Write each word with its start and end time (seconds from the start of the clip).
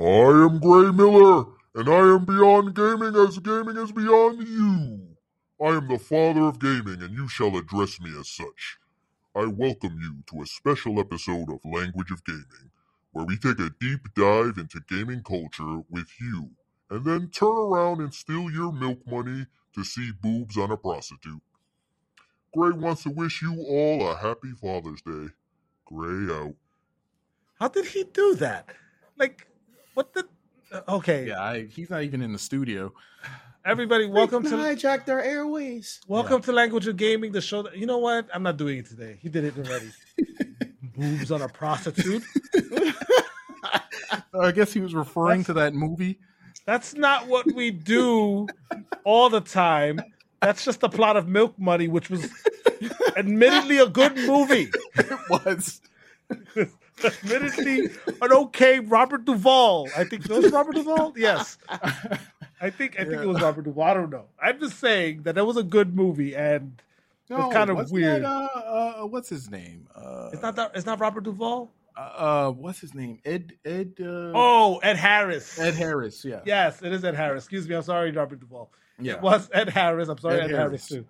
I 0.00 0.44
am 0.44 0.60
Gray 0.60 0.92
Miller, 0.92 1.46
and 1.74 1.88
I 1.88 2.14
am 2.14 2.24
beyond 2.24 2.76
gaming 2.76 3.16
as 3.16 3.40
gaming 3.40 3.76
is 3.76 3.90
beyond 3.90 4.46
you. 4.46 5.16
I 5.60 5.70
am 5.70 5.88
the 5.88 5.98
father 5.98 6.42
of 6.42 6.60
gaming, 6.60 7.02
and 7.02 7.12
you 7.12 7.26
shall 7.26 7.56
address 7.56 8.00
me 8.00 8.16
as 8.16 8.28
such. 8.28 8.78
I 9.34 9.46
welcome 9.46 9.98
you 10.00 10.22
to 10.30 10.42
a 10.42 10.46
special 10.46 11.00
episode 11.00 11.50
of 11.50 11.58
Language 11.64 12.12
of 12.12 12.22
Gaming, 12.24 12.70
where 13.10 13.24
we 13.24 13.36
take 13.38 13.58
a 13.58 13.72
deep 13.80 14.14
dive 14.14 14.56
into 14.56 14.80
gaming 14.88 15.24
culture 15.24 15.82
with 15.90 16.08
you, 16.20 16.50
and 16.90 17.04
then 17.04 17.30
turn 17.30 17.56
around 17.56 18.00
and 18.00 18.14
steal 18.14 18.52
your 18.52 18.72
milk 18.72 19.00
money 19.04 19.46
to 19.74 19.82
see 19.82 20.12
boobs 20.22 20.56
on 20.56 20.70
a 20.70 20.76
prostitute. 20.76 21.42
Gray 22.54 22.70
wants 22.70 23.02
to 23.02 23.10
wish 23.10 23.42
you 23.42 23.64
all 23.68 24.08
a 24.08 24.16
happy 24.16 24.52
Father's 24.52 25.02
Day. 25.02 25.30
Gray 25.86 26.32
out. 26.32 26.54
How 27.58 27.66
did 27.66 27.86
he 27.86 28.04
do 28.04 28.36
that? 28.36 28.68
Like, 29.16 29.48
what 29.98 30.14
the? 30.14 30.24
uh, 30.70 30.80
Okay, 30.96 31.26
Yeah, 31.26 31.42
I, 31.42 31.64
he's 31.66 31.90
not 31.90 32.04
even 32.04 32.22
in 32.22 32.32
the 32.32 32.38
studio. 32.38 32.92
everybody, 33.64 34.06
welcome 34.06 34.44
to 34.44 34.50
hijacked 34.50 35.08
our 35.08 35.20
airways. 35.20 36.00
welcome 36.06 36.40
to 36.42 36.52
Language 36.52 36.86
of 36.86 36.96
Gaming, 36.96 37.32
the 37.32 37.40
show. 37.40 37.62
That, 37.62 37.76
you 37.76 37.84
know 37.84 37.98
what? 37.98 38.28
I'm 38.32 38.44
not 38.44 38.56
doing 38.58 38.78
it 38.78 38.86
today. 38.86 39.18
He 39.20 39.28
did 39.28 39.42
it 39.42 39.58
already. 39.58 39.90
Boobs 40.96 41.32
on 41.32 41.42
a 41.42 41.48
prostitute. 41.48 42.22
I 44.40 44.52
guess 44.52 44.72
he 44.72 44.78
was 44.78 44.94
referring 44.94 45.42
to 45.44 45.52
that 45.54 45.74
movie. 45.74 46.20
That's 46.64 46.94
not 46.94 47.26
what 47.26 47.52
we 47.52 47.72
do 47.72 48.46
all 49.02 49.30
the 49.30 49.40
time. 49.40 49.98
That's 50.40 50.64
just 50.64 50.78
the 50.78 50.88
plot 50.88 51.16
of 51.16 51.26
Milk 51.26 51.58
Money, 51.58 51.88
which 51.88 52.08
was 52.08 52.30
admittedly 53.16 53.78
a 53.78 53.88
good 53.88 54.16
movie. 54.16 54.70
It 54.94 55.18
was. 55.28 55.80
Admittedly 57.04 57.90
an 58.22 58.32
okay 58.32 58.80
Robert 58.80 59.24
Duvall. 59.24 59.88
I 59.96 60.04
think 60.04 60.28
was 60.28 60.50
Robert 60.52 60.74
Duvall. 60.74 61.12
Yes, 61.16 61.58
I 62.60 62.70
think 62.70 62.98
I 62.98 63.04
think 63.04 63.22
it 63.22 63.26
was 63.26 63.40
Robert 63.40 63.62
Duvall. 63.64 63.84
I 63.84 63.94
don't 63.94 64.10
know. 64.10 64.26
I'm 64.42 64.58
just 64.60 64.78
saying 64.78 65.22
that 65.22 65.34
that 65.36 65.44
was 65.46 65.56
a 65.56 65.62
good 65.62 65.94
movie, 65.94 66.34
and 66.34 66.80
No, 67.30 67.50
kind 67.50 67.70
of 67.70 67.90
weird. 67.90 68.22
that, 68.22 68.28
uh, 68.28 69.02
uh, 69.02 69.06
what's 69.06 69.28
his 69.28 69.50
name? 69.50 69.86
Uh, 69.94 70.30
it's 70.32 70.42
not 70.42 70.56
that 70.56 70.72
it's 70.74 70.86
not 70.86 70.98
Robert 71.00 71.24
Duvall. 71.24 71.70
uh, 71.96 72.50
what's 72.50 72.80
his 72.80 72.94
name? 72.94 73.18
Ed 73.24 73.52
Ed 73.64 73.94
uh, 74.00 74.32
Oh, 74.34 74.78
Ed 74.82 74.96
Harris. 74.96 75.58
Ed 75.58 75.74
Harris. 75.74 76.24
Yeah. 76.24 76.40
Yes, 76.46 76.82
it 76.82 76.92
is 76.92 77.04
Ed 77.04 77.14
Harris. 77.14 77.44
Excuse 77.44 77.68
me. 77.68 77.74
I'm 77.74 77.82
sorry, 77.82 78.10
Robert 78.12 78.40
Duvall. 78.40 78.70
Yeah. 79.00 79.14
It 79.14 79.22
was 79.22 79.48
Ed 79.52 79.68
Harris. 79.68 80.08
I'm 80.08 80.18
sorry, 80.18 80.40
Ed, 80.40 80.44
Ed 80.44 80.50
Harris. 80.56 80.88
Harris. 80.88 80.88
too. 80.88 81.04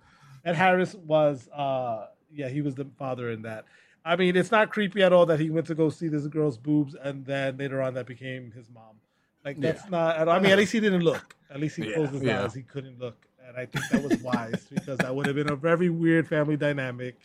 Ed 0.45 0.55
Harris 0.57 0.95
was 0.95 1.49
uh 1.55 2.07
yeah, 2.33 2.49
he 2.49 2.61
was 2.61 2.75
the 2.75 2.85
father 2.99 3.31
in 3.31 3.43
that. 3.43 3.65
I 4.05 4.17
mean, 4.17 4.37
it's 4.37 4.51
not 4.51 4.71
creepy 4.71 5.03
at 5.03 5.13
all 5.13 5.27
that 5.27 5.39
he 5.41 5.51
went 5.51 5.67
to 5.67 5.75
go 5.75 5.91
see 5.91 6.09
this 6.09 6.27
girl's 6.27 6.57
boobs 6.57 6.95
and 6.95 7.25
then 7.27 7.57
later 7.59 7.83
on 7.83 7.95
that 7.95 8.07
became 8.07 8.51
his 8.53 8.69
mom. 8.71 8.97
Like 9.45 9.61
that's 9.61 9.83
Yeah. 9.85 9.91
not 9.91 10.17
at 10.17 10.29
all- 10.29 10.37
I 10.37 10.39
mean, 10.41 10.53
at 10.53 10.59
least 10.59 10.73
he 10.73 10.81
didn't 10.81 11.03
look. 11.03 11.35
At 11.51 11.61
least 11.61 11.77
he 11.77 11.87
Yeah, 11.89 11.95
closed 11.95 12.13
his 12.13 12.23
yeah. 12.23 12.45
eyes. 12.45 12.55
He 12.55 12.63
couldn't 12.63 12.99
look. 12.99 13.17
And 13.47 13.57
I 13.57 13.67
think 13.67 13.85
that 13.91 14.03
was 14.03 14.21
wise 14.23 14.67
because 14.75 14.99
that 14.99 15.15
would 15.15 15.27
have 15.27 15.37
been 15.37 15.51
a 15.51 15.57
very 15.57 15.89
weird 15.91 16.29
family 16.29 16.57
dynamic 16.57 17.17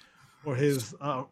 for 0.43 0.55
his 0.55 0.93
uh, 0.99 1.23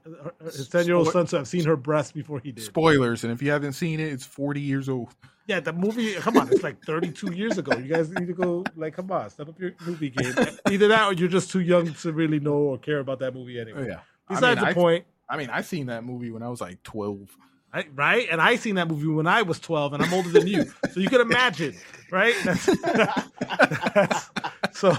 his 0.44 0.70
10-year-old 0.70 1.12
son 1.12 1.26
to 1.28 1.38
have 1.38 1.48
seen 1.48 1.66
her 1.66 1.76
breast 1.76 2.14
before 2.14 2.40
he 2.40 2.52
did. 2.52 2.64
Spoilers, 2.64 3.24
and 3.24 3.32
if 3.34 3.42
you 3.42 3.52
haven't 3.52 3.74
seen 3.74 4.00
it, 4.00 4.12
it's 4.12 4.26
40 4.26 4.62
years 4.62 4.88
old. 4.90 5.10
Yeah, 5.48 5.60
the 5.60 5.74
movie. 5.74 6.14
Come 6.16 6.38
on, 6.38 6.48
it's 6.50 6.64
like 6.64 6.82
32 6.86 7.34
years 7.34 7.58
ago. 7.58 7.76
You 7.78 7.88
guys 7.94 8.10
need 8.10 8.28
to 8.28 8.34
go. 8.34 8.64
Like, 8.76 8.94
come 8.96 9.12
on, 9.12 9.30
step 9.30 9.50
up 9.50 9.60
your 9.60 9.72
movie 9.86 10.12
game. 10.12 10.34
Either 10.70 10.88
that, 10.90 11.08
or 11.08 11.14
you're 11.14 11.28
just 11.28 11.52
too 11.52 11.60
young 11.60 11.94
to 11.94 12.12
really 12.14 12.40
know 12.40 12.54
or 12.54 12.78
care 12.78 13.00
about 13.00 13.20
that 13.20 13.34
movie 13.34 13.60
anyway. 13.60 13.82
Oh, 13.82 13.86
yeah. 13.88 14.00
Besides 14.30 14.44
I 14.46 14.56
mean, 14.56 14.64
the 14.64 14.70
I- 14.70 14.74
point, 14.74 15.06
I 15.32 15.38
mean, 15.38 15.50
I 15.50 15.62
seen 15.62 15.86
that 15.86 16.04
movie 16.04 16.30
when 16.30 16.44
I 16.44 16.50
was 16.50 16.60
like 16.60 16.84
12. 16.84 17.38
I, 17.74 17.86
right? 17.96 18.28
And 18.30 18.42
I 18.42 18.58
seen 18.58 18.76
that 18.76 18.90
movie 18.90 19.08
when 19.08 19.28
I 19.28 19.44
was 19.44 19.58
12, 19.62 19.94
and 19.94 20.04
I'm 20.04 20.14
older 20.14 20.28
than 20.28 20.46
you, 20.46 20.66
so 20.92 21.00
you 21.00 21.08
can 21.08 21.22
imagine, 21.22 21.74
right? 22.12 22.36
That's, 22.44 22.66
that's- 22.66 24.30
so 24.74 24.92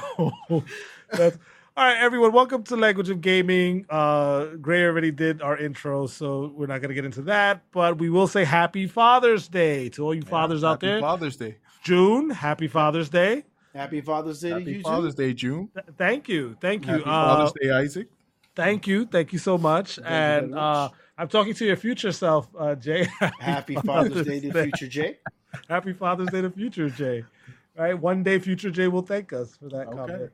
that's 1.13 1.37
all 1.77 1.85
right, 1.85 1.99
everyone. 1.99 2.33
Welcome 2.33 2.63
to 2.65 2.77
Language 2.77 3.11
of 3.11 3.21
Gaming. 3.21 3.85
Uh, 3.91 4.47
Gray 4.61 4.85
already 4.85 5.11
did 5.11 5.43
our 5.43 5.57
intro, 5.59 6.07
so 6.07 6.53
we're 6.55 6.67
not 6.67 6.81
going 6.81 6.89
to 6.89 6.95
get 6.95 7.05
into 7.05 7.23
that. 7.23 7.63
But 7.73 7.99
we 7.99 8.09
will 8.11 8.27
say 8.27 8.45
Happy 8.45 8.87
Father's 8.87 9.49
Day 9.49 9.89
to 9.91 10.05
all 10.05 10.15
you 10.15 10.23
fathers 10.23 10.65
out 10.65 10.73
Happy 10.83 10.87
there. 10.87 11.01
Father's 11.01 11.37
Day. 11.37 11.57
June, 11.83 12.31
Happy 12.31 12.69
Father's 12.69 13.09
Day. 13.11 13.45
Happy 13.75 14.01
Father's 14.03 14.41
Day 14.41 14.49
to 14.51 14.59
Happy 14.61 14.73
you 14.73 14.81
Father's 14.83 15.15
too. 15.15 15.23
Day, 15.27 15.33
June. 15.35 15.69
Th- 15.75 15.87
Thank 15.99 16.29
you, 16.29 16.57
thank 16.61 16.85
you, 16.87 16.93
Happy 16.93 17.03
uh, 17.05 17.07
Father's 17.07 17.53
Day, 17.61 17.71
Isaac. 17.71 18.09
Thank 18.55 18.87
you, 18.87 19.07
thank 19.07 19.33
you 19.33 19.39
so 19.39 19.57
much. 19.59 19.99
you 19.99 20.05
and 20.05 20.51
very 20.51 20.61
uh. 20.61 20.89
I'm 21.19 21.29
talking 21.29 21.55
to 21.55 21.65
your 21.67 21.77
future 21.77 22.11
self, 22.11 22.49
uh, 22.59 22.75
Jay. 22.75 23.07
Happy 23.39 23.75
Father's 23.77 24.27
Day 24.27 24.41
to 24.41 24.53
future 24.63 24.87
Jay. 24.89 25.19
Happy 25.69 25.93
Father's 25.93 26.29
Day 26.31 26.41
to 26.41 26.51
future 26.51 26.89
Jay. 26.91 27.25
Right, 27.77 27.95
one 27.95 28.23
day 28.23 28.39
future 28.39 28.71
Jay 28.71 28.89
will 28.89 29.03
thank 29.03 29.33
us 29.33 29.57
for 29.57 29.69
that 29.69 29.87
Okay. 29.89 29.97
comment. 29.97 30.33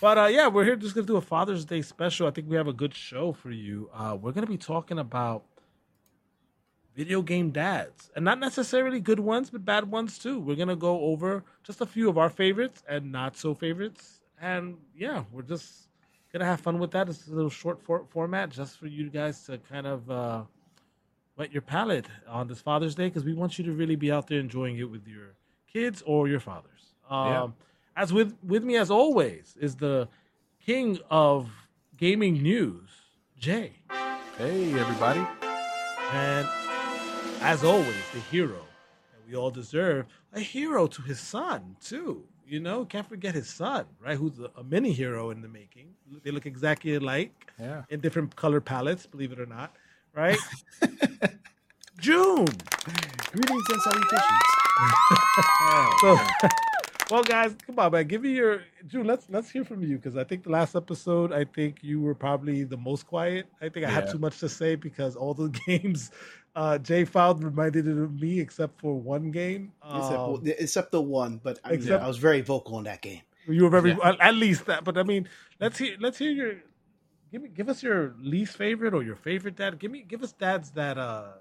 But 0.00 0.18
uh, 0.18 0.24
yeah, 0.26 0.48
we're 0.48 0.64
here 0.64 0.76
just 0.76 0.94
gonna 0.94 1.06
do 1.06 1.16
a 1.16 1.20
Father's 1.20 1.64
Day 1.66 1.82
special. 1.82 2.26
I 2.26 2.30
think 2.30 2.48
we 2.48 2.56
have 2.56 2.66
a 2.66 2.72
good 2.72 2.94
show 2.94 3.32
for 3.32 3.50
you. 3.50 3.90
Uh, 3.94 4.16
we're 4.20 4.32
gonna 4.32 4.46
be 4.46 4.56
talking 4.56 4.98
about 4.98 5.44
video 6.94 7.20
game 7.20 7.50
dads, 7.50 8.10
and 8.16 8.24
not 8.24 8.38
necessarily 8.38 9.00
good 9.00 9.20
ones, 9.20 9.50
but 9.50 9.64
bad 9.66 9.90
ones 9.90 10.18
too. 10.18 10.40
We're 10.40 10.56
gonna 10.56 10.76
go 10.76 11.00
over 11.02 11.44
just 11.62 11.82
a 11.82 11.86
few 11.86 12.08
of 12.08 12.16
our 12.16 12.30
favorites 12.30 12.82
and 12.88 13.12
not 13.12 13.36
so 13.36 13.54
favorites, 13.54 14.22
and 14.40 14.78
yeah, 14.96 15.24
we're 15.30 15.42
just 15.42 15.85
gonna 16.38 16.50
have 16.50 16.60
fun 16.60 16.78
with 16.78 16.90
that. 16.90 17.08
It's 17.08 17.26
a 17.28 17.32
little 17.34 17.50
short 17.50 17.82
for- 17.82 18.04
format 18.10 18.50
just 18.50 18.78
for 18.78 18.86
you 18.86 19.08
guys 19.08 19.44
to 19.46 19.58
kind 19.58 19.86
of 19.86 20.10
uh, 20.10 20.42
wet 21.36 21.52
your 21.52 21.62
palate 21.62 22.06
on 22.28 22.46
this 22.46 22.60
Father's 22.60 22.94
Day 22.94 23.06
because 23.06 23.24
we 23.24 23.32
want 23.34 23.58
you 23.58 23.64
to 23.64 23.72
really 23.72 23.96
be 23.96 24.12
out 24.12 24.26
there 24.26 24.38
enjoying 24.40 24.76
it 24.78 24.90
with 24.90 25.06
your 25.06 25.34
kids 25.72 26.02
or 26.04 26.28
your 26.28 26.40
fathers. 26.40 26.92
Um, 27.08 27.26
Yeah. 27.28 27.48
As 27.98 28.12
with 28.12 28.36
with 28.42 28.62
me 28.62 28.76
as 28.76 28.90
always 28.90 29.56
is 29.58 29.76
the 29.76 30.08
king 30.60 30.98
of 31.10 31.48
gaming 31.96 32.42
news, 32.42 32.90
Jay, 33.38 33.72
Hey, 34.36 34.74
everybody. 34.78 35.24
and 36.12 36.46
as 37.40 37.64
always 37.64 38.04
the 38.12 38.20
hero 38.30 38.60
that 39.12 39.26
we 39.26 39.34
all 39.34 39.50
deserve, 39.50 40.04
a 40.34 40.40
hero 40.40 40.86
to 40.86 41.00
his 41.00 41.18
son 41.18 41.76
too. 41.80 42.24
You 42.48 42.60
know, 42.60 42.84
can't 42.84 43.08
forget 43.08 43.34
his 43.34 43.48
son, 43.48 43.86
right? 44.00 44.16
Who's 44.16 44.38
a, 44.38 44.50
a 44.56 44.62
mini 44.62 44.92
hero 44.92 45.30
in 45.30 45.42
the 45.42 45.48
making. 45.48 45.88
They 46.22 46.30
look 46.30 46.46
exactly 46.46 46.94
alike 46.94 47.32
Yeah. 47.58 47.82
in 47.90 47.98
different 48.00 48.36
color 48.36 48.60
palettes, 48.60 49.04
believe 49.06 49.32
it 49.32 49.40
or 49.40 49.46
not, 49.46 49.74
right? 50.14 50.38
June. 51.98 52.46
Greetings 53.32 53.64
and 53.70 53.82
salutations. 53.82 54.42
Oh, 55.62 55.96
so, 56.02 56.48
well, 57.10 57.22
guys, 57.22 57.54
come 57.66 57.78
on, 57.78 57.92
man. 57.92 58.06
Give 58.06 58.22
me 58.22 58.30
your 58.30 58.62
June. 58.86 59.06
Let's 59.06 59.26
let's 59.28 59.50
hear 59.50 59.64
from 59.64 59.82
you 59.82 59.96
because 59.96 60.16
I 60.16 60.24
think 60.24 60.42
the 60.44 60.50
last 60.50 60.74
episode, 60.74 61.32
I 61.32 61.44
think 61.44 61.78
you 61.82 62.00
were 62.00 62.14
probably 62.14 62.64
the 62.64 62.76
most 62.76 63.06
quiet. 63.06 63.46
I 63.60 63.68
think 63.68 63.86
I 63.86 63.90
had 63.90 64.10
too 64.10 64.18
much 64.18 64.38
to 64.40 64.48
say 64.48 64.74
because 64.74 65.14
all 65.16 65.32
the 65.34 65.48
games 65.66 66.10
uh, 66.56 66.78
Jay 66.78 67.04
found 67.04 67.44
reminded 67.44 67.86
it 67.86 67.96
of 67.98 68.20
me, 68.20 68.40
except 68.40 68.80
for 68.80 68.94
one 68.98 69.30
game. 69.30 69.72
except, 69.84 70.18
Um, 70.18 70.42
except 70.46 70.90
the 70.92 71.00
one, 71.02 71.40
but 71.42 71.58
I, 71.64 71.72
except- 71.74 72.02
I 72.02 72.08
was 72.08 72.18
very 72.18 72.40
vocal 72.40 72.78
in 72.78 72.84
that 72.84 73.02
game. 73.02 73.20
you 73.46 73.62
were 73.64 73.70
very 73.70 73.90
Yeah. 73.90 74.08
at, 74.08 74.20
at 74.20 74.34
least 74.34 74.66
that. 74.66 74.82
But 74.84 74.98
I 74.98 75.02
mean, 75.04 75.28
let's 75.60 75.78
hear 75.78 75.96
let's 76.00 76.18
hear 76.18 76.30
your 76.32 76.54
give 77.30 77.42
me 77.42 77.48
give 77.50 77.68
us 77.68 77.82
your 77.82 78.14
least 78.20 78.56
favorite 78.56 78.94
or 78.94 79.02
your 79.04 79.16
favorite 79.16 79.54
dad. 79.56 79.78
Give 79.78 79.90
me 79.92 80.02
give 80.02 80.22
us 80.24 80.32
dads 80.32 80.70
that 80.72 80.98
uh 80.98 81.34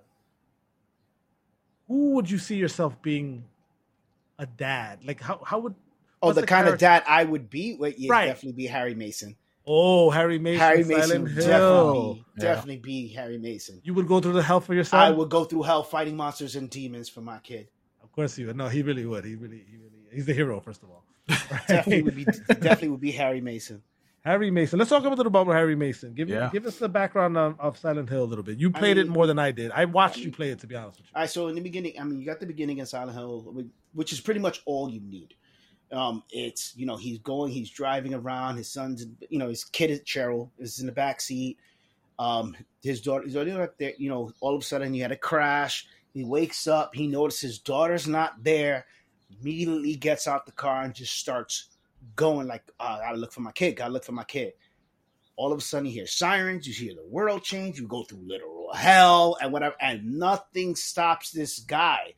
who 1.88 2.12
would 2.16 2.30
you 2.30 2.38
see 2.38 2.56
yourself 2.58 3.02
being 3.02 3.46
a 4.40 4.46
dad? 4.46 5.00
Like 5.06 5.22
how 5.22 5.42
how 5.46 5.60
would 5.60 5.76
Oh, 6.22 6.28
what's 6.30 6.40
the, 6.40 6.48
kind 6.48 6.66
character- 6.66 6.74
of 6.74 6.80
dad 6.80 7.04
I 7.08 7.24
would 7.24 7.50
be, 7.50 7.76
would 7.76 7.96
yeah, 8.00 8.12
Right. 8.12 8.26
definitely 8.28 8.54
be 8.54 8.66
Harry 8.68 8.96
Mason. 8.96 9.36
Oh, 9.68 10.10
Harry 10.12 10.40
Mason, 10.40 10.60
Harry 10.60 10.84
Silent 10.84 11.08
Mason 11.08 11.22
would 11.24 11.32
Hill. 11.32 11.44
definitely, 11.44 12.26
Yeah. 12.38 12.44
definitely 12.44 12.78
be 12.78 13.08
Harry 13.10 13.38
Mason. 13.38 13.82
You 13.84 13.94
would 13.96 14.08
go 14.08 14.20
through 14.22 14.34
the 14.34 14.44
hell 14.44 14.60
for 14.62 14.74
your 14.74 14.84
son. 14.86 15.00
I 15.02 15.12
would 15.12 15.30
go 15.30 15.44
through 15.44 15.64
hell 15.64 15.84
fighting 15.84 16.16
monsters 16.16 16.56
and 16.56 16.70
demons 16.70 17.10
for 17.10 17.22
my 17.22 17.40
kid. 17.40 17.68
Of 18.04 18.12
course 18.12 18.38
you 18.38 18.48
would. 18.48 18.56
No, 18.56 18.68
he 18.70 18.82
really 18.84 19.06
would. 19.06 19.26
He 19.26 19.36
really, 19.36 19.64
he 19.70 19.78
really. 19.78 19.92
He's 20.12 20.26
the 20.26 20.34
hero, 20.34 20.60
first 20.62 20.82
of 20.84 20.90
all. 20.90 21.04
Definitely 21.68 22.04
would 22.04 22.16
be, 22.16 22.24
definitely 22.26 22.90
would 22.90 23.02
be 23.02 23.12
Harry 23.12 23.42
Mason. 23.42 23.82
Harry 24.26 24.50
Mason. 24.50 24.80
Let's 24.80 24.90
talk 24.90 25.04
a 25.06 25.08
little 25.10 25.28
about 25.28 25.48
Harry 25.48 25.76
Mason. 25.76 26.14
Give 26.16 26.28
Yeah. 26.28 26.50
give 26.52 26.66
us 26.66 26.78
the 26.78 26.90
background 26.90 27.38
of, 27.38 27.60
of 27.60 27.78
Silent 27.78 28.10
Hill 28.10 28.24
a 28.24 28.26
little 28.26 28.44
bit. 28.44 28.58
You 28.60 28.72
played 28.72 28.98
it 28.98 29.04
mean- 29.04 29.14
more 29.14 29.28
than 29.28 29.38
I 29.38 29.52
did. 29.52 29.72
I 29.72 29.86
watched 29.86 30.18
you 30.18 30.32
play 30.32 30.50
it, 30.50 30.60
to 30.60 30.68
be 30.68 30.76
honest 30.76 30.98
with 31.00 31.08
you. 31.08 31.12
All 31.16 31.22
right, 31.22 31.30
so 31.30 31.48
in 31.48 31.56
the 31.56 31.62
beginning, 31.62 31.94
I 32.00 32.04
mean, 32.04 32.20
you 32.20 32.26
got 32.26 32.40
the 32.40 32.48
beginning 32.48 32.80
in 32.80 32.86
Silent 32.88 33.16
Hill, 33.16 33.64
which 33.94 34.12
is 34.12 34.20
pretty 34.20 34.40
much 34.40 34.62
all 34.66 34.90
you 34.90 35.00
need. 35.00 35.36
Um, 35.92 36.24
it's 36.32 36.76
you 36.76 36.88
know 36.88 36.98
he's 36.98 37.20
going, 37.20 37.52
he's 37.52 37.70
driving 37.70 38.16
around. 38.16 38.58
His 38.58 38.68
son's, 38.68 39.06
you 39.30 39.38
know, 39.38 39.48
his 39.50 39.64
kid 39.64 39.92
is 39.92 40.00
Cheryl 40.02 40.50
is 40.58 40.80
in 40.80 40.88
the 40.88 40.92
back 40.92 41.22
seat. 41.22 41.60
Um, 42.18 42.56
his 42.82 43.02
daughter, 43.02 43.26
his 43.26 43.36
daughter 43.36 43.62
up 43.62 43.78
there. 43.78 43.94
You 44.00 44.10
know, 44.10 44.32
all 44.42 44.56
of 44.56 44.62
a 44.62 44.66
sudden 44.66 44.96
you 44.96 45.04
had 45.04 45.12
a 45.12 45.16
crash. 45.18 45.86
He 46.16 46.24
wakes 46.24 46.66
up. 46.66 46.96
He 46.96 47.06
notices 47.06 47.42
his 47.42 47.60
daughter's 47.60 48.08
not 48.08 48.44
there. 48.44 48.86
Immediately 49.40 49.96
gets 49.98 50.28
out 50.28 50.46
the 50.48 50.52
car 50.54 50.82
and 50.84 50.94
just 50.96 51.14
starts 51.18 51.68
going 52.16 52.48
like, 52.48 52.64
oh, 52.80 52.86
"I 52.86 53.00
gotta 53.00 53.18
look 53.18 53.32
for 53.34 53.42
my 53.42 53.52
kid. 53.52 53.76
Gotta 53.78 53.94
look 53.94 54.06
for 54.06 54.12
my 54.12 54.24
kid." 54.24 54.54
All 55.38 55.52
of 55.52 55.60
a 55.60 55.62
sudden, 55.62 55.88
you 55.88 55.92
hear 55.92 56.08
sirens. 56.08 56.68
You 56.68 56.74
hear 56.74 56.96
the 56.96 57.08
world 57.08 57.44
change. 57.44 57.78
You 57.78 57.88
go 57.88 58.04
through 58.04 58.26
literal 58.26 58.74
hell 58.74 59.38
and 59.42 59.52
whatever, 59.52 59.76
and 59.80 60.18
nothing 60.18 60.76
stops 60.76 61.32
this 61.32 61.60
guy 61.60 62.14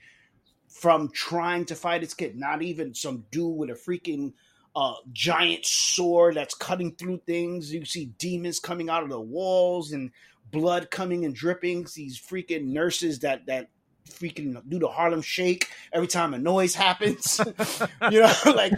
from 0.68 1.10
trying 1.12 1.66
to 1.66 1.76
fight 1.76 2.02
his 2.02 2.14
kid. 2.14 2.36
Not 2.38 2.62
even 2.62 2.94
some 2.94 3.26
dude 3.32 3.58
with 3.58 3.70
a 3.70 3.74
freaking 3.74 4.34
uh, 4.76 4.94
giant 5.12 5.66
sword 5.66 6.36
that's 6.36 6.54
cutting 6.54 6.96
through 6.96 7.22
things. 7.26 7.74
You 7.74 7.86
see 7.86 8.14
demons 8.18 8.60
coming 8.60 8.90
out 8.90 9.04
of 9.04 9.10
the 9.10 9.20
walls 9.20 9.92
and 9.92 10.12
blood 10.52 10.92
coming 10.92 11.26
and 11.26 11.34
dripping. 11.34 11.88
These 11.96 12.20
freaking 12.20 12.68
nurses 12.68 13.20
that 13.20 13.48
that 13.48 13.70
freaking 14.08 14.62
do 14.68 14.80
the 14.80 14.88
Harlem 14.88 15.22
Shake 15.22 15.70
every 15.94 16.08
time 16.08 16.34
a 16.34 16.38
noise 16.40 16.74
happens. 16.76 17.40
you 18.12 18.22
know, 18.22 18.34
like 18.56 18.74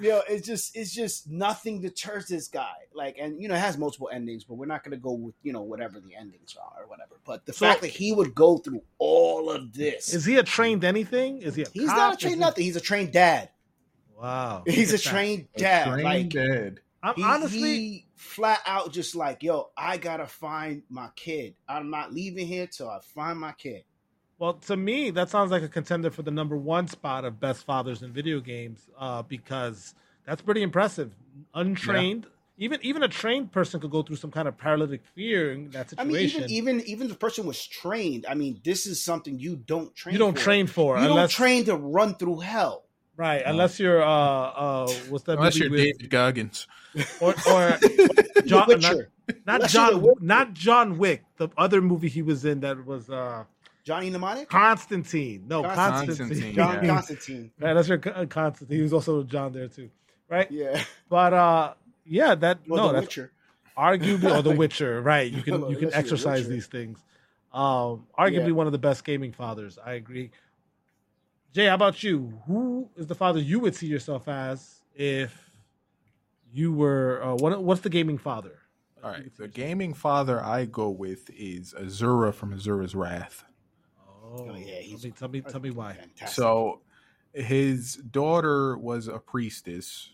you 0.00 0.08
know, 0.10 0.22
it's 0.28 0.46
just 0.46 0.76
it's 0.76 0.92
just 0.92 1.30
nothing 1.30 1.80
deters 1.80 2.26
this 2.26 2.48
guy. 2.48 2.72
Like, 2.94 3.16
and 3.18 3.40
you 3.40 3.48
know, 3.48 3.54
it 3.54 3.60
has 3.60 3.78
multiple 3.78 4.10
endings, 4.12 4.44
but 4.44 4.54
we're 4.54 4.66
not 4.66 4.82
going 4.84 4.92
to 4.92 5.02
go 5.02 5.12
with 5.12 5.34
you 5.42 5.52
know 5.52 5.62
whatever 5.62 6.00
the 6.00 6.14
endings 6.14 6.56
are 6.60 6.82
or 6.82 6.88
whatever. 6.88 7.16
But 7.24 7.46
the 7.46 7.52
So- 7.52 7.66
fact 7.66 7.82
that 7.82 7.88
he 7.90 8.12
would 8.12 8.34
go 8.34 8.58
through 8.58 8.82
all 8.98 9.50
of 9.50 9.72
this, 9.72 10.12
Is 10.12 10.24
he 10.24 10.36
a 10.36 10.42
trained 10.42 10.84
anything? 10.84 11.42
Is 11.42 11.54
he 11.54 11.62
a 11.62 11.66
he's 11.72 11.88
cop? 11.88 11.96
not 11.96 12.14
a 12.14 12.16
trained 12.16 12.34
he- 12.36 12.40
nothing. 12.40 12.64
He's 12.64 12.76
a 12.76 12.80
trained 12.80 13.12
dad. 13.12 13.50
Wow. 14.20 14.62
He's 14.68 14.90
a 14.90 14.92
Look 14.92 15.00
at 15.00 15.04
that. 15.04 15.10
trained 15.10 15.48
A 15.54 15.58
dad. 15.58 15.84
trained 15.88 16.04
like 16.04 16.28
dad. 16.28 16.80
I'm 17.02 17.14
he, 17.16 17.22
honestly 17.24 17.60
he 17.60 18.06
flat 18.14 18.60
out 18.64 18.92
just 18.92 19.16
like, 19.16 19.42
yo, 19.42 19.70
I 19.76 19.96
gotta 19.96 20.26
find 20.28 20.84
my 20.88 21.08
kid. 21.16 21.54
I'm 21.68 21.90
not 21.90 22.12
leaving 22.12 22.46
here 22.46 22.68
till 22.68 22.88
I 22.88 23.00
find 23.00 23.40
my 23.40 23.50
kid. 23.52 23.82
Well, 24.42 24.54
to 24.54 24.76
me, 24.76 25.10
that 25.10 25.28
sounds 25.28 25.52
like 25.52 25.62
a 25.62 25.68
contender 25.68 26.10
for 26.10 26.22
the 26.22 26.32
number 26.32 26.56
one 26.56 26.88
spot 26.88 27.24
of 27.24 27.38
best 27.38 27.64
fathers 27.64 28.02
in 28.02 28.10
video 28.10 28.40
games, 28.40 28.88
uh, 28.98 29.22
because 29.22 29.94
that's 30.26 30.42
pretty 30.42 30.62
impressive. 30.64 31.14
Untrained, 31.54 32.26
even 32.58 32.80
even 32.82 33.04
a 33.04 33.08
trained 33.08 33.52
person 33.52 33.78
could 33.78 33.92
go 33.92 34.02
through 34.02 34.16
some 34.16 34.32
kind 34.32 34.48
of 34.48 34.58
paralytic 34.58 35.00
fear 35.14 35.52
in 35.52 35.70
that 35.70 35.90
situation. 35.90 36.10
I 36.10 36.12
mean, 36.12 36.28
situation. 36.28 36.50
even 36.50 36.74
even 36.80 36.88
even 36.88 37.08
the 37.08 37.14
person 37.14 37.46
was 37.46 37.64
trained. 37.64 38.26
I 38.28 38.34
mean, 38.34 38.60
this 38.64 38.84
is 38.84 39.00
something 39.00 39.38
you 39.38 39.54
don't 39.54 39.94
train. 39.94 40.14
you 40.14 40.18
don't 40.18 40.36
for. 40.36 40.42
train 40.42 40.66
for 40.66 40.98
You 40.98 41.06
don't 41.06 41.30
train 41.30 41.64
to 41.66 41.76
run 41.76 42.16
through 42.16 42.40
hell. 42.40 42.82
right, 43.16 43.44
unless 43.46 43.78
you're 43.78 44.02
uh 44.02 44.08
uh 44.08 44.92
what's 45.08 45.22
that 45.26 45.38
Unless 45.38 45.56
you're 45.58 45.70
with 45.70 45.78
David 45.78 46.10
Goggins. 46.10 46.66
or 47.20 47.32
or 47.48 47.78
John, 48.44 48.66
The 48.68 48.76
not, 48.80 48.96
not 49.46 49.54
Unless 49.54 49.74
you're 49.74 49.92
The 49.92 50.00
John 50.00 50.14
not 50.20 50.52
John 50.54 50.98
Wick, 50.98 51.22
the 51.36 51.48
other 51.56 51.80
movie 51.80 52.08
he 52.08 52.22
was 52.22 52.44
in 52.44 52.58
that 52.62 52.84
was 52.84 53.08
uh 53.08 53.44
Johnny 53.84 54.10
Mnemonic. 54.10 54.48
Constantine. 54.48 55.44
No, 55.48 55.62
Constantine. 55.62 56.06
Constantine. 56.06 56.16
Constantine, 56.16 56.54
John 56.54 56.84
yeah. 56.84 56.94
Constantine. 56.94 57.50
Right, 57.60 57.74
that's 57.74 57.88
your 57.88 58.00
uh, 58.14 58.26
Constantine. 58.26 58.76
He 58.76 58.82
was 58.82 58.92
also 58.92 59.22
John 59.24 59.52
there 59.52 59.68
too, 59.68 59.90
right? 60.28 60.50
Yeah. 60.50 60.82
But 61.08 61.32
uh, 61.32 61.74
yeah, 62.04 62.34
that 62.36 62.60
Well, 62.68 62.82
no, 62.84 62.88
The 62.88 62.92
that's 63.00 63.06
Witcher. 63.06 63.32
arguably 63.76 64.38
or 64.38 64.42
The 64.42 64.50
Witcher, 64.56 65.00
right? 65.02 65.30
You 65.30 65.42
can 65.42 65.54
you 65.54 65.60
can 65.60 65.62
unless 65.66 65.80
you're 65.80 65.90
The 65.90 65.96
exercise 65.96 66.48
these 66.48 66.66
things. 66.66 66.98
Um, 67.52 68.06
arguably 68.18 68.46
Yeah. 68.48 68.52
one 68.52 68.66
of 68.66 68.72
the 68.72 68.78
best 68.78 69.04
gaming 69.04 69.32
fathers. 69.32 69.78
I 69.84 69.92
agree. 69.94 70.30
Jay, 71.52 71.66
how 71.66 71.74
about 71.74 72.02
you? 72.02 72.40
Who 72.46 72.88
is 72.96 73.06
the 73.08 73.14
father 73.14 73.38
you 73.40 73.60
would 73.60 73.74
see 73.74 73.86
yourself 73.86 74.26
as 74.28 74.80
if 74.94 75.50
you 76.52 76.72
were? 76.72 77.20
Uh, 77.22 77.34
what 77.34 77.62
what's 77.62 77.82
the 77.82 77.90
gaming 77.90 78.16
father? 78.16 78.58
All 79.04 79.10
right. 79.10 79.36
The 79.36 79.48
gaming 79.48 79.92
father 79.92 80.40
I 80.42 80.64
go 80.64 80.88
with 80.88 81.28
is 81.36 81.74
Asura 81.74 82.32
from 82.32 82.52
Asura's 82.54 82.94
Wrath. 82.94 83.44
Oh, 84.32 84.48
Oh, 84.50 84.54
yeah, 84.56 84.80
he's- 84.80 85.00
tell 85.02 85.10
me, 85.10 85.12
tell 85.12 85.28
me, 85.28 85.40
tell 85.42 85.60
me 85.60 85.70
why. 85.70 85.94
Fantastic. 85.94 86.28
So 86.28 86.80
his 87.34 87.96
daughter 87.96 88.76
was 88.78 89.08
a 89.08 89.18
priestess, 89.18 90.10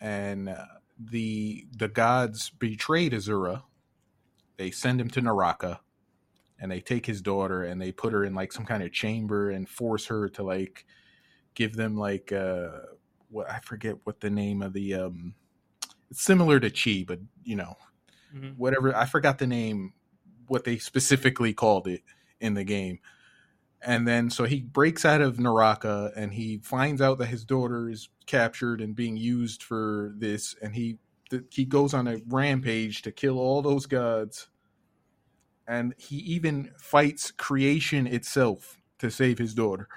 and 0.00 0.48
uh, 0.48 0.66
the 0.98 1.66
the 1.76 1.88
gods 1.88 2.50
betrayed 2.50 3.14
Asura. 3.14 3.64
They 4.56 4.70
send 4.70 5.00
him 5.00 5.10
to 5.10 5.20
Naraka, 5.20 5.80
and 6.58 6.70
they 6.70 6.80
take 6.80 7.06
his 7.06 7.20
daughter 7.20 7.62
and 7.62 7.80
they 7.80 7.92
put 7.92 8.12
her 8.12 8.24
in 8.24 8.34
like 8.34 8.52
some 8.52 8.64
kind 8.64 8.82
of 8.82 8.92
chamber 8.92 9.50
and 9.50 9.68
force 9.68 10.06
her 10.06 10.28
to 10.30 10.42
like 10.42 10.86
give 11.54 11.76
them 11.76 11.96
like 11.96 12.32
uh 12.32 12.68
what 13.28 13.50
I 13.50 13.60
forget 13.60 13.96
what 14.04 14.20
the 14.20 14.30
name 14.30 14.62
of 14.62 14.72
the 14.72 14.94
um 14.94 15.34
it's 16.10 16.22
similar 16.22 16.60
to 16.60 16.70
chi, 16.70 17.04
but 17.06 17.20
you 17.44 17.56
know 17.56 17.76
Mhm. 18.34 18.56
whatever 18.56 18.94
I 18.96 19.04
forgot 19.06 19.38
the 19.38 19.46
name 19.46 19.92
what 20.48 20.64
they 20.64 20.78
specifically 20.78 21.52
called 21.52 21.86
it 21.88 22.02
in 22.40 22.54
the 22.54 22.64
game. 22.64 23.00
And 23.82 24.06
then 24.08 24.30
so 24.30 24.44
he 24.44 24.60
breaks 24.60 25.04
out 25.04 25.20
of 25.20 25.38
Naraka 25.38 26.10
and 26.16 26.32
he 26.34 26.58
finds 26.58 27.00
out 27.00 27.18
that 27.18 27.26
his 27.26 27.44
daughter 27.44 27.88
is 27.88 28.08
captured 28.26 28.80
and 28.80 28.96
being 28.96 29.16
used 29.16 29.62
for 29.62 30.12
this 30.16 30.56
and 30.60 30.74
he 30.74 30.98
th- 31.30 31.44
he 31.50 31.64
goes 31.64 31.94
on 31.94 32.08
a 32.08 32.20
rampage 32.28 33.02
to 33.02 33.12
kill 33.12 33.38
all 33.38 33.62
those 33.62 33.86
gods. 33.86 34.48
And 35.68 35.94
he 35.98 36.16
even 36.16 36.70
fights 36.78 37.30
creation 37.32 38.06
itself 38.06 38.80
to 38.98 39.10
save 39.10 39.38
his 39.38 39.52
daughter. 39.54 39.88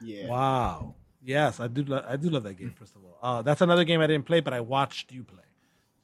yeah. 0.00 0.28
Wow. 0.28 0.94
Yes, 1.22 1.60
I 1.60 1.66
do. 1.66 1.84
Lo- 1.84 2.04
I 2.08 2.16
do 2.16 2.30
love 2.30 2.44
that 2.44 2.54
game. 2.54 2.72
First 2.78 2.94
of 2.96 3.02
all, 3.04 3.18
uh, 3.20 3.42
that's 3.42 3.60
another 3.60 3.84
game 3.84 4.00
I 4.00 4.06
didn't 4.06 4.24
play, 4.24 4.40
but 4.40 4.54
I 4.54 4.60
watched 4.60 5.12
you 5.12 5.24
play. 5.24 5.42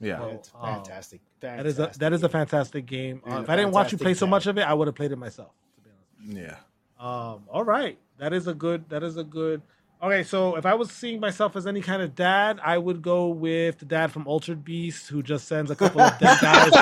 Yeah. 0.00 0.20
Oh, 0.20 0.28
It's 0.30 0.50
oh. 0.54 0.62
fantastic. 0.66 1.22
That 1.40 1.64
is 1.64 1.78
a 1.78 1.82
Fantastic. 1.84 2.00
that 2.00 2.12
is 2.12 2.22
a 2.24 2.28
fantastic 2.28 2.86
game. 2.86 3.22
Uh, 3.26 3.40
if 3.40 3.48
I 3.48 3.56
didn't 3.56 3.70
watch 3.72 3.92
you 3.92 3.96
play 3.96 4.06
fantastic 4.12 4.18
so 4.18 4.26
much 4.26 4.46
of 4.48 4.58
it, 4.58 4.62
I 4.62 4.74
would 4.74 4.88
have 4.88 4.94
played 4.96 5.12
it 5.12 5.16
myself. 5.16 5.52
To 5.76 5.80
be 5.80 5.90
honest. 6.34 6.38
Yeah. 6.50 6.56
Um, 6.98 7.44
all 7.48 7.64
right, 7.64 7.98
that 8.18 8.32
is 8.32 8.46
a 8.46 8.54
good. 8.54 8.88
That 8.88 9.02
is 9.02 9.16
a 9.16 9.24
good. 9.24 9.62
Okay, 10.04 10.22
so 10.22 10.56
if 10.56 10.66
I 10.66 10.74
was 10.74 10.90
seeing 10.90 11.18
myself 11.18 11.56
as 11.56 11.66
any 11.66 11.80
kind 11.80 12.02
of 12.02 12.14
dad, 12.14 12.60
I 12.62 12.76
would 12.76 13.00
go 13.00 13.28
with 13.28 13.78
the 13.78 13.86
dad 13.86 14.12
from 14.12 14.26
Altered 14.26 14.62
Beast, 14.62 15.08
who 15.08 15.22
just 15.22 15.48
sends 15.48 15.70
a 15.70 15.74
couple 15.74 16.02
of 16.02 16.18
dead 16.18 16.36
guys. 16.42 16.72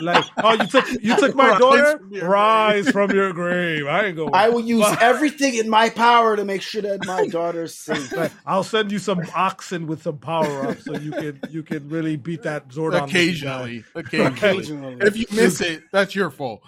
like, 0.00 0.24
oh, 0.38 0.54
you 0.54 0.66
took 0.66 0.90
you 1.00 1.16
took 1.16 1.36
my 1.36 1.50
Rise 1.50 1.58
daughter, 1.60 1.98
from 1.98 2.12
your 2.12 2.28
rise 2.28 2.90
from 2.90 3.10
your 3.12 3.32
grave. 3.32 3.86
I 3.86 4.06
ain't 4.06 4.16
going. 4.16 4.34
I 4.34 4.48
will 4.48 4.62
use 4.62 4.84
everything 5.00 5.54
in 5.54 5.68
my 5.68 5.90
power 5.90 6.34
to 6.34 6.44
make 6.44 6.62
sure 6.62 6.82
that 6.82 7.06
my 7.06 7.26
daughter's 7.28 7.74
safe. 7.74 8.10
Right, 8.20 8.32
I'll 8.44 8.64
send 8.64 8.90
you 8.90 8.98
some 8.98 9.22
oxen 9.34 9.86
with 9.86 10.02
some 10.02 10.18
power 10.18 10.70
up, 10.70 10.80
so 10.80 10.96
you 10.96 11.12
can 11.12 11.40
you 11.50 11.62
can 11.62 11.88
really 11.88 12.16
beat 12.16 12.42
that 12.42 12.68
Zordon. 12.70 13.04
Occasionally. 13.04 13.84
Occasionally. 13.94 14.32
Occasionally. 14.32 14.96
if 15.06 15.16
you 15.16 15.26
miss 15.30 15.60
it, 15.60 15.84
that's 15.92 16.16
your 16.16 16.30
fault. 16.30 16.62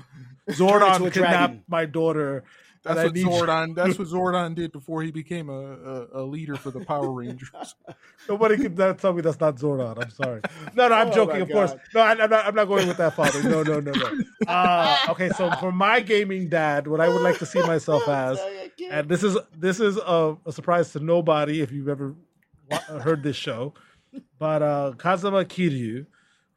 Turn 0.52 0.68
Zordon 0.80 1.12
kidnapped 1.12 1.14
dragon. 1.14 1.64
my 1.68 1.86
daughter. 1.86 2.44
That's 2.84 3.04
what 3.04 3.14
need 3.14 3.26
Zordon. 3.26 3.74
That's 3.76 3.98
what 3.98 4.08
Zordon 4.08 4.54
did 4.56 4.72
before 4.72 5.02
he 5.02 5.12
became 5.12 5.48
a, 5.48 5.52
a, 5.52 6.06
a 6.14 6.22
leader 6.24 6.56
for 6.56 6.72
the 6.72 6.80
Power 6.80 7.12
Rangers. 7.12 7.76
Nobody 8.28 8.56
can 8.56 8.96
tell 8.96 9.12
me 9.12 9.20
that's 9.20 9.38
not 9.38 9.56
Zordon. 9.56 10.02
I'm 10.02 10.10
sorry. 10.10 10.40
No, 10.74 10.88
no, 10.88 10.94
I'm 10.96 11.08
Oh 11.08 11.12
joking, 11.12 11.36
my 11.36 11.42
of 11.42 11.50
course. 11.50 11.74
No, 11.94 12.00
I, 12.00 12.10
I'm 12.12 12.30
not. 12.30 12.46
I'm 12.46 12.54
not 12.54 12.66
going 12.66 12.88
with 12.88 12.96
that 12.96 13.14
father. 13.14 13.42
No, 13.44 13.62
no, 13.62 13.78
no, 13.80 13.92
no. 13.92 14.10
Uh, 14.48 14.96
okay, 15.10 15.28
so 15.30 15.50
for 15.60 15.70
my 15.70 16.00
gaming 16.00 16.48
dad, 16.48 16.86
what 16.88 17.00
I 17.00 17.08
would 17.08 17.22
like 17.22 17.38
to 17.38 17.46
see 17.46 17.60
myself 17.62 18.08
as, 18.08 18.40
and 18.90 19.08
this 19.08 19.22
is 19.22 19.36
this 19.56 19.78
is 19.78 19.96
a, 19.96 20.36
a 20.44 20.52
surprise 20.52 20.92
to 20.92 21.00
nobody 21.00 21.60
if 21.60 21.70
you've 21.70 21.88
ever 21.88 22.14
heard 23.00 23.22
this 23.22 23.36
show, 23.36 23.74
but 24.38 24.62
uh, 24.62 24.92
Kazuma 24.98 25.44
Kiryu, 25.44 26.06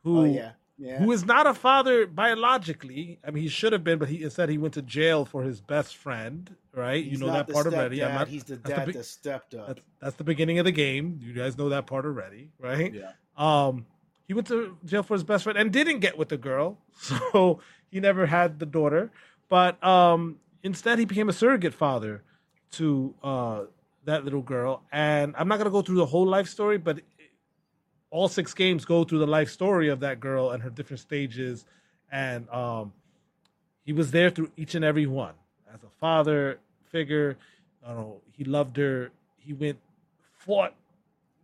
who 0.03 0.19
Oh 0.21 0.23
yeah, 0.25 0.51
yeah. 0.77 0.97
who 0.97 1.11
is 1.11 1.25
not 1.25 1.47
a 1.47 1.53
father 1.53 2.05
biologically. 2.05 3.19
I 3.25 3.31
mean, 3.31 3.43
he 3.43 3.49
should 3.49 3.73
have 3.73 3.83
been, 3.83 3.99
but 3.99 4.09
he 4.09 4.23
instead 4.23 4.49
he 4.49 4.57
went 4.57 4.73
to 4.75 4.81
jail 4.81 5.25
for 5.25 5.43
his 5.43 5.61
best 5.61 5.95
friend. 5.95 6.55
Right? 6.73 7.03
He's 7.03 7.13
you 7.13 7.25
know 7.25 7.31
that 7.31 7.49
part 7.49 7.67
already. 7.67 8.03
I'm 8.03 8.13
not. 8.13 8.27
He's 8.27 8.43
the 8.43 8.57
dad 8.57 8.93
that 8.93 9.05
stepped 9.05 9.55
up. 9.55 9.67
That's, 9.67 9.81
that's 10.01 10.15
the 10.17 10.23
beginning 10.23 10.59
of 10.59 10.65
the 10.65 10.71
game. 10.71 11.19
You 11.21 11.33
guys 11.33 11.57
know 11.57 11.69
that 11.69 11.87
part 11.87 12.05
already, 12.05 12.49
right? 12.59 12.93
Yeah. 12.93 13.11
Um, 13.37 13.85
he 14.27 14.33
went 14.33 14.47
to 14.47 14.77
jail 14.85 15.03
for 15.03 15.13
his 15.13 15.23
best 15.23 15.43
friend 15.43 15.57
and 15.57 15.71
didn't 15.71 15.99
get 15.99 16.17
with 16.17 16.29
the 16.29 16.37
girl, 16.37 16.77
so 16.99 17.59
he 17.91 17.99
never 17.99 18.25
had 18.25 18.59
the 18.59 18.65
daughter. 18.65 19.11
But 19.47 19.81
um, 19.83 20.39
instead, 20.63 20.99
he 20.99 21.05
became 21.05 21.29
a 21.29 21.33
surrogate 21.33 21.73
father 21.73 22.23
to 22.71 23.13
uh, 23.23 23.63
that 24.05 24.23
little 24.23 24.41
girl. 24.41 24.83
And 24.91 25.35
I'm 25.37 25.47
not 25.47 25.57
gonna 25.57 25.69
go 25.69 25.81
through 25.81 25.97
the 25.97 26.05
whole 26.05 26.27
life 26.27 26.47
story, 26.47 26.77
but 26.77 27.01
all 28.15 28.29
six 28.29 28.53
games 28.53 28.85
go 28.85 29.03
through 29.03 29.19
the 29.19 29.27
life 29.27 29.49
story 29.49 29.89
of 29.89 29.99
that 29.99 30.21
girl 30.21 30.51
and 30.51 30.63
her 30.63 30.69
different 30.69 31.01
stages. 31.01 31.65
And 32.09 32.49
um, 32.49 32.93
he 33.83 33.91
was 33.91 34.11
there 34.11 34.29
through 34.29 34.51
each 34.55 34.73
and 34.73 34.85
every 34.85 35.05
one 35.05 35.33
as 35.73 35.83
a 35.83 35.89
father 35.99 36.59
figure. 36.85 37.37
I 37.83 37.89
don't 37.89 37.97
know. 37.97 38.21
He 38.31 38.45
loved 38.45 38.77
her. 38.77 39.11
He 39.37 39.51
went, 39.51 39.79
fought 40.37 40.73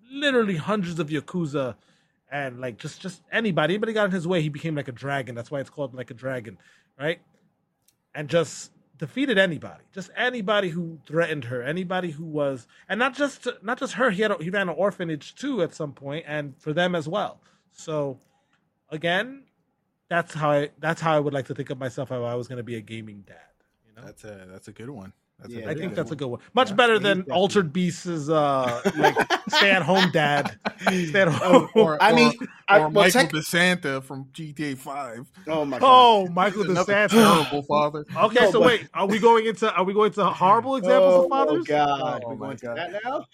literally 0.09 0.55
hundreds 0.55 0.97
of 0.97 1.09
yakuza, 1.09 1.75
and 2.31 2.61
like 2.61 2.77
just 2.77 3.01
just 3.01 3.21
anybody, 3.33 3.73
anybody 3.73 3.91
got 3.91 4.05
in 4.05 4.11
his 4.11 4.25
way, 4.25 4.41
he 4.41 4.47
became 4.47 4.73
like 4.73 4.87
a 4.87 4.93
dragon. 4.93 5.35
That's 5.35 5.51
why 5.51 5.59
it's 5.59 5.69
called 5.69 5.93
like 5.93 6.09
a 6.09 6.13
dragon, 6.13 6.57
right? 6.97 7.19
And 8.15 8.29
just 8.29 8.71
defeated 9.01 9.39
anybody, 9.39 9.83
just 9.91 10.11
anybody 10.15 10.69
who 10.69 10.99
threatened 11.07 11.45
her, 11.45 11.63
anybody 11.63 12.11
who 12.11 12.23
was, 12.23 12.67
and 12.87 12.99
not 12.99 13.15
just 13.15 13.47
not 13.63 13.79
just 13.79 13.93
her. 13.93 14.11
He 14.11 14.21
had 14.21 14.29
a, 14.29 14.37
he 14.37 14.51
ran 14.51 14.69
an 14.69 14.75
orphanage 14.77 15.33
too 15.33 15.63
at 15.63 15.73
some 15.73 15.91
point, 15.91 16.23
and 16.27 16.55
for 16.59 16.71
them 16.71 16.93
as 16.93 17.07
well. 17.07 17.41
So, 17.71 18.19
again, 18.89 19.45
that's 20.07 20.35
how 20.35 20.51
I 20.51 20.69
that's 20.77 21.01
how 21.01 21.15
I 21.15 21.19
would 21.19 21.33
like 21.33 21.47
to 21.47 21.55
think 21.55 21.71
of 21.71 21.79
myself 21.79 22.11
I 22.11 22.35
was 22.35 22.47
going 22.47 22.57
to 22.57 22.63
be 22.63 22.75
a 22.75 22.81
gaming 22.81 23.23
dad. 23.25 23.37
You 23.87 23.95
know, 23.95 24.05
That's 24.05 24.23
a 24.23 24.45
that's 24.51 24.67
a 24.67 24.71
good 24.71 24.91
one. 24.91 25.13
That's 25.41 25.53
Yeah, 25.53 25.61
I 25.69 25.73
think 25.73 25.79
good 25.91 25.95
that's 25.95 26.11
a 26.11 26.15
good 26.15 26.27
one. 26.27 26.39
Much 26.53 26.69
Yeah, 26.69 26.75
better 26.75 26.99
than 26.99 27.17
definitely- 27.19 27.33
Altered 27.41 27.73
Beast's 27.73 28.29
uh 28.29 28.81
like 28.97 29.15
stay 29.49 29.71
at 29.71 29.81
home 29.81 30.11
dad. 30.13 30.57
Stay 30.83 31.21
at 31.21 31.27
home. 31.29 31.67
Or, 31.75 32.01
I 32.01 32.11
or- 32.11 32.15
mean, 32.15 32.33
I, 32.67 32.77
or 32.77 32.81
well, 32.81 32.89
Michael 32.91 33.21
tech- 33.21 33.31
DeSanta 33.31 34.03
from 34.03 34.25
GTA 34.33 34.77
Five. 34.77 35.27
oh 35.47 35.65
my 35.65 35.79
god. 35.79 35.85
Oh, 35.87 36.27
Michael 36.27 36.69
Another 36.69 36.93
DeSanta. 36.93 37.09
terrible 37.09 37.63
father. 37.63 38.05
Okay, 38.15 38.45
No, 38.45 38.51
so 38.51 38.59
but- 38.59 38.67
wait, 38.67 38.87
are 38.93 39.07
we 39.07 39.17
going 39.19 39.45
into 39.47 39.71
are 39.73 39.83
we 39.83 39.93
going 39.93 40.11
to 40.13 40.25
horrible 40.25 40.75
examples 40.77 41.13
oh, 41.15 41.23
of 41.23 41.29
fathers? 41.29 41.63
God, 41.65 42.23
Oh, 42.25 42.29
we're 42.29 42.35
my 42.35 42.45
going 42.45 42.57
to 42.57 42.65
God. 42.67 42.77
that 42.77 42.91
now. 43.03 43.25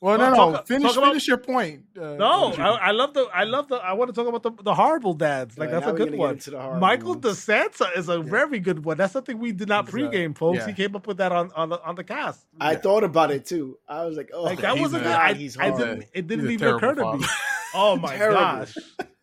Well, 0.00 0.16
Well, 0.16 0.30
no, 0.30 0.36
no. 0.36 0.52
talk- 0.52 0.66
finish, 0.68 0.82
talk 0.88 0.96
about- 0.98 1.08
finish 1.08 1.26
your 1.26 1.38
point. 1.38 1.82
Uh, 2.00 2.14
No, 2.14 2.52
I, 2.52 2.68
I 2.68 2.90
love 2.92 3.14
the 3.14 3.24
I 3.34 3.42
love 3.44 3.66
the 3.68 3.76
I 3.76 3.94
want 3.94 4.08
to 4.08 4.14
talk 4.14 4.28
about 4.28 4.44
the, 4.44 4.62
the 4.62 4.72
horrible 4.74 5.12
dads. 5.14 5.58
Like 5.58 5.70
All 5.70 5.74
right, 5.74 5.84
that's 5.84 5.92
a 5.92 5.96
good 6.04 6.14
one. 6.16 6.34
into 6.34 6.50
the 6.52 6.60
horrible 6.60 6.80
Michael 6.80 7.14
ones. 7.14 7.24
DeSanta 7.24 7.96
is 7.96 8.08
a 8.08 8.20
very 8.20 8.60
good 8.60 8.84
one. 8.84 8.96
That's 8.96 9.12
something 9.12 9.38
we 9.40 9.50
did 9.50 9.68
not 9.68 9.86
He's, 9.86 9.94
pregame, 9.94 10.38
folks. 10.38 10.58
yeah. 10.58 10.66
He 10.68 10.72
came 10.74 10.94
up 10.94 11.06
with 11.08 11.16
that 11.16 11.32
on 11.32 11.50
on 11.56 11.68
the 11.70 11.82
on 11.82 11.96
the 11.96 12.04
cast. 12.04 12.46
I 12.60 12.72
Yeah. 12.72 12.78
thought 12.78 13.02
about 13.02 13.32
it 13.32 13.44
too. 13.44 13.76
I 13.88 14.04
was 14.04 14.16
like, 14.16 14.30
oh, 14.32 14.44
Like 14.44 14.60
that 14.60 14.78
was 14.78 14.94
a 14.94 14.98
a- 14.98 15.00
good. 15.00 15.10
I, 15.12 15.32
he's 15.34 15.56
I 15.58 15.62
horrible. 15.70 15.78
didn't. 15.86 16.04
It 16.14 16.26
didn't 16.28 16.44
He's 16.44 16.54
even 16.62 16.68
occur 16.76 16.94
terrible 16.94 17.12
to 17.14 17.18
me. 17.18 17.26
Oh 17.74 17.96
my 17.96 18.16
Terrible. 18.16 18.40
gosh, 18.40 18.74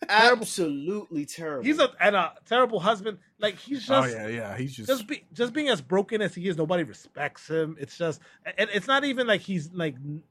absolutely 0.08 1.26
terrible. 1.26 1.64
he's 1.64 1.80
a 1.80 1.90
and 2.00 2.16
a 2.16 2.34
terrible 2.48 2.80
husband. 2.80 3.18
Like 3.40 3.58
he's 3.58 3.80
just 3.80 3.92
Oh 3.92 4.04
just 4.04 4.16
yeah, 4.16 4.28
yeah. 4.28 4.58
He's 4.58 4.76
just, 4.76 4.88
just 4.88 5.08
be, 5.08 5.26
just 5.34 5.52
being 5.52 5.70
as 5.70 5.82
broken 5.82 6.22
as 6.22 6.36
he 6.36 6.48
is. 6.48 6.56
Nobody 6.58 6.84
respects 6.84 7.48
him. 7.50 7.76
It's 7.80 7.98
just 7.98 8.22
and 8.58 8.70
it's 8.74 8.88
not 8.88 9.04
even 9.04 9.26
like 9.28 9.42
he's 9.42 9.72
like 9.74 9.96
n- 9.96 10.22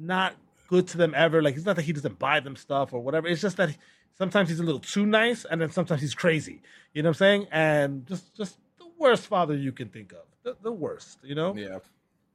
not 0.00 0.34
good 0.68 0.88
to 0.88 0.96
them 0.96 1.14
ever. 1.16 1.42
Like 1.42 1.56
it's 1.56 1.66
not 1.66 1.76
that 1.76 1.82
he 1.82 1.92
doesn't 1.92 2.18
buy 2.18 2.40
them 2.40 2.56
stuff 2.56 2.92
or 2.92 3.00
whatever. 3.00 3.28
It's 3.28 3.40
just 3.40 3.56
that 3.58 3.76
sometimes 4.16 4.48
he's 4.48 4.60
a 4.60 4.64
little 4.64 4.80
too 4.80 5.06
nice, 5.06 5.44
and 5.44 5.60
then 5.60 5.70
sometimes 5.70 6.00
he's 6.00 6.14
crazy. 6.14 6.62
You 6.94 7.02
know 7.02 7.10
what 7.10 7.16
I'm 7.16 7.18
saying? 7.18 7.46
And 7.52 8.06
just 8.06 8.34
just 8.36 8.56
the 8.78 8.86
worst 8.98 9.26
father 9.26 9.56
you 9.56 9.72
can 9.72 9.88
think 9.88 10.12
of. 10.12 10.24
The, 10.42 10.56
the 10.62 10.72
worst. 10.72 11.18
You 11.22 11.34
know. 11.34 11.54
yeah. 11.54 11.78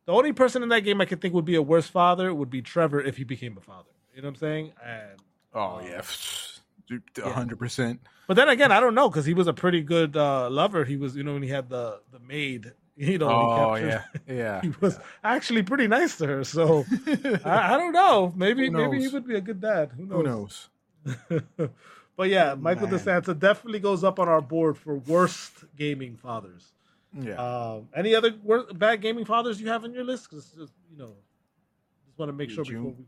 The 0.05 0.13
only 0.13 0.33
person 0.33 0.61
in 0.61 0.69
that 0.69 0.81
game 0.81 1.01
I 1.01 1.05
could 1.05 1.19
think 1.19 1.33
would 1.33 1.45
be 1.45 1.55
a 1.55 1.61
worse 1.63 1.87
father 1.87 2.31
would 2.31 2.51
be 2.51 2.61
Trevor 2.61 3.01
if 3.01 3.17
he 3.17 3.23
became 3.23 3.57
a 3.57 3.61
father. 3.61 3.89
You 4.13 4.21
know 4.21 4.27
what 4.27 4.35
I'm 4.35 4.39
saying? 4.39 4.73
And 4.85 5.19
Oh 5.55 5.79
yeah, 5.83 6.01
a 7.23 7.29
hundred 7.31 7.57
percent. 7.57 8.01
but 8.27 8.35
then 8.35 8.49
again, 8.49 8.71
I 8.71 8.79
don't 8.79 8.93
know 8.93 9.09
because 9.09 9.25
he 9.25 9.33
was 9.33 9.47
a 9.47 9.53
pretty 9.53 9.81
good 9.81 10.15
uh, 10.15 10.49
lover. 10.49 10.83
He 10.83 10.97
was, 10.97 11.15
you 11.15 11.23
know, 11.23 11.33
when 11.33 11.43
he 11.43 11.49
had 11.49 11.69
the 11.69 12.01
the 12.11 12.19
maid, 12.19 12.73
you 13.11 13.17
know, 13.17 13.29
Oh 13.29 13.73
he 13.79 13.85
yeah, 13.85 13.97
captured, 13.99 14.21
yeah. 14.27 14.61
he 14.61 14.71
was 14.79 14.99
actually 15.23 15.63
pretty 15.63 15.87
nice 15.87 16.17
to 16.17 16.27
her. 16.27 16.43
So 16.43 16.85
I, 17.45 17.75
I 17.75 17.77
don't 17.77 17.91
know. 17.91 18.33
Maybe 18.35 18.69
maybe 18.69 18.99
he 19.01 19.07
would 19.09 19.27
be 19.27 19.35
a 19.35 19.41
good 19.41 19.59
dad. 19.61 19.91
Who 19.97 20.05
knows? 20.05 20.69
Who 21.29 21.41
knows? 21.59 21.69
but 22.15 22.29
yeah, 22.29 22.55
Michael 22.57 22.87
Man. 22.87 22.99
DeSanta 22.99 23.37
definitely 23.37 23.79
goes 23.79 24.03
up 24.03 24.19
on 24.19 24.27
our 24.27 24.41
board 24.41 24.77
for 24.77 24.95
worst 24.95 25.65
gaming 25.77 26.15
fathers. 26.17 26.71
Yeah. 27.17 27.35
Um, 27.35 27.89
any 27.95 28.15
other 28.15 28.33
wor- 28.43 28.73
bad 28.73 29.01
gaming 29.01 29.25
fathers 29.25 29.59
you 29.61 29.67
have 29.69 29.83
on 29.83 29.93
your 29.93 30.03
list? 30.03 30.29
Because 30.29 30.53
you 30.57 30.97
know, 30.97 31.13
just 32.05 32.17
want 32.17 32.29
to 32.29 32.33
make 32.33 32.49
sure 32.49 32.63
June. 32.63 32.75
before 32.83 32.95
we. 32.97 33.05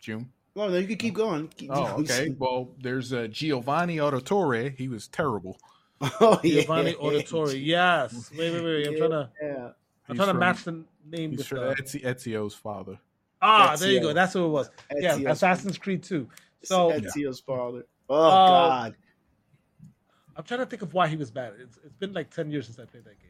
June. 0.00 0.30
well, 0.54 0.68
no, 0.70 0.76
you 0.78 0.86
can 0.86 0.96
keep 0.96 1.14
going. 1.14 1.48
Keep- 1.48 1.70
Oh, 1.72 1.96
okay. 2.00 2.34
Well, 2.38 2.70
there's 2.80 3.12
uh, 3.12 3.26
Giovanni 3.30 3.96
Auditore. 3.96 4.76
He 4.76 4.88
was 4.88 5.08
terrible. 5.08 5.58
oh, 6.20 6.40
yeah. 6.44 6.62
Giovanni 6.62 6.94
Auditore. 6.94 7.58
Yes. 7.64 8.30
Wait, 8.36 8.52
wait, 8.52 8.62
wait. 8.62 8.86
I'm 8.86 8.96
trying 8.96 9.10
to. 9.10 9.30
Yeah. 9.42 9.48
I'm 9.56 9.72
He's 10.08 10.16
trying 10.16 10.28
to 10.28 10.34
match 10.34 10.64
the 10.64 10.84
name 11.06 11.32
He's 11.32 11.46
from. 11.46 11.58
Ezio, 11.58 12.02
Ezio's 12.04 12.54
father. 12.54 12.98
Ah, 13.42 13.76
there 13.78 13.90
you 13.90 14.00
go. 14.00 14.12
That's 14.12 14.32
who 14.32 14.44
it 14.46 14.48
was. 14.48 14.70
Yeah, 14.96 15.16
Assassin's 15.26 15.78
Creed 15.78 16.02
2. 16.02 16.28
So 16.62 16.90
Ezio's 16.92 17.40
father. 17.40 17.86
Oh 18.08 18.16
Uh, 18.16 18.68
God. 18.68 18.96
I'm 20.36 20.44
trying 20.44 20.60
to 20.60 20.66
think 20.66 20.82
of 20.82 20.94
why 20.94 21.08
he 21.08 21.16
was 21.16 21.30
bad. 21.30 21.54
It's, 21.60 21.78
it's 21.84 21.96
been 21.96 22.12
like 22.12 22.30
10 22.30 22.50
years 22.50 22.66
since 22.66 22.78
I 22.78 22.84
played 22.84 23.04
that 23.04 23.16
game. 23.18 23.28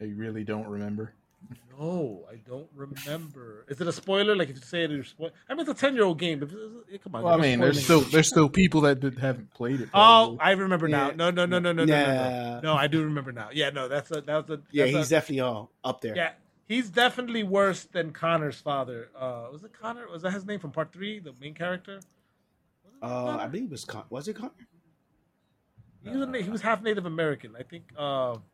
I 0.00 0.04
really 0.16 0.44
don't 0.44 0.66
remember? 0.66 1.12
No, 1.78 2.24
I 2.30 2.36
don't 2.36 2.68
remember. 2.76 3.64
Is 3.68 3.80
it 3.80 3.86
a 3.88 3.92
spoiler? 3.92 4.36
Like 4.36 4.50
if 4.50 4.56
you 4.56 4.62
say 4.62 4.84
it, 4.84 4.90
you're 4.90 5.02
spoil. 5.04 5.30
I 5.48 5.54
mean, 5.54 5.60
it's 5.62 5.70
a 5.70 5.74
10 5.74 5.94
year 5.94 6.04
old 6.04 6.18
game. 6.18 6.42
If 6.42 6.52
it's- 6.52 6.98
come 7.02 7.14
on. 7.16 7.22
Well, 7.24 7.34
I 7.34 7.38
mean, 7.38 7.58
there's 7.60 7.82
still 7.82 8.00
there's 8.02 8.28
still 8.28 8.48
people 8.48 8.82
that 8.82 9.00
did, 9.00 9.18
haven't 9.18 9.52
played 9.54 9.80
it. 9.80 9.88
Oh. 9.94 10.36
I 10.40 10.52
remember 10.52 10.86
now. 10.86 11.08
Yeah. 11.08 11.16
No, 11.16 11.30
no, 11.30 11.46
no, 11.46 11.58
no, 11.58 11.72
no, 11.72 11.84
no, 11.84 11.84
no, 11.84 11.84
no. 11.84 11.92
Yeah. 11.92 12.60
No, 12.62 12.74
I 12.74 12.86
do 12.86 13.02
remember 13.02 13.32
now. 13.32 13.48
Yeah, 13.52 13.70
no, 13.70 13.88
that's 13.88 14.10
a 14.10 14.20
that 14.20 14.48
was 14.48 14.58
a 14.58 14.62
Yeah, 14.70 14.86
he's 14.86 15.06
a, 15.06 15.10
definitely 15.10 15.40
all 15.40 15.70
up 15.82 16.00
there. 16.00 16.14
yeah. 16.16 16.32
He's 16.68 16.88
definitely 16.88 17.42
worse 17.42 17.84
than 17.84 18.12
Connor's 18.12 18.60
father. 18.60 19.10
Uh, 19.18 19.48
was 19.50 19.64
it 19.64 19.72
Connor? 19.78 20.08
Was 20.08 20.22
that 20.22 20.32
his 20.32 20.46
name 20.46 20.60
from 20.60 20.70
Part 20.70 20.92
Three, 20.92 21.18
the 21.18 21.34
main 21.40 21.54
character? 21.54 22.00
Uh, 23.02 23.36
I 23.40 23.48
believe 23.48 23.64
it 23.64 23.70
was 23.72 23.84
Con- 23.84 24.04
was 24.10 24.28
it 24.28 24.36
Connor? 24.36 24.52
He 26.04 26.10
was, 26.16 26.28
a 26.28 26.42
he 26.42 26.50
was 26.50 26.60
half 26.62 26.82
Native 26.82 27.06
American. 27.06 27.54
I 27.58 27.62
think. 27.62 27.84
Uh, 27.96 28.30
what's 28.32 28.36
his 28.36 28.40
name? 28.40 28.51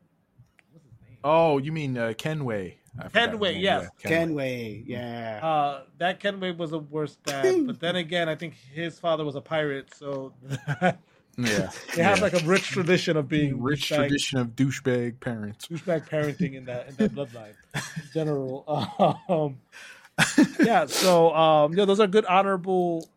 Oh, 1.25 1.59
you 1.59 1.73
mean 1.73 1.97
uh, 1.99 2.13
Kenway? 2.17 2.77
I 3.01 3.09
Kenway, 3.09 3.57
yes. 3.59 3.85
yeah, 3.85 3.89
Kenway. 4.11 4.19
Kenway. 4.19 4.85
Yeah. 4.87 5.41
Uh, 5.43 5.83
that 5.99 6.21
Kenway 6.21 6.53
was 6.53 6.73
a 6.73 6.79
worse 6.79 7.17
dad. 7.25 7.65
but 7.67 7.81
then 7.81 7.97
again, 7.97 8.29
I 8.29 8.35
think 8.35 8.55
his 8.73 8.99
father 8.99 9.25
was 9.25 9.37
a 9.37 9.41
pirate, 9.41 9.95
so 9.95 10.33
Yeah, 11.39 11.71
they 11.95 12.03
have 12.03 12.19
yeah. 12.19 12.23
like 12.23 12.33
a 12.43 12.45
rich 12.45 12.67
tradition 12.69 13.17
of 13.17 13.29
being 13.29 13.63
rich 13.63 13.91
douchebag- 13.91 13.97
tradition 13.97 14.39
of 14.41 14.49
douchebag 14.57 15.21
parents. 15.21 15.69
douchebag 15.69 16.09
parenting 16.09 16.55
in 16.55 16.65
that 16.65 16.89
in 16.89 16.97
that 16.97 17.15
bloodline 17.15 17.55
in 17.75 18.03
general. 18.13 18.65
Um, 19.29 19.61
yeah, 20.61 20.87
so 20.87 21.33
um, 21.33 21.75
yeah, 21.75 21.85
those 21.85 22.01
are 22.01 22.09
good 22.09 22.25
honorable, 22.27 23.09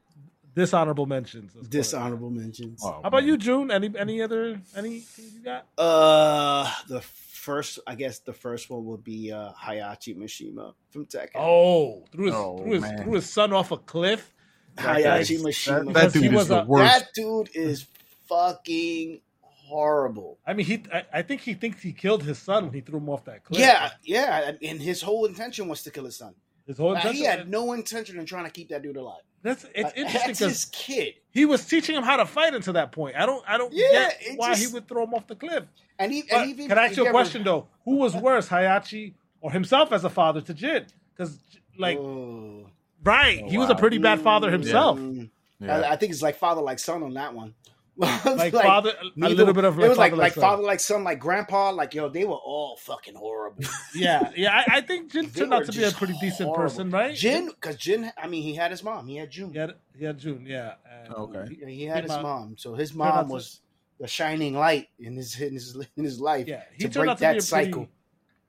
dishonorable 0.55 1.07
mentions. 1.07 1.45
let's 1.55 1.55
call 1.55 1.65
it. 1.65 1.71
Dishonorable 1.71 2.29
mentions. 2.29 2.81
Oh, 2.83 2.91
How 3.01 3.07
about 3.07 3.23
you, 3.23 3.37
June? 3.37 3.71
Any 3.71 3.91
any 3.97 4.21
other 4.21 4.61
anything 4.75 5.25
you 5.33 5.39
got? 5.43 5.65
Uh, 5.75 6.71
the 6.87 7.01
first, 7.41 7.79
I 7.87 7.95
guess, 7.95 8.19
the 8.19 8.33
first 8.33 8.69
one 8.69 8.85
would 8.85 9.03
be 9.03 9.31
uh, 9.31 9.51
Heihachi 9.53 10.15
Mishima 10.15 10.73
from 10.91 11.05
Tekken. 11.07 11.29
Oh, 11.35 12.05
threw 12.11 12.25
his 12.27 12.35
Oh, 12.35 12.57
threw 12.59 12.71
his, 12.79 13.01
threw 13.01 13.13
his 13.13 13.29
son 13.29 13.51
off 13.53 13.71
a 13.71 13.77
cliff. 13.77 14.33
Heihachi 14.77 15.37
That, 15.37 15.45
Mishima. 15.47 15.85
that 15.85 15.85
Because 15.93 16.13
he 16.13 16.19
dude 16.21 16.31
is 16.33 16.37
was 16.37 16.47
the 16.49 16.61
a- 16.61 16.65
worst. 16.65 16.93
That 16.99 17.07
dude 17.15 17.49
is 17.55 17.87
fucking 18.29 19.21
horrible. 19.41 20.37
I 20.45 20.53
mean, 20.53 20.65
he 20.65 20.83
I, 20.93 21.03
I 21.13 21.21
think 21.23 21.41
he 21.41 21.53
thinks 21.53 21.81
he 21.81 21.93
killed 21.93 22.23
his 22.23 22.37
son 22.37 22.65
when 22.65 22.73
he 22.73 22.81
threw 22.81 22.97
him 22.99 23.09
off 23.09 23.25
that 23.25 23.43
cliff. 23.43 23.59
Yeah, 23.59 23.89
yeah, 24.03 24.51
and 24.61 24.81
his 24.81 25.01
whole 25.01 25.25
intention 25.25 25.67
was 25.67 25.83
to 25.83 25.91
kill 25.91 26.05
his 26.05 26.17
son. 26.17 26.35
His 26.67 26.77
whole 26.77 26.93
Like, 26.93 27.03
he 27.13 27.23
had 27.23 27.49
no 27.49 27.73
intention 27.73 28.19
in 28.19 28.25
trying 28.25 28.45
to 28.45 28.51
keep 28.51 28.69
that 28.69 28.81
dude 28.83 28.97
alive. 28.97 29.21
That's 29.43 29.63
it's 29.73 29.83
Like, 29.85 29.97
interesting 29.97 30.03
That's 30.27 30.39
because 30.39 30.39
his 30.51 30.65
kid, 30.65 31.13
he 31.31 31.45
was 31.45 31.65
teaching 31.65 31.95
him 31.95 32.03
how 32.03 32.17
to 32.17 32.25
fight 32.27 32.53
until 32.53 32.73
that 32.73 32.91
point. 32.91 33.15
I 33.15 33.25
don't 33.25 33.43
I 33.47 33.57
don't 33.57 33.73
Yeah, 33.73 33.87
get 33.91 34.17
it 34.21 34.37
why 34.39 34.55
he 34.55 34.67
would 34.67 34.87
throw 34.87 35.03
him 35.03 35.13
off 35.15 35.25
the 35.27 35.35
cliff. 35.35 35.63
and 35.97 36.11
he. 36.11 36.23
And 36.31 36.49
even, 36.51 36.67
can 36.67 36.77
I 36.77 36.85
ask 36.85 36.97
you 36.97 37.03
he 37.03 37.07
a 37.07 37.09
ever- 37.09 37.11
question 37.17 37.43
though? 37.43 37.67
Who 37.85 37.95
was 37.97 38.15
worse, 38.15 38.47
Heihachi 38.49 39.13
or 39.41 39.51
himself 39.51 39.91
as 39.91 40.03
a 40.03 40.09
father 40.11 40.41
to 40.41 40.53
Jin? 40.53 40.85
Because 41.15 41.39
like 41.77 41.97
Oh. 41.97 42.67
right, 43.03 43.41
Oh, 43.43 43.49
he 43.49 43.57
was 43.57 43.69
a 43.71 43.75
pretty 43.75 43.97
bad 43.97 44.21
father 44.21 44.51
himself. 44.51 44.99
Mm. 44.99 45.29
Yeah. 45.59 45.77
I, 45.79 45.91
I 45.93 45.95
think 45.95 46.11
it's 46.11 46.21
like 46.21 46.35
father 46.37 46.61
like 46.61 46.77
son 46.77 47.01
on 47.01 47.15
that 47.15 47.33
one. 47.33 47.55
Like, 48.25 48.51
father, 48.53 48.93
a 49.21 49.29
little 49.29 49.53
bit 49.53 49.63
of 49.63 49.77
like 49.77 49.85
it 49.85 49.89
was 49.89 49.97
like 49.97 50.11
father, 50.11 50.21
like 50.23 50.33
son. 50.33 50.41
father 50.41 50.63
like 50.63 50.79
son 50.79 51.03
like 51.03 51.19
grandpa 51.19 51.69
like 51.71 51.93
yo 51.93 52.09
they 52.09 52.23
were 52.25 52.33
all 52.33 52.75
fucking 52.77 53.15
horrible. 53.15 53.63
Yeah, 53.95 54.31
yeah. 54.35 54.63
I, 54.67 54.77
I 54.77 54.81
think 54.81 55.11
Jin 55.11 55.29
turned 55.29 55.53
out 55.53 55.65
to 55.65 55.71
be 55.71 55.79
a 55.79 55.81
just 55.81 55.97
pretty 55.97 56.15
decent 56.19 56.47
horrible. 56.47 56.63
person, 56.63 56.89
right? 56.89 57.13
Jin 57.15 57.47
because 57.47 57.75
Jin 57.75 58.11
I 58.17 58.27
mean 58.27 58.41
he 58.43 58.55
had 58.55 58.71
his 58.71 58.83
mom 58.83 59.07
he 59.07 59.17
had 59.17 59.29
June 59.29 59.51
He 59.51 59.59
had, 59.59 59.73
he 59.97 60.05
had 60.05 60.17
June, 60.17 60.45
yeah. 60.47 60.73
And 61.05 61.13
Okay. 61.13 61.55
he, 61.65 61.73
he 61.75 61.83
had 61.85 62.03
his 62.03 62.11
Came 62.11 62.19
out- 62.19 62.23
mom 62.23 62.55
so 62.57 62.73
his 62.73 62.89
turned 62.91 63.01
out 63.03 63.15
mom 63.15 63.27
to- 63.27 63.33
was 63.33 63.61
the 63.99 64.07
shining 64.07 64.55
light 64.55 64.87
in 64.99 65.15
his 65.15 65.39
in 65.39 65.53
his 65.53 65.75
in 65.95 66.03
his 66.03 66.19
life 66.19 66.47
Yeah, 66.47 66.63
he 66.73 66.79
to 66.79 66.89
turned 66.89 66.93
break 66.93 67.09
out 67.09 67.17
to 67.17 67.21
be 67.21 67.25
a 67.25 67.27
that 67.27 67.33
pretty, 67.33 67.45
cycle. 67.71 67.87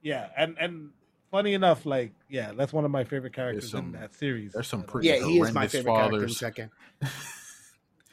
Yeah, 0.01 0.29
and 0.37 0.57
and 0.59 0.91
funny 1.31 1.53
enough, 1.55 1.85
like 1.85 2.13
yeah, 2.31 2.53
that's 2.57 2.73
one 2.73 2.85
of 2.87 2.91
my 2.91 3.05
favorite 3.05 3.35
characters 3.35 3.71
some- 3.71 3.87
in 3.95 4.01
that 4.01 4.15
series. 4.15 4.53
there's 4.53 4.67
some 4.69 4.81
uh, 4.81 4.85
pretty- 4.85 5.09
Yeah, 5.09 5.17
he 5.27 5.39
is 5.41 5.53
my 5.53 5.67
horrendous 5.67 5.73
favorite 5.73 5.95
character 5.95 6.23
in 6.25 6.29
second. 6.31 6.71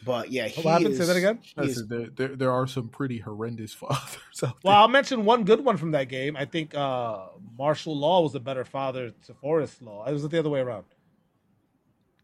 But 0.06 0.32
yeah, 0.32 0.48
he 0.48 0.62
What 0.62 0.72
happened? 0.80 0.96
Say 0.96 1.06
that 1.06 1.16
again? 1.16 1.40
is- 1.58 1.76
said 1.78 1.90
there, 1.90 2.08
there, 2.16 2.36
there 2.36 2.52
are 2.52 2.68
some 2.68 2.88
pretty 2.88 3.18
horrendous 3.20 3.74
fathers 3.82 4.44
out 4.44 4.56
Well, 4.64 4.76
I'll 4.76 4.88
mention 4.88 5.26
one 5.26 5.44
good 5.44 5.64
one 5.66 5.76
from 5.78 5.92
that 5.92 6.08
game. 6.10 6.38
I 6.38 6.46
think 6.46 6.74
uh, 6.74 7.28
Marshall 7.58 7.98
Law 7.98 8.22
was 8.22 8.34
a 8.36 8.40
better 8.40 8.64
father 8.64 9.12
to 9.28 9.34
Forrest 9.34 9.82
Law. 9.82 10.06
It 10.06 10.14
was 10.14 10.28
the 10.28 10.40
other 10.40 10.50
way 10.50 10.62
around. 10.62 10.86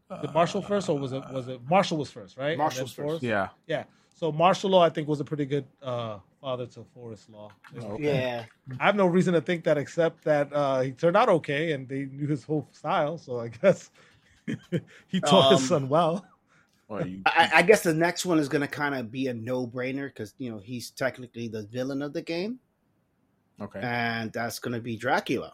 there. 0.08 0.20
Did 0.22 0.32
Marshall 0.32 0.62
first, 0.62 0.88
or 0.88 0.98
was 0.98 1.12
it 1.12 1.22
was 1.32 1.48
it 1.48 1.60
Marshall 1.68 1.98
was 1.98 2.10
first, 2.10 2.36
right? 2.36 2.50
And 2.52 2.52
then 2.52 2.58
Marshall's 2.64 2.92
first. 2.92 3.06
Forrest? 3.06 3.22
Yeah. 3.22 3.48
yeah. 3.66 3.84
So 4.14 4.32
Marshall 4.32 4.70
Law, 4.70 4.82
I 4.82 4.88
think, 4.88 5.08
was 5.08 5.20
a 5.20 5.24
pretty 5.24 5.44
good 5.44 5.66
uh, 5.82 6.18
father 6.40 6.64
to 6.66 6.84
Forrest 6.94 7.28
Law. 7.28 7.50
Oh, 7.82 7.86
okay. 7.94 8.04
Yeah, 8.04 8.44
I 8.80 8.86
have 8.86 8.96
no 8.96 9.04
reason 9.06 9.34
to 9.34 9.40
think 9.42 9.64
that 9.64 9.76
except 9.76 10.24
that 10.24 10.50
uh, 10.52 10.80
he 10.80 10.92
turned 10.92 11.16
out 11.18 11.28
okay 11.28 11.72
and 11.72 11.86
they 11.88 12.06
knew 12.06 12.26
his 12.26 12.42
whole 12.44 12.66
style. 12.72 13.18
So 13.18 13.40
I 13.40 13.48
guess 13.48 13.90
he 15.08 15.20
taught 15.20 15.52
his 15.52 15.60
Um, 15.62 15.66
son 15.66 15.88
well. 15.90 16.24
Well, 16.88 17.06
you, 17.06 17.22
I, 17.26 17.50
I 17.56 17.62
guess 17.62 17.82
the 17.82 17.94
next 17.94 18.24
one 18.24 18.38
is 18.38 18.48
gonna 18.48 18.68
kind 18.68 18.94
of 18.94 19.10
be 19.10 19.26
a 19.26 19.34
no 19.34 19.66
brainer 19.66 20.06
because 20.06 20.34
you 20.38 20.50
know 20.50 20.58
he's 20.58 20.90
technically 20.90 21.48
the 21.48 21.64
villain 21.64 22.00
of 22.02 22.12
the 22.12 22.22
game, 22.22 22.60
okay. 23.60 23.80
and 23.82 24.32
that's 24.32 24.58
gonna 24.58 24.80
be 24.80 24.96
Dracula. 24.96 25.52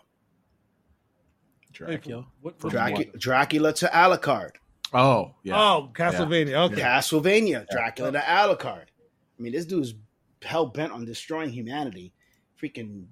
Dracula. 1.72 2.26
What, 2.42 2.60
From 2.60 2.68
what, 2.68 2.72
Dracula, 2.72 3.18
Dracula 3.18 3.72
to 3.72 3.86
Alucard. 3.86 4.50
Oh, 4.92 5.34
yeah. 5.42 5.58
Oh, 5.58 5.90
Castlevania. 5.94 6.70
Okay. 6.70 6.82
Castlevania, 6.82 7.66
Dracula 7.70 8.12
to 8.12 8.18
Alucard. 8.18 8.84
I 9.38 9.42
mean, 9.42 9.52
this 9.52 9.64
dude's 9.64 9.94
hell 10.42 10.66
bent 10.66 10.92
on 10.92 11.04
destroying 11.04 11.50
humanity 11.50 12.12
freaking 12.62 13.06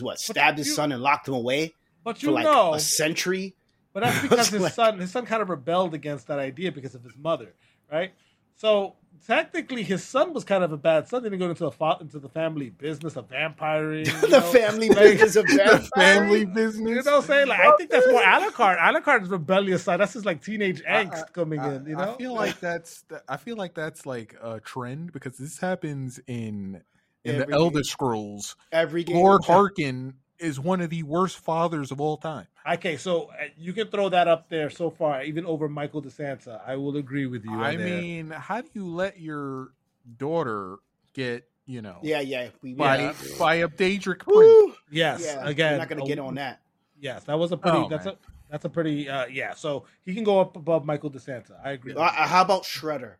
what 0.00 0.20
stabbed 0.20 0.58
his 0.58 0.68
you- 0.68 0.74
son 0.74 0.92
and 0.92 1.02
locked 1.02 1.28
him 1.28 1.34
away 1.34 1.74
But 2.04 2.18
for 2.18 2.30
like 2.32 2.44
know, 2.44 2.74
a 2.74 2.80
century. 2.80 3.56
But 3.92 4.04
that's 4.04 4.22
because 4.22 4.48
his 4.48 4.62
Like- 4.62 4.72
son 4.74 4.98
his 4.98 5.10
son 5.10 5.26
kind 5.26 5.42
of 5.42 5.48
rebelled 5.50 5.94
against 5.94 6.26
that 6.28 6.38
idea 6.38 6.72
because 6.72 6.94
of 6.94 7.02
his 7.02 7.16
mother, 7.16 7.54
right? 7.90 8.12
So 8.56 8.96
technically, 9.26 9.82
his 9.82 10.04
son 10.04 10.34
was 10.34 10.44
kind 10.44 10.62
of 10.62 10.70
a 10.70 10.76
bad 10.76 11.08
son. 11.08 11.22
Then 11.22 11.32
he 11.32 11.38
got 11.38 11.48
into 11.48 11.64
the 11.64 11.70
fa- 11.70 11.96
into 12.00 12.18
the 12.18 12.28
family 12.28 12.68
business 12.68 13.16
of 13.16 13.26
vampiring. 13.28 14.04
the 14.20 14.28
know? 14.28 14.40
family 14.52 14.88
Like, 14.90 14.98
business 15.18 15.36
of 15.36 15.46
the 15.48 15.56
vampires. 15.56 15.88
family 15.96 16.40
You 16.40 16.46
know 16.46 16.96
what 16.96 17.06
I'm 17.08 17.22
saying? 17.22 17.48
Like 17.48 17.60
I 17.60 17.76
think 17.76 17.90
that's 17.90 18.06
more 18.06 18.20
Alucard. 18.20 18.78
Alucard's 18.78 19.28
rebellious 19.30 19.82
side. 19.82 19.98
That's 20.00 20.12
his 20.12 20.26
like 20.26 20.42
teenage 20.44 20.82
angst 20.84 21.14
I- 21.24 21.30
coming 21.32 21.58
I, 21.58 21.76
in. 21.76 21.86
You 21.86 21.96
know? 21.96 22.14
I 22.14 22.16
feel 22.18 22.34
like 22.34 22.60
that's 22.60 23.02
th- 23.08 23.22
I 23.28 23.38
feel 23.38 23.56
like 23.56 23.74
that's 23.74 24.04
like 24.04 24.36
a 24.42 24.60
trend 24.60 25.12
because 25.12 25.38
this 25.38 25.58
happens 25.58 26.20
in 26.26 26.82
in 27.24 27.36
Every 27.36 27.46
the 27.46 27.52
Elder. 27.58 27.82
Scrolls. 27.82 28.56
Every 28.72 29.04
game. 29.04 29.16
Lord 29.16 29.42
Harkon 29.42 30.14
is 30.38 30.60
one 30.60 30.80
of 30.82 30.90
the 30.90 31.02
worst 31.02 31.38
fathers 31.38 31.90
of 31.90 32.00
all 32.00 32.16
time. 32.18 32.46
Okay, 32.74 32.96
so 32.96 33.24
uh, 33.24 33.44
you 33.56 33.72
can 33.72 33.88
throw 33.88 34.08
that 34.08 34.28
up 34.28 34.48
there 34.48 34.70
so 34.70 34.90
far, 34.90 35.22
even 35.22 35.46
over 35.46 35.68
Michael 35.68 36.02
DeSanta. 36.02 36.60
I 36.66 36.76
will 36.76 36.96
agree 36.96 37.26
with 37.26 37.44
you. 37.44 37.60
I 37.60 37.72
on 37.72 37.78
there. 37.78 37.86
mean, 37.86 38.30
how 38.30 38.60
do 38.60 38.68
you 38.74 38.86
let 38.86 39.20
your 39.20 39.72
daughter 40.16 40.78
get 41.12 41.48
you 41.66 41.82
know 41.82 41.98
Yeah, 42.02 42.20
yeah. 42.20 42.48
We, 42.62 42.74
by 42.74 42.98
yeah. 42.98 43.14
by 43.38 43.54
a 43.56 43.68
Daedric 43.68 44.20
prince? 44.20 44.26
Woo! 44.26 44.74
yes, 44.90 45.22
Yeah, 45.24 45.46
again, 45.46 45.72
we're 45.72 45.78
not 45.78 45.88
gonna 45.88 46.06
get 46.06 46.18
on 46.18 46.34
that. 46.36 46.60
Yes, 46.98 47.24
that 47.24 47.38
was 47.38 47.52
a 47.52 47.56
pretty. 47.56 47.78
Oh, 47.78 47.88
that's 47.88 48.04
man. 48.04 48.14
a 48.14 48.50
that's 48.50 48.64
a 48.64 48.68
pretty. 48.68 49.08
uh 49.08 49.26
Yeah, 49.26 49.54
so 49.54 49.84
he 50.02 50.14
can 50.14 50.24
go 50.24 50.40
up 50.40 50.56
above 50.56 50.84
Michael 50.84 51.10
DeSanta. 51.10 51.52
I 51.64 51.72
agree. 51.72 51.94
Uh, 51.94 52.00
uh, 52.00 52.26
how 52.26 52.42
about 52.42 52.64
Shredder 52.64 53.14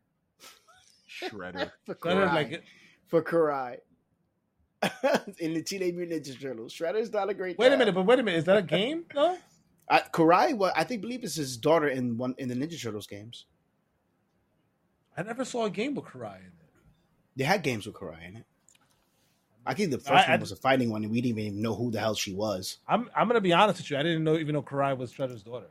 Shredder. 1.20 1.70
for 1.87 1.94
Shredder, 1.94 2.28
Karai? 2.28 2.35
like, 2.35 2.64
for 3.09 3.23
Karai. 3.23 3.78
in 5.39 5.55
the 5.55 5.63
Teenage 5.63 5.95
Mutant 5.95 6.25
Ninja 6.25 6.41
Turtles, 6.41 6.73
Shredder's 6.75 7.13
not 7.13 7.29
a 7.29 7.35
great. 7.35 7.59
wait 7.59 7.73
a 7.73 7.77
minute, 7.77 7.95
but 7.95 8.07
wait 8.07 8.19
a 8.19 8.23
minute, 8.23 8.39
is 8.39 8.45
that 8.45 8.57
a 8.57 8.63
game? 8.63 9.05
No, 9.15 9.37
Uh, 9.89 10.01
Karai, 10.13 10.57
well, 10.57 10.73
I 10.77 10.85
think 10.85 11.03
believe 11.03 11.23
it's 11.25 11.35
his 11.35 11.57
daughter 11.57 11.89
in 11.89 12.17
one 12.17 12.35
in 12.39 12.49
the 12.49 12.55
Ninja 12.55 12.81
Turtles 12.81 13.07
games. 13.07 13.45
I 15.17 15.23
never 15.23 15.45
saw 15.45 15.65
a 15.67 15.71
game 15.71 15.95
with 15.95 16.05
Karai 16.07 16.39
in 16.41 16.47
it. 16.47 16.53
They 17.37 17.45
had 17.45 17.63
games 17.63 17.87
with 17.87 17.95
Karai 17.95 18.27
in 18.29 18.37
it. 18.39 18.45
I 19.67 19.75
think 19.75 19.91
the 19.91 19.99
first 19.99 20.11
I- 20.11 20.25
I- 20.25 20.31
one 20.31 20.41
was 20.41 20.53
a 20.53 20.57
fighting 20.57 20.91
one, 20.91 21.03
and 21.05 21.13
we 21.13 21.21
didn't 21.21 21.39
even 21.39 21.61
know 21.61 21.75
who 21.75 21.91
the 21.91 22.01
hell 22.01 22.15
she 22.15 22.33
was. 22.33 22.79
I'm 22.89 23.11
I'm 23.15 23.27
gonna 23.29 23.41
be 23.43 23.53
honest 23.53 23.81
with 23.81 23.91
you. 23.91 23.99
I 23.99 24.03
didn't 24.03 24.25
know 24.25 24.37
even 24.39 24.55
know 24.55 24.63
Karai 24.63 24.97
was 24.97 25.13
Shredder's 25.13 25.43
daughter. 25.43 25.71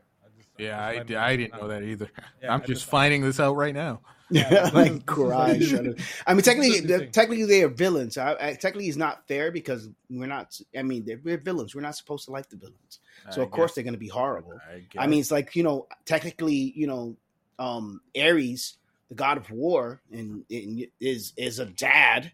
I 0.60 0.64
just, 0.64 0.70
Yeah, 0.70 0.78
just 0.78 0.82
I, 0.82 0.94
finding 0.96 1.08
di- 1.08 1.16
out 1.16 1.24
I 1.24 1.36
didn't 1.38 1.54
know 1.62 1.68
that 1.70 1.84
either. 1.84 2.10
Yeah, 2.44 2.54
I'm 2.54 2.62
I 2.62 2.66
just 2.66 2.82
just- 2.82 2.86
finding 2.92 3.22
this 3.22 3.40
out 3.40 3.56
right 3.56 3.74
now. 3.74 4.02
Yeah, 4.32 4.48
Yeah, 4.52 4.60
this 4.62 4.68
is- 4.70 4.74
like 4.76 4.92
this 4.92 4.98
is 5.00 5.04
Karai, 5.06 5.32
like- 5.32 5.60
Shredder. 5.60 6.02
I 6.28 6.34
mean, 6.36 6.44
technically, 6.44 6.70
This 6.70 6.78
is 6.78 6.82
the 6.84 6.88
they're- 7.00 7.08
technically 7.08 7.46
they 7.46 7.64
are 7.64 7.68
villains. 7.68 8.18
I, 8.18 8.34
I, 8.40 8.54
technically, 8.54 8.88
it's 8.88 8.98
not 8.98 9.28
fair 9.28 9.52
because 9.52 9.90
we're 10.10 10.28
not. 10.28 10.60
I 10.78 10.84
mean, 10.84 11.04
they're, 11.06 11.20
we're 11.24 11.38
villains. 11.40 11.74
We're 11.74 11.82
not 11.82 11.96
supposed 11.96 12.26
to 12.26 12.32
like 12.32 12.48
the 12.50 12.58
villains, 12.58 13.00
so 13.32 13.42
I 13.42 13.46
of 13.46 13.50
course 13.52 13.72
guess- 13.72 13.76
they're 13.76 13.84
going 13.86 13.94
to 13.96 14.00
be 14.00 14.08
horrible. 14.08 14.60
I, 14.72 14.84
I 15.04 15.08
mean, 15.08 15.20
it's 15.22 15.32
like 15.32 15.56
you 15.56 15.64
know, 15.64 15.88
technically, 16.06 16.74
you 16.76 16.86
know, 16.86 17.16
um, 17.58 18.02
Ares, 18.16 18.78
the 19.10 19.16
god 19.16 19.38
of 19.38 19.50
war, 19.50 20.00
and, 20.12 20.46
and 20.52 20.86
is 21.00 21.34
is 21.36 21.58
a 21.58 21.66
dad. 21.66 22.32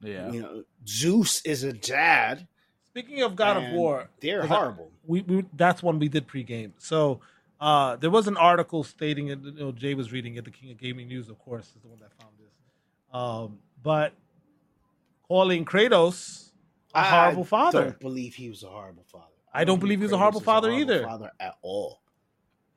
yeah. 0.00 0.30
You 0.32 0.40
know, 0.40 0.62
Zeus 0.88 1.42
is 1.44 1.62
a 1.62 1.72
dad. 1.74 2.46
Speaking 2.90 3.22
of 3.22 3.36
God 3.36 3.56
of 3.56 3.72
War, 3.72 4.08
They're 4.20 4.40
Was 4.40 4.48
that- 4.48 4.54
horrible. 4.56 4.90
we, 5.06 5.22
we 5.22 5.44
that's 5.54 5.82
one 5.82 5.98
we 5.98 6.08
did 6.08 6.26
pregame. 6.26 6.72
So 6.78 7.20
uh, 7.60 7.96
there 7.96 8.10
was 8.10 8.26
an 8.26 8.36
article 8.36 8.82
stating 8.84 9.28
it. 9.28 9.38
You 9.44 9.52
know, 9.52 9.72
Jay 9.72 9.94
was 9.94 10.12
reading 10.12 10.34
it. 10.36 10.44
The 10.44 10.50
King 10.50 10.70
of 10.72 10.78
Gaming 10.78 11.08
News, 11.08 11.28
of 11.28 11.38
course, 11.38 11.66
is 11.68 11.82
the 11.82 11.88
one 11.88 12.00
that 12.00 12.12
found 12.20 12.32
this. 12.38 12.52
Um, 13.12 13.58
but 13.82 14.12
calling 15.28 15.64
Kratos 15.64 16.50
a 16.94 17.02
horrible 17.04 17.42
I 17.42 17.46
father. 17.46 17.78
I 17.80 17.84
don't 17.84 18.00
believe 18.00 18.34
he 18.34 18.48
was 18.48 18.62
a 18.62 18.68
horrible 18.68 19.04
father. 19.04 19.24
I 19.52 19.64
don't 19.64 19.78
believe 19.80 19.98
he 19.98 20.04
was 20.04 20.12
a 20.12 20.16
Kratos 20.16 20.18
horrible 20.18 20.40
is 20.40 20.44
father 20.46 20.70
either. 20.72 21.02
Father 21.04 21.30
at 21.38 21.54
all. 21.62 22.00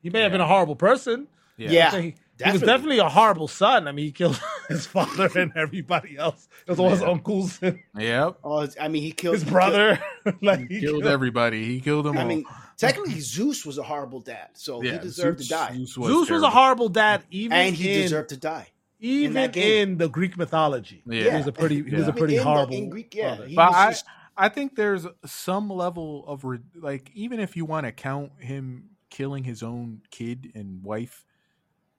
He 0.02 0.10
may 0.10 0.20
have 0.20 0.32
been 0.32 0.40
a 0.40 0.46
horrible 0.46 0.76
person. 0.76 1.26
Yeah. 1.56 1.90
I'd 1.92 1.94
he, 1.94 2.00
he 2.00 2.10
was 2.10 2.14
definitely. 2.36 2.66
definitely 2.66 2.98
a 2.98 3.08
horrible 3.08 3.48
son. 3.48 3.88
I 3.88 3.92
mean, 3.92 4.04
he 4.06 4.12
killed 4.12 4.40
his 4.68 4.86
father 4.86 5.28
and 5.36 5.52
everybody 5.56 6.16
else. 6.16 6.48
It 6.66 6.70
was 6.70 6.80
all 6.80 6.90
his 6.90 7.00
Yeah. 7.00 7.08
uncles 7.10 7.58
and 7.62 7.78
Yep. 7.98 8.38
Oh, 8.44 8.66
I 8.80 8.88
mean, 8.88 9.02
he 9.02 9.12
killed 9.12 9.34
his 9.34 9.44
brother. 9.44 9.98
like 10.42 10.68
He 10.68 10.80
killed 10.80 11.06
everybody. 11.06 11.64
He 11.66 11.80
killed 11.80 12.06
them 12.06 12.16
I 12.18 12.22
all. 12.22 12.26
mean, 12.28 12.44
technically, 12.76 13.20
Zeus 13.20 13.64
was 13.66 13.78
a 13.78 13.82
horrible 13.82 14.20
dad, 14.20 14.48
so 14.54 14.80
he 14.80 14.90
deserved 14.98 15.38
Zeus- 15.40 15.48
to 15.48 15.54
die, 15.54 15.74
Zeus 15.76 15.94
Zeus 15.94 16.30
was 16.30 16.42
a 16.42 16.50
horrible 16.50 16.88
dad, 16.88 17.22
even 17.30 17.56
and 17.56 17.74
he 17.74 17.92
in, 17.94 18.02
deserved 18.02 18.28
to 18.30 18.36
die. 18.36 18.68
even 19.00 19.34
that 19.34 19.52
game. 19.52 19.90
in 19.90 19.98
the 19.98 20.08
Greek 20.08 20.36
mythology. 20.36 21.02
Yeah. 21.06 21.30
He 21.30 21.36
was 21.36 21.46
a 21.46 21.52
pretty. 21.52 21.82
He 21.82 21.94
was 21.96 22.08
a 22.08 22.12
pretty 22.12 22.34
In 22.36 22.38
the- 22.38 22.44
horrible. 22.44 22.74
in 22.74 22.88
Greek, 22.90 23.14
yeah, 23.14 23.36
father. 23.36 23.48
But 23.54 23.72
I, 23.74 23.90
just- 23.90 24.04
I 24.36 24.48
think 24.48 24.74
there's 24.76 25.06
some 25.26 25.68
level 25.70 26.24
of 26.26 26.44
re- 26.44 26.58
like 26.74 27.10
even 27.14 27.38
if 27.38 27.56
you 27.56 27.64
want 27.64 27.86
to 27.86 27.92
count 27.92 28.32
him 28.40 28.90
killing 29.10 29.44
his 29.44 29.62
own 29.62 30.00
kid 30.10 30.50
and 30.56 30.82
wife, 30.82 31.24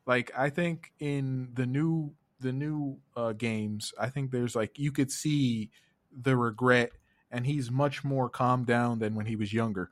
like 0.05 0.31
I 0.37 0.49
think 0.49 0.91
in 0.99 1.49
the 1.53 1.65
new 1.65 2.11
the 2.45 2.53
new 2.53 2.97
uh, 3.17 3.33
games, 3.33 3.91
I 3.99 4.09
think 4.09 4.31
there's 4.31 4.55
like 4.55 4.77
you 4.77 4.91
could 4.91 5.11
see 5.11 5.71
the 6.15 6.37
regret, 6.37 6.91
and 7.31 7.45
he's 7.45 7.71
much 7.71 8.03
more 8.03 8.29
calmed 8.29 8.67
down 8.67 8.99
than 8.99 9.15
when 9.15 9.25
he 9.25 9.35
was 9.35 9.51
younger, 9.51 9.89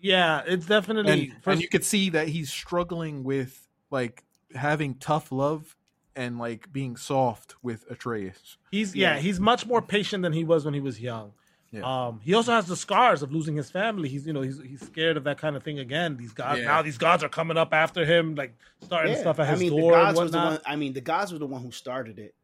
Yeah, 0.00 0.42
it's 0.46 0.66
definitely. 0.66 1.12
and, 1.12 1.32
first, 1.42 1.46
and 1.54 1.60
you 1.60 1.68
could 1.68 1.84
see 1.84 2.10
that 2.10 2.28
he's 2.28 2.50
struggling 2.50 3.24
with 3.24 3.66
like 3.90 4.22
having 4.54 4.94
tough 4.94 5.32
love 5.32 5.76
and 6.14 6.38
like 6.38 6.72
being 6.72 6.96
soft 6.96 7.56
with 7.62 7.84
Atreus. 7.90 8.56
he's 8.70 8.94
yeah. 8.94 9.14
yeah. 9.14 9.20
he's 9.20 9.40
much 9.40 9.66
more 9.66 9.82
patient 9.82 10.22
than 10.22 10.32
he 10.32 10.44
was 10.44 10.64
when 10.64 10.74
he 10.74 10.80
was 10.80 11.00
young. 11.00 11.32
Yeah. 11.70 12.06
Um, 12.06 12.20
he 12.24 12.32
also 12.32 12.52
has 12.52 12.64
the 12.66 12.76
scars 12.76 13.22
of 13.22 13.30
losing 13.30 13.54
his 13.54 13.70
family. 13.70 14.08
He's 14.08 14.26
you 14.26 14.32
know 14.32 14.40
he's 14.40 14.58
he's 14.62 14.80
scared 14.80 15.16
of 15.18 15.24
that 15.24 15.36
kind 15.38 15.54
of 15.54 15.62
thing 15.62 15.78
again. 15.78 16.16
These 16.16 16.32
gods 16.32 16.60
Yeah. 16.60 16.66
now 16.66 16.82
these 16.82 16.96
gods 16.96 17.22
are 17.22 17.28
coming 17.28 17.58
up 17.58 17.74
after 17.74 18.06
him, 18.06 18.34
like 18.36 18.54
starting 18.80 19.12
yeah. 19.12 19.20
stuff 19.20 19.38
at 19.38 19.48
I 19.48 19.50
his 19.50 19.60
mean, 19.60 19.74
the 19.74 19.80
door 19.82 19.92
and 19.94 20.02
gods 20.06 20.18
was 20.18 20.30
the 20.32 20.38
whatnot. 20.38 20.52
one. 20.52 20.72
I 20.72 20.76
mean, 20.76 20.92
the 20.94 21.02
gods 21.02 21.30
were 21.32 21.38
the 21.38 21.46
one 21.46 21.62
who 21.62 21.70
started 21.70 22.18
it. 22.18 22.34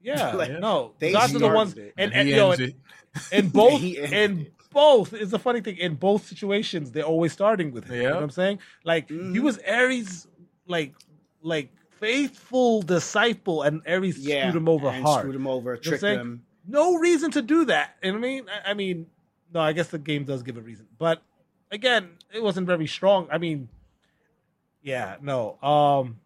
Yeah, 0.00 0.32
Like, 0.36 0.58
no, 0.60 0.92
the 0.98 1.06
they 1.06 1.12
gods 1.12 1.34
are 1.34 1.38
the 1.38 1.48
ones, 1.48 1.76
it. 1.76 1.92
and, 1.98 2.12
he 2.12 2.18
and 2.20 2.28
you 2.28 2.36
know, 2.36 2.50
ends 2.52 2.60
in, 2.60 2.68
it. 2.70 3.32
in 3.32 3.48
both, 3.60 3.80
He 3.80 3.98
ended 3.98 4.18
in 4.46 4.46
both, 4.72 5.12
it's 5.14 5.32
a 5.34 5.38
funny 5.38 5.60
thing. 5.60 5.76
In 5.76 5.94
both 5.94 6.26
situations, 6.26 6.90
they're 6.90 7.04
always 7.04 7.32
starting 7.32 7.70
with 7.70 7.84
him. 7.84 7.96
You 7.96 8.02
know 8.08 8.14
what 8.14 8.22
I'm 8.24 8.30
saying? 8.30 8.58
Like 8.82 9.08
he 9.08 9.14
Mhm. 9.14 9.42
was 9.42 9.58
Ares, 9.68 10.26
like 10.66 10.94
like 11.42 11.70
faithful 12.00 12.82
disciple, 12.82 13.62
and 13.62 13.82
Ares 13.86 14.18
Yeah, 14.18 14.48
screwed 14.48 14.56
him 14.62 14.68
over 14.68 14.88
and 14.88 15.04
hard. 15.04 15.20
Screwed 15.20 15.36
him 15.36 15.46
over, 15.46 15.70
what 15.72 15.78
I'm 15.78 15.82
tricked 15.82 16.02
him. 16.04 16.44
No 16.66 16.96
reason 16.96 17.30
to 17.32 17.42
do 17.42 17.64
that. 17.66 17.96
And 18.02 18.16
I 18.16 18.18
mean, 18.18 18.46
I, 18.48 18.70
I 18.70 18.74
mean, 18.74 19.06
no, 19.52 19.60
I 19.60 19.72
guess 19.72 19.88
the 19.88 19.98
game 19.98 20.24
does 20.24 20.42
give 20.42 20.56
a 20.56 20.60
reason, 20.60 20.86
but 20.98 21.22
again, 21.70 22.10
it 22.32 22.42
wasn't 22.42 22.66
very 22.66 22.86
strong. 22.86 23.28
I 23.30 23.38
mean, 23.38 23.68
yeah, 24.82 25.16
no. 25.20 25.60
Um 25.62 26.20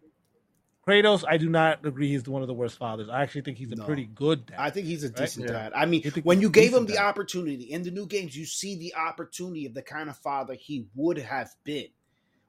Kratos, 0.87 1.23
I 1.27 1.37
do 1.37 1.49
not 1.49 1.85
agree 1.85 2.07
he's 2.07 2.27
one 2.27 2.41
of 2.41 2.47
the 2.47 2.53
worst 2.53 2.79
fathers. 2.79 3.09
I 3.09 3.21
actually 3.21 3.41
think 3.41 3.59
he's 3.59 3.71
a 3.71 3.75
No. 3.75 3.85
pretty 3.85 4.05
good 4.05 4.47
dad. 4.47 4.55
I 4.57 4.71
think 4.71 4.87
he's 4.87 5.03
a 5.03 5.09
decent 5.09 5.45
Yeah. 5.45 5.51
dad. 5.53 5.73
I 5.75 5.85
mean, 5.85 6.01
You 6.03 6.11
when 6.23 6.41
you 6.41 6.49
gave 6.49 6.73
him 6.73 6.87
the 6.87 6.93
dad? 6.95 7.05
opportunity 7.05 7.65
in 7.65 7.83
the 7.83 7.91
new 7.91 8.07
games, 8.07 8.35
you 8.35 8.45
see 8.45 8.75
the 8.75 8.95
opportunity 8.95 9.67
of 9.67 9.75
the 9.75 9.83
kind 9.83 10.09
of 10.09 10.17
father 10.17 10.55
he 10.55 10.87
would 10.95 11.17
have 11.19 11.51
been, 11.63 11.89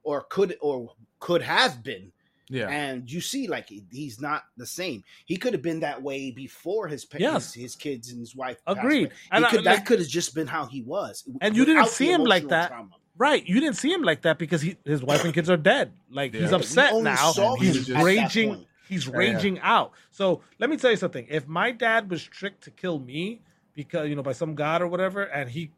or 0.05 0.23
could 0.23 0.57
or 0.63 0.95
could 1.19 1.43
have 1.43 1.83
been. 1.83 2.13
Yeah. 2.51 2.69
and 2.69 3.11
you 3.11 3.21
see 3.21 3.47
like 3.47 3.71
he's 3.91 4.21
not 4.21 4.45
the 4.57 4.67
same. 4.67 5.05
He 5.25 5.37
could 5.37 5.53
have 5.53 5.63
been 5.63 5.81
that 5.81 6.03
way 6.03 6.31
before 6.33 6.89
his 6.89 7.05
parents, 7.05 7.23
Yes. 7.23 7.55
his, 7.55 7.63
his 7.63 7.77
kids 7.77 8.11
and 8.11 8.19
his 8.21 8.35
wife. 8.37 8.59
Agreed. 8.67 9.07
away. 9.07 9.15
He 9.15 9.29
And 9.31 9.47
I- 9.47 9.51
could, 9.51 9.65
like- 9.65 9.77
that 9.77 9.87
could 9.87 10.01
have 10.01 10.09
just 10.09 10.35
been 10.35 10.47
how 10.49 10.67
he 10.67 10.83
was, 10.83 11.25
And 11.41 11.57
you 11.57 11.65
didn't 11.65 11.89
see 11.89 12.11
him 12.13 12.25
like 12.25 12.49
that. 12.49 12.69
trauma. 12.69 12.91
Right, 13.17 13.47
you 13.47 13.61
didn't 13.61 13.77
see 13.77 13.93
him 13.93 14.03
like 14.03 14.23
that 14.23 14.39
because 14.39 14.63
he, 14.63 14.77
his 14.85 15.03
wife 15.03 15.25
and 15.25 15.33
kids 15.35 15.49
are 15.51 15.57
dead. 15.57 15.93
Like 16.11 16.35
he's 16.35 16.53
upset 16.53 16.95
now. 17.03 17.33
saw 17.33 17.55
him 17.55 17.63
He's 17.67 17.91
raging. 17.91 18.67
He's 18.89 19.07
Yeah. 19.07 19.17
raging 19.17 19.61
out. 19.61 19.93
So 20.11 20.41
let 20.59 20.69
me 20.71 20.77
tell 20.77 20.91
you 20.91 20.97
something. 20.97 21.27
If 21.29 21.47
my 21.47 21.71
dad 21.71 22.11
was 22.11 22.25
tricked 22.25 22.65
to 22.65 22.71
kill 22.71 22.99
me 22.99 23.43
because 23.75 24.09
you 24.09 24.17
know 24.17 24.23
by 24.23 24.33
some 24.33 24.55
god 24.55 24.83
or 24.83 24.89
whatever, 24.89 25.23
and 25.23 25.49
he 25.51 25.71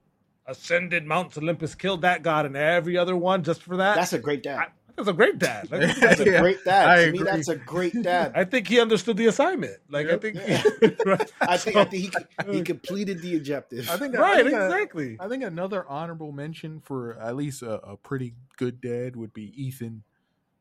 ascended 0.46 1.04
Mount 1.04 1.37
Olympus, 1.37 1.74
killed 1.74 2.02
that 2.02 2.22
god 2.22 2.46
and 2.46 2.56
every 2.56 2.96
other 2.96 3.16
one 3.16 3.42
just 3.42 3.62
for 3.62 3.76
that, 3.76 3.96
That's 3.96 4.12
a 4.12 4.18
great 4.18 4.42
dad. 4.42 4.58
I, 4.58 4.66
that's 4.96 5.09
a 5.09 5.12
great 5.12 5.38
dad. 5.38 5.70
Like, 5.70 5.96
That's 6.00 6.20
a 6.20 6.24
Yeah, 6.31 6.40
great 6.40 6.64
dad. 6.64 6.88
I 6.88 7.05
to 7.07 7.12
me, 7.12 7.22
that's 7.22 7.48
a 7.48 7.57
great 7.57 8.00
dad. 8.02 8.33
I 8.35 8.44
think 8.44 8.68
he 8.68 8.81
understood 8.81 9.16
the 9.16 9.26
assignment. 9.26 9.78
Like 9.88 10.09
I 10.09 10.16
think, 10.18 10.37
Yeah. 10.37 10.62
right, 11.07 11.33
I 11.40 11.57
think, 11.57 11.74
So- 11.74 11.81
I 11.81 11.85
think 11.85 12.14
he, 12.46 12.52
he 12.52 12.62
completed 12.62 13.20
the 13.22 13.37
objective. 13.37 13.88
I 13.90 13.96
think 13.96 14.14
I 14.16 14.20
right, 14.20 14.44
think, 14.44 14.55
uh, 14.57 14.64
exactly. 14.66 15.16
I 15.20 15.28
think 15.28 15.42
another 15.44 15.87
honorable 15.88 16.33
mention 16.33 16.81
for 16.81 17.18
at 17.18 17.37
least 17.37 17.62
a, 17.62 17.74
a 17.83 17.96
pretty 17.96 18.35
good 18.57 18.81
dad 18.81 19.16
would 19.16 19.33
be 19.33 19.52
Ethan 19.61 20.02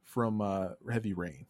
from 0.04 0.42
uh, 0.42 0.70
Heavy 0.92 1.14
Rain. 1.14 1.46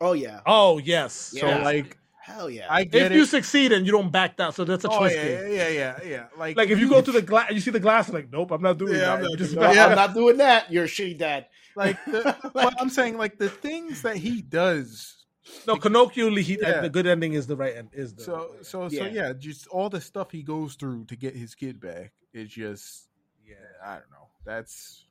oh 0.00 0.12
yeah, 0.12 0.40
Oh 0.46 0.78
yes. 0.78 1.32
Yeah. 1.34 1.58
So 1.58 1.64
like 1.64 1.96
hell 2.28 2.50
yeah. 2.50 2.66
I 2.70 2.82
if 2.82 2.90
get 2.90 3.12
you 3.12 3.24
succeed 3.24 3.72
and 3.72 3.86
you 3.86 3.92
don't 3.92 4.10
back 4.12 4.36
down, 4.36 4.52
so 4.52 4.64
that's 4.64 4.84
a 4.84 4.90
oh 4.90 4.98
choice 4.98 5.14
yeah, 5.14 5.24
game. 5.24 5.52
yeah, 5.52 5.68
yeah, 5.68 5.68
yeah, 6.02 6.08
yeah. 6.08 6.24
Like 6.36 6.56
Like 6.56 6.68
if 6.70 6.78
you 6.78 6.88
go 6.88 7.00
to 7.02 7.12
the 7.12 7.22
glass, 7.22 7.50
you 7.50 7.60
see 7.60 7.70
the 7.70 7.80
glass, 7.80 8.08
like 8.12 8.30
nope, 8.30 8.50
I'm 8.50 8.62
not 8.62 8.78
doing 8.78 8.94
Yeah, 8.94 9.00
that. 9.00 9.10
I'm 9.16 9.22
not 9.22 9.38
Just 9.38 9.54
doing 9.54 9.66
No, 9.66 9.72
Yeah. 9.72 9.86
I'm 9.86 9.96
not 9.96 10.14
doing 10.14 10.36
that. 10.38 10.70
You're 10.72 10.84
a 10.84 10.88
shitty 10.88 11.18
dad. 11.18 11.46
like 11.76 12.02
the, 12.04 12.36
but 12.54 12.74
I'm 12.80 12.90
saying 12.90 13.16
like 13.18 13.38
the 13.38 13.48
things 13.48 14.02
that 14.02 14.16
he 14.16 14.42
does 14.42 15.24
No, 15.66 15.76
colloquially, 15.76 16.42
he, 16.42 16.58
Yeah. 16.60 16.80
the 16.82 16.90
good 16.90 17.06
ending 17.06 17.32
is 17.32 17.46
the 17.46 17.56
right 17.56 17.74
end. 17.76 17.88
Is 17.92 18.14
the 18.14 18.22
So 18.22 18.54
so 18.62 18.88
so 18.88 19.04
Yeah. 19.04 19.06
yeah, 19.08 19.32
just 19.32 19.66
all 19.68 19.88
the 19.88 20.00
stuff 20.00 20.30
he 20.30 20.42
goes 20.42 20.74
through 20.74 21.06
to 21.06 21.16
get 21.16 21.34
his 21.34 21.54
kid 21.54 21.80
back 21.80 22.12
is 22.32 22.50
just 22.50 23.08
yeah. 23.46 23.54
I 23.82 23.94
don't 23.94 24.10
know. 24.10 24.28
That's 24.44 25.04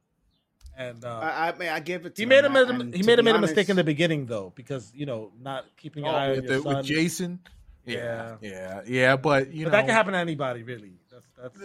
And 0.77 1.03
uh, 1.03 1.19
I, 1.19 1.49
I 1.49 1.57
mean, 1.57 1.69
I 1.69 1.79
give 1.79 2.05
it. 2.05 2.15
To 2.15 2.21
he 2.21 2.25
made 2.27 2.45
him, 2.45 2.53
made 2.53 2.69
and 2.69 2.93
he 2.93 3.01
made 3.01 3.17
a 3.17 3.23
be 3.23 3.31
made 3.31 3.35
a 3.35 3.39
mistake 3.41 3.67
in 3.69 3.75
the 3.75 3.83
beginning 3.83 4.27
though 4.27 4.53
because 4.55 4.91
you 4.93 5.07
know 5.07 5.31
not 5.41 5.65
keeping 5.75 6.05
an 6.05 6.13
eye 6.13 6.29
on 6.29 6.35
with, 6.35 6.45
your 6.45 6.57
the, 6.57 6.61
son. 6.61 6.75
with 6.77 6.85
Jason. 6.85 7.39
Yeah. 7.85 8.35
Yeah, 8.41 8.51
yeah, 8.51 8.81
yeah. 8.85 9.15
But 9.15 9.51
you 9.53 9.65
but 9.65 9.71
know, 9.71 9.77
that 9.77 9.85
can 9.87 9.95
happen 9.95 10.13
to 10.13 10.19
anybody, 10.19 10.61
really. 10.61 10.91
That's 11.09 11.25
that's 11.41 11.57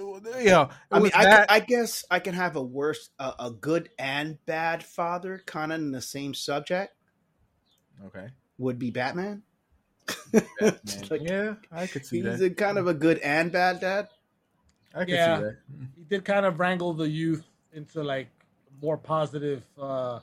Yeah, 0.45 0.63
it 0.65 0.71
I 0.91 0.99
mean, 1.01 1.11
I, 1.15 1.25
that- 1.25 1.51
I 1.51 1.61
guess 1.61 2.05
I 2.11 2.21
can 2.21 2.33
have 2.35 2.57
a 2.57 2.63
worse, 2.63 3.11
a, 3.19 3.33
a 3.41 3.51
good 3.51 3.91
and 3.99 4.39
bad 4.47 4.83
father, 4.85 5.43
kind 5.45 5.73
of 5.73 5.81
in 5.81 5.91
the 5.91 6.01
same 6.01 6.33
subject. 6.33 6.95
okay. 8.07 8.29
Would 8.59 8.79
be 8.79 8.91
Batman. 8.93 9.43
Man, 10.33 10.45
Like, 11.11 11.23
yeah, 11.23 11.55
I 11.73 11.87
could 11.87 12.07
see 12.07 12.23
he's 12.23 12.39
that. 12.39 12.45
a 12.45 12.51
kind 12.51 12.79
of 12.79 12.87
a 12.87 12.95
good 12.95 13.19
and 13.19 13.51
bad 13.51 13.81
dad. 13.81 14.09
I 14.95 15.01
could 15.01 15.09
Yeah. 15.11 15.37
see 15.39 15.43
that. 15.45 15.57
he 15.97 16.05
did 16.05 16.25
kind 16.25 16.47
of 16.47 16.61
wrangle 16.61 16.93
the 16.95 17.09
youth 17.09 17.45
into 17.73 18.03
like 18.03 18.29
more 18.83 18.97
positive 18.99 19.63
uh 19.81 20.19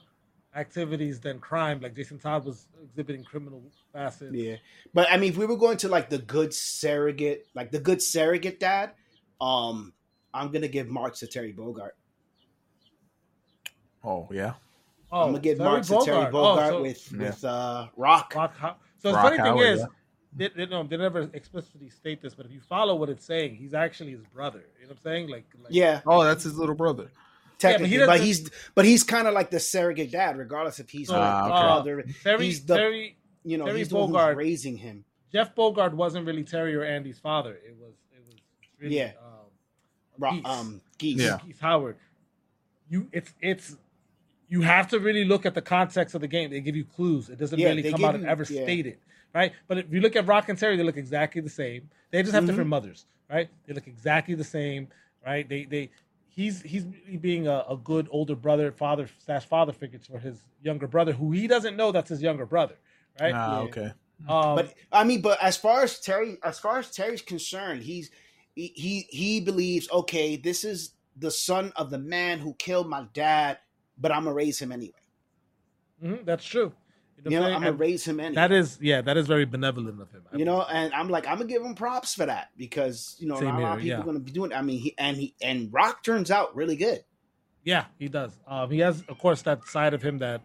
activities 0.56 1.20
than 1.20 1.40
crime. 1.40 1.80
Like 1.82 1.96
Jason 1.96 2.20
Todd 2.20 2.44
was 2.46 2.68
exhibiting 2.84 3.24
criminal 3.24 3.64
facets. 3.94 4.34
Yeah, 4.34 4.56
but 4.94 5.08
I 5.12 5.18
mean, 5.18 5.32
if 5.32 5.38
we 5.38 5.46
were 5.46 5.58
going 5.58 5.78
to 5.78 5.88
like 5.88 6.10
the 6.10 6.18
good 6.20 6.54
surrogate, 6.54 7.48
like 7.56 7.72
the 7.72 7.80
good 7.80 8.02
surrogate 8.02 8.60
dad, 8.60 8.92
um, 9.40 9.94
I'm 10.34 10.52
gonna 10.52 10.68
give 10.68 10.88
marks 10.90 11.20
to 11.20 11.28
Terry 11.28 11.54
Bogard. 11.54 11.92
Oh 14.04 14.28
yeah, 14.32 14.54
Oh, 15.12 15.22
I'm 15.24 15.28
gonna 15.30 15.40
give 15.40 15.58
Terry 15.58 15.70
marks 15.70 15.88
to 15.88 16.02
Terry 16.04 16.26
Oh, 16.28 16.32
Bogard 16.32 16.70
so- 16.70 16.82
with 16.82 17.12
Yeah. 17.12 17.18
with 17.20 17.44
uh, 17.46 17.88
Rock. 17.98 18.34
Rock 18.36 18.56
So 18.98 19.10
the 19.10 19.16
Rock 19.16 19.24
funny 19.24 19.38
thing 19.38 19.46
Howard, 19.46 19.68
is, 19.68 19.80
yeah. 19.80 19.86
they, 20.36 20.48
they, 20.50 20.66
no, 20.66 20.84
they 20.84 20.98
never 20.98 21.30
explicitly 21.34 21.90
state 21.90 22.22
this, 22.22 22.34
but 22.36 22.46
if 22.46 22.52
you 22.52 22.60
follow 22.60 22.96
what 22.96 23.10
it's 23.10 23.26
saying, 23.26 23.56
he's 23.56 23.74
actually 23.74 24.12
his 24.12 24.24
brother. 24.34 24.66
You 24.80 24.88
know 24.88 24.90
what 24.90 24.98
I'm 24.98 25.04
saying? 25.04 25.28
Like, 25.30 25.46
like 25.64 25.74
Yeah, 25.74 26.02
Oh, 26.06 26.24
that's 26.24 26.44
his 26.44 26.58
little 26.58 26.76
brother. 26.76 27.12
Technically, 27.60 27.90
he 27.90 27.98
but, 28.00 28.06
doesn't- 28.08 28.26
he's 28.26 28.50
but 28.74 28.86
he's 28.86 29.04
kind 29.04 29.28
of 29.28 29.34
like 29.34 29.52
the 29.52 29.60
surrogate 29.60 30.12
dad, 30.12 30.38
regardless 30.38 30.80
if 30.80 30.90
he's 30.90 31.08
So, 31.08 31.14
the 31.14 31.20
Ah, 31.20 31.44
okay. 31.46 31.50
father. 31.52 32.06
Terry, 32.24 32.46
he's 32.46 32.66
the- 32.66 32.78
Terry, 32.78 33.16
You 33.44 33.58
know, 33.58 33.66
Terry 33.66 33.80
he's 33.80 33.90
the 33.90 33.96
one 33.96 34.10
Bogard- 34.12 34.30
who's 34.30 34.38
raising 34.38 34.78
him. 34.78 35.04
Jeff 35.32 35.54
Bogard 35.56 35.94
wasn't 35.94 36.26
really 36.26 36.44
Terry 36.44 36.76
or 36.76 36.84
Andy's 36.84 37.20
father. 37.20 37.54
It 37.54 37.76
was, 37.80 37.94
it 38.14 38.22
was 38.26 38.36
really, 38.80 38.98
Yeah. 38.98 39.12
um, 39.22 39.46
Ro- 40.18 40.32
Geese. 40.32 40.46
Um, 40.46 40.82
Geese. 40.98 41.22
Yeah. 41.22 41.38
Keith 41.38 41.60
Howard. 41.60 41.98
You, 42.90 43.08
it's, 43.12 43.32
it's, 43.42 43.76
you 44.48 44.62
have 44.62 44.88
to 44.90 45.00
really 45.00 45.26
look 45.26 45.46
at 45.46 45.54
the 45.54 45.62
context 45.62 46.16
of 46.16 46.22
the 46.22 46.28
game. 46.28 46.50
They 46.50 46.60
give 46.60 46.76
you 46.76 46.84
clues. 46.86 47.30
It 47.30 47.38
doesn't 47.38 47.60
Yeah, 47.60 47.70
really 47.70 47.84
come 47.84 48.00
give 48.00 48.10
out 48.10 48.16
and 48.16 48.26
ever 48.26 48.44
yeah. 48.50 48.64
state 48.64 48.88
it, 48.88 49.00
right? 49.34 49.54
But 49.68 49.78
if 49.80 49.94
you 49.94 50.02
look 50.02 50.16
at 50.16 50.26
Rock 50.28 50.50
and 50.50 50.58
Terry, 50.58 50.76
they 50.76 50.84
look 50.84 50.98
exactly 50.98 51.42
the 51.42 51.50
same. 51.50 51.90
They 52.12 52.22
just 52.24 52.34
have 52.34 52.44
Mhm. 52.44 52.48
different 52.48 52.70
mothers, 52.70 53.06
right? 53.30 53.50
They 53.68 53.74
look 53.74 53.88
exactly 53.88 54.34
the 54.36 54.44
same, 54.44 54.88
right? 55.26 55.48
They, 55.48 55.66
they, 55.66 55.92
he's 56.40 56.64
he's 56.64 56.86
being 57.22 57.48
a, 57.48 57.66
a 57.70 57.78
good 57.78 58.08
older 58.12 58.36
brother, 58.36 58.72
father 58.74 59.10
slash 59.26 59.46
father 59.46 59.74
figure 59.74 60.00
for 60.12 60.20
his 60.20 60.40
younger 60.62 60.88
brother, 60.88 61.14
who 61.14 61.32
he 61.32 61.48
doesn't 61.48 61.78
know 61.78 61.92
that's 61.92 62.10
his 62.10 62.22
younger 62.24 62.48
brother, 62.48 62.78
right? 63.20 63.38
Ah, 63.38 63.60
Yeah. 63.60 63.62
okay. 63.62 63.94
um, 64.28 64.56
But 64.56 64.76
I 64.92 65.06
mean, 65.06 65.22
but 65.22 65.42
as 65.44 65.58
far 65.58 65.84
as 65.84 66.00
Terry, 66.02 66.38
as 66.44 66.60
far 66.60 66.80
as 66.80 66.92
Terry's 66.92 67.24
concerned, 67.24 67.84
he's 67.84 68.12
he 68.56 68.74
he, 68.76 69.08
he 69.12 69.42
believes 69.42 69.90
okay, 69.92 70.38
this 70.38 70.66
is 70.66 70.94
the 71.18 71.32
son 71.32 71.74
of 71.78 71.92
the 71.92 72.00
man 72.00 72.40
who 72.40 72.56
killed 72.56 72.90
my 72.90 73.06
dad, 73.14 73.60
but 74.00 74.12
I'm 74.12 74.26
gonna 74.26 74.36
raise 74.36 74.60
him 74.60 74.72
anyway. 74.74 74.94
mhm, 76.04 76.26
that's 76.26 76.46
true. 76.46 76.74
You 77.26 77.32
You 77.32 77.40
know, 77.40 77.42
know, 77.42 77.48
I'm 77.50 77.56
I'm 77.58 77.62
gonna 77.64 77.74
raise 77.76 78.06
him 78.08 78.20
And 78.20 78.28
anyway. 78.28 78.36
that 78.36 78.52
is 78.52 78.78
yeah, 78.82 79.02
that 79.02 79.18
is 79.18 79.28
very 79.28 79.46
benevolent 79.46 80.02
of 80.02 80.12
him. 80.12 80.24
I 80.32 80.38
you 80.38 80.46
know, 80.46 80.62
and 80.64 80.94
I'm 80.94 81.10
like, 81.10 81.28
I'm 81.28 81.38
gonna 81.38 81.46
give 81.50 81.62
him 81.64 81.76
props 81.76 82.16
for 82.16 82.26
that 82.26 82.50
because 82.58 83.16
you 83.20 83.28
know 83.28 83.36
Same 83.40 83.46
not 83.50 83.60
a 83.60 83.62
lot 83.62 83.70
here, 83.70 83.74
of 83.74 83.82
people 83.82 84.00
yeah. 84.00 84.06
gonna 84.06 84.20
be 84.20 84.32
doing. 84.32 84.54
I 84.54 84.62
mean, 84.62 84.80
he 84.80 84.96
and 84.98 85.18
he 85.18 85.36
and 85.42 85.72
Rock 85.74 86.04
turns 86.04 86.32
out 86.32 86.56
really 86.56 86.76
good. 86.76 87.04
Yeah, 87.64 87.86
he 87.98 88.08
does. 88.08 88.32
Um, 88.48 88.72
he 88.72 88.80
has, 88.80 89.04
of 89.10 89.20
course, 89.20 89.42
that 89.44 89.66
side 89.68 89.94
of 89.94 90.02
him 90.02 90.20
that 90.20 90.42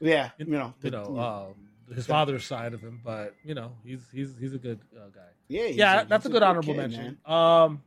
Yeah, 0.00 0.30
you 0.38 0.44
know, 0.46 0.74
you 0.82 0.90
the- 0.90 0.96
know, 0.96 1.18
um, 1.18 1.94
his 1.94 2.06
father's 2.06 2.46
side 2.46 2.72
of 2.72 2.80
him, 2.80 3.00
but 3.04 3.34
you 3.44 3.54
know, 3.54 3.72
he's 3.84 4.00
he's 4.12 4.34
he's 4.38 4.54
a 4.54 4.58
good 4.58 4.78
uh, 4.96 5.08
guy. 5.14 5.20
yeah, 5.48 5.66
he's 5.66 5.76
yeah, 5.76 6.02
a- 6.02 6.04
that's 6.06 6.24
a 6.24 6.28
he's 6.28 6.32
good 6.34 6.42
honorable 6.42 6.72
kid, 6.74 6.76
mention. 6.76 7.18
man. 7.26 7.34
Um, 7.36 7.82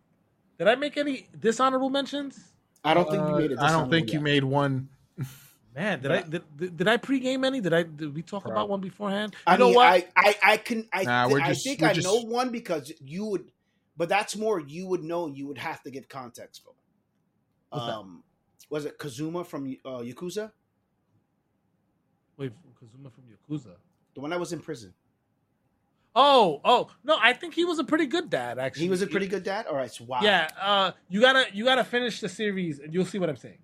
did 0.59 0.67
I 0.67 0.75
make 0.75 0.97
any 0.97 1.27
dishonorable 1.39 1.89
mentions? 1.89 2.37
I 2.83 2.93
don't 2.93 3.09
think 3.09 3.23
you 3.27 3.33
Uh, 3.33 3.37
made 3.39 3.51
it. 3.51 3.59
I 3.59 3.71
don't 3.71 3.89
think 3.89 4.11
you 4.13 4.19
made 4.19 4.43
one. 4.43 4.89
Man, 5.75 6.01
did 6.01 6.11
I 6.11 6.21
did, 6.21 6.43
did, 6.55 6.77
did 6.77 6.87
I 6.87 6.95
pregame 6.97 7.45
any? 7.45 7.59
Did 7.59 7.73
I 7.73 7.83
did 7.83 8.15
we 8.15 8.21
talk 8.21 8.45
about 8.45 8.69
one 8.69 8.79
beforehand? 8.79 9.33
You 9.33 9.39
I 9.53 9.57
know 9.57 9.65
mean, 9.67 9.75
what? 9.75 9.87
I, 9.87 10.07
I, 10.15 10.35
I 10.53 10.57
can, 10.57 10.87
I, 10.93 11.03
Nah, 11.03 11.27
thi- 11.27 11.33
we're 11.33 11.41
I 11.41 11.53
think 11.53 11.83
I 11.83 11.91
just- 11.93 12.05
know 12.07 12.21
one 12.21 12.49
because 12.49 12.93
you 13.03 13.25
would, 13.25 13.51
but 13.97 14.07
that's 14.07 14.37
more 14.37 14.59
you 14.61 14.87
would 14.87 15.03
know. 15.03 15.27
You 15.27 15.47
would 15.47 15.57
have 15.57 15.83
to 15.83 15.91
give 15.91 16.07
context 16.07 16.63
for. 16.63 16.73
What's 17.69 17.85
that? 17.87 17.93
Um, 17.93 18.23
was 18.69 18.85
it 18.85 18.97
Kazuma 18.97 19.43
from 19.43 19.65
uh, 19.83 19.99
Yakuza, 19.99 20.51
Wait, 22.37 22.51
Kazuma 22.79 23.09
from 23.09 23.23
Yakuza. 23.25 23.75
the 24.13 24.21
one 24.21 24.29
that 24.29 24.39
was 24.39 24.53
in 24.53 24.59
prison? 24.61 24.93
Oh, 26.15 26.61
oh 26.63 26.87
no, 27.03 27.17
I 27.21 27.33
think 27.33 27.53
he 27.53 27.65
was 27.65 27.79
a 27.79 27.83
pretty 27.83 28.05
good 28.05 28.29
dad. 28.29 28.57
Actually, 28.59 28.83
He 28.83 28.89
was 28.89 29.01
a 29.01 29.07
pretty 29.07 29.27
good 29.27 29.43
dad. 29.43 29.67
All 29.67 29.75
right, 29.75 29.91
so 29.91 30.05
wow. 30.05 30.19
Yeah, 30.21 30.47
uh, 30.61 30.91
you 31.09 31.19
gotta 31.19 31.45
you 31.53 31.65
gotta 31.65 31.83
finish 31.83 32.21
the 32.21 32.29
series 32.29 32.79
and 32.79 32.93
you'll 32.93 33.03
see 33.05 33.19
what 33.19 33.29
I'm 33.29 33.35
saying. 33.35 33.57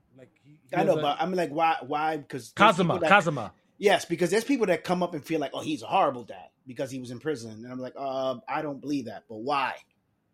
Like 0.71 0.77
he, 0.77 0.77
he 0.77 0.81
I 0.81 0.83
know, 0.85 0.95
was 0.95 1.01
but 1.01 1.17
I'm 1.21 1.33
like, 1.33 1.49
why? 1.51 1.75
Why? 1.85 2.17
Because 2.17 2.53
Kazuma, 2.55 2.99
Kazuma. 2.99 3.53
Yes, 3.77 4.05
because 4.05 4.29
there's 4.29 4.43
people 4.43 4.67
that 4.67 4.83
come 4.83 5.01
up 5.01 5.13
and 5.13 5.23
feel 5.25 5.39
like, 5.39 5.51
oh, 5.53 5.61
he's 5.61 5.81
a 5.81 5.87
horrible 5.87 6.23
dad 6.23 6.49
because 6.67 6.91
he 6.91 6.99
was 6.99 7.11
in 7.11 7.19
prison, 7.19 7.63
and 7.63 7.71
I'm 7.71 7.79
like, 7.79 7.93
uh, 7.97 8.35
I 8.47 8.61
don't 8.61 8.79
believe 8.79 9.05
that. 9.05 9.23
But 9.27 9.37
why? 9.37 9.75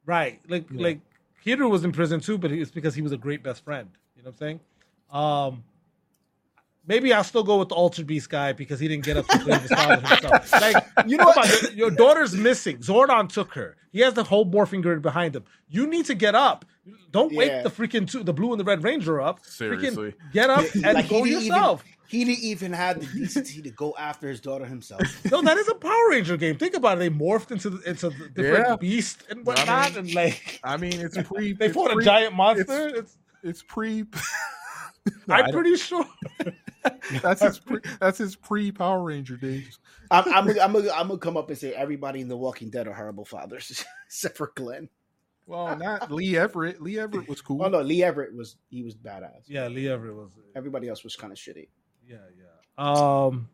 Right. 0.06 0.40
Like 0.48 0.66
Yeah. 0.72 0.82
like 0.84 1.00
Hiro 1.44 1.68
was 1.70 1.84
in 1.86 1.92
prison 1.92 2.20
too, 2.20 2.38
but 2.38 2.52
it's 2.52 2.72
because 2.72 2.96
he 2.96 3.02
was 3.02 3.12
a 3.12 3.18
great 3.18 3.44
best 3.44 3.64
friend. 3.64 3.90
You 4.16 4.24
know 4.24 4.30
what 4.30 4.36
I'm 4.36 4.38
saying? 4.38 4.60
Um 5.12 5.64
maybe 6.88 7.14
I'll 7.14 7.24
still 7.24 7.44
go 7.44 7.58
with 7.58 7.70
the 7.70 7.76
Altered 7.76 8.08
Beast 8.08 8.30
guy 8.30 8.54
because 8.54 8.80
he 8.80 8.88
didn't 8.88 9.04
get 9.06 9.18
up 9.18 9.28
to 9.28 9.40
save 9.40 9.62
his 9.62 9.72
father 9.72 10.08
himself. 10.08 10.52
Like, 10.54 10.86
you 11.06 11.18
know 11.18 11.26
what? 11.28 11.62
Your, 11.64 11.72
your 11.74 11.92
daughter's 11.92 12.34
missing. 12.36 12.78
Zordon 12.80 13.30
took 13.32 13.54
her. 13.54 13.76
He 13.92 14.00
has 14.02 14.14
the 14.14 14.24
whole 14.24 14.46
morphing 14.46 14.82
grid 14.82 15.02
behind 15.02 15.36
him. 15.36 15.44
You 15.70 15.88
need 15.88 16.06
to 16.06 16.16
get 16.16 16.36
up. 16.36 16.66
Don't 17.12 17.32
Yeah. 17.32 17.38
wake 17.40 17.64
the 17.64 17.70
freaking 17.70 18.10
two, 18.10 18.24
the 18.24 18.34
blue 18.34 18.52
and 18.52 18.60
the 18.60 18.64
red 18.64 18.84
ranger 18.84 19.20
up. 19.22 19.44
Seriously. 19.46 20.12
Freaking 20.12 20.32
get 20.34 20.50
up 20.50 20.66
and 20.74 20.84
Like, 20.84 21.10
go 21.10 21.24
he 21.24 21.32
yourself. 21.34 21.84
Even, 21.84 21.94
he 22.10 22.24
didn't 22.24 22.44
even 22.46 22.72
have 22.74 23.00
the 23.02 23.06
decency 23.20 23.62
to 23.62 23.70
go 23.72 23.94
after 24.00 24.30
his 24.30 24.40
daughter 24.40 24.66
himself. 24.66 25.02
No, 25.32 25.42
that 25.42 25.58
is 25.58 25.68
a 25.68 25.76
Power 25.76 26.10
Ranger 26.10 26.38
game. 26.38 26.58
Think 26.58 26.76
about 26.76 26.98
it. 26.98 27.00
They 27.00 27.10
morphed 27.10 27.52
into 27.52 27.70
the, 27.72 27.90
into 27.90 28.10
the 28.12 28.30
different 28.30 28.68
Yeah. 28.70 28.76
beasts 28.78 29.24
and 29.30 29.46
whatnot, 29.46 29.98
and 29.98 30.14
like 30.14 30.62
I 30.64 30.78
mean, 30.78 30.94
it's 31.02 31.18
pre. 31.24 31.52
they 31.60 31.66
it's 31.66 31.74
fought 31.76 31.98
a 31.98 32.02
giant 32.02 32.34
monster. 32.34 32.88
It's, 32.96 33.18
It's 33.44 33.62
pre. 33.64 34.06
No, 35.28 35.36
I 35.36 35.42
I'm 35.42 35.52
pretty 35.52 35.76
sure. 35.76 36.06
that's 37.22 37.42
his 37.42 37.60
pre, 37.60 37.80
that's 38.00 38.18
his 38.18 38.36
pre 38.36 38.72
Power 38.72 39.04
Ranger 39.04 39.38
days. 39.38 39.80
I'm, 40.12 40.24
I'm, 40.34 40.48
gonna- 40.48 40.62
I'm, 40.62 40.74
gonna- 40.74 40.92
I'm 40.92 41.08
gonna 41.08 41.20
come 41.20 41.38
up 41.38 41.50
and 41.50 41.58
say 41.58 41.74
everybody 41.74 42.22
in 42.22 42.28
The 42.28 42.38
Walking 42.38 42.70
Dead 42.70 42.88
are 42.88 42.94
horrible 42.94 43.26
fathers, 43.26 43.84
except 44.08 44.38
for 44.38 44.52
Glenn. 44.56 44.90
Well, 45.46 45.78
not 45.78 46.12
Lee 46.12 46.38
Everett. 46.38 46.82
Lee 46.82 47.00
Everett 47.00 47.30
was 47.30 47.42
cool. 47.42 47.64
Oh 47.64 47.70
no, 47.70 47.82
Lee 47.82 48.04
Everett 48.04 48.36
was 48.36 48.58
he 48.70 48.84
was 48.84 48.96
badass. 48.96 49.44
Yeah, 49.48 49.68
Lee 49.68 49.88
Everett 49.88 50.14
was. 50.16 50.32
Everybody 50.56 50.90
else 50.90 51.04
was 51.06 51.16
kind 51.16 51.32
of 51.32 51.40
shitty. 51.40 51.70
Yeah, 52.06 52.18
yeah. 52.38 52.46
Um, 53.26 53.48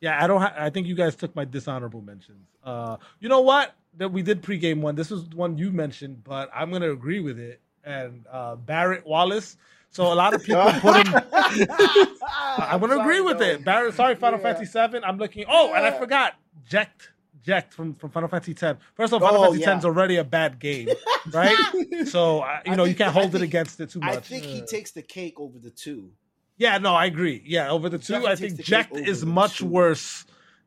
yeah. 0.00 0.22
I 0.22 0.26
don't. 0.26 0.42
Ha- 0.42 0.54
I 0.56 0.68
think 0.68 0.86
you 0.86 0.94
guys 0.94 1.16
took 1.16 1.34
my 1.34 1.46
dishonorable 1.46 2.02
mentions. 2.02 2.46
Uh, 2.62 2.98
you 3.20 3.28
know 3.30 3.40
what? 3.40 3.74
That 3.96 4.10
we 4.12 4.20
did 4.22 4.42
pregame 4.42 4.80
one. 4.82 4.94
This 4.94 5.10
was 5.10 5.24
one 5.30 5.56
you 5.56 5.70
mentioned, 5.70 6.24
but 6.24 6.50
I'm 6.54 6.70
gonna 6.70 6.92
agree 6.92 7.20
with 7.20 7.38
it. 7.38 7.60
And 7.84 8.26
uh, 8.30 8.56
Barrett 8.56 9.06
Wallace. 9.06 9.56
So 9.92 10.12
a 10.12 10.14
lot 10.14 10.34
of 10.34 10.42
people 10.42 10.62
put 10.80 11.06
him. 11.06 11.14
I'm 12.58 12.80
gonna 12.80 12.98
agree 12.98 13.20
with 13.20 13.40
it. 13.42 13.64
Barrett. 13.64 13.94
Sorry, 13.94 14.14
Final 14.16 14.38
Yeah. 14.38 14.42
Fantasy 14.44 14.64
Seven. 14.66 15.04
I'm 15.04 15.18
looking. 15.18 15.44
Oh, 15.48 15.72
and 15.74 15.84
I 15.84 15.90
forgot. 15.98 16.34
Jecht. 16.68 17.08
Jecht 17.46 17.72
from, 17.72 17.94
from 17.96 18.10
Final 18.10 18.28
Fantasy 18.28 18.54
Ten. 18.54 18.78
First 18.94 19.12
of 19.12 19.22
all, 19.22 19.28
Final 19.28 19.40
Oh, 19.42 19.44
Fantasy 19.46 19.60
yeah. 19.60 19.66
Ten 19.66 19.78
is 19.78 19.84
already 19.84 20.16
a 20.16 20.24
bad 20.24 20.58
game, 20.58 20.88
right? 21.32 21.56
So 22.06 22.40
uh, 22.40 22.60
you 22.64 22.72
I 22.72 22.74
know 22.76 22.84
you 22.84 22.94
can't 22.94 23.10
I 23.10 23.20
hold 23.20 23.34
it 23.34 23.42
against 23.42 23.80
it 23.80 23.90
too 23.90 24.00
much. 24.00 24.16
I 24.16 24.20
think 24.20 24.44
he 24.44 24.62
takes 24.62 24.92
the 24.92 25.02
cake 25.02 25.38
over 25.38 25.58
the 25.58 25.70
two. 25.70 26.10
yeah, 26.56 26.78
no, 26.78 26.94
I 26.94 27.06
agree. 27.06 27.42
Yeah, 27.44 27.70
over 27.70 27.88
the 27.88 27.98
two, 27.98 28.14
Definitely 28.14 28.32
I 28.32 28.36
think 28.36 28.56
the 28.56 28.62
cake 28.62 28.86
Jecht 28.88 28.92
over 28.92 29.00
is 29.10 29.24
much 29.26 29.58
two. 29.58 29.66
worse. 29.66 30.24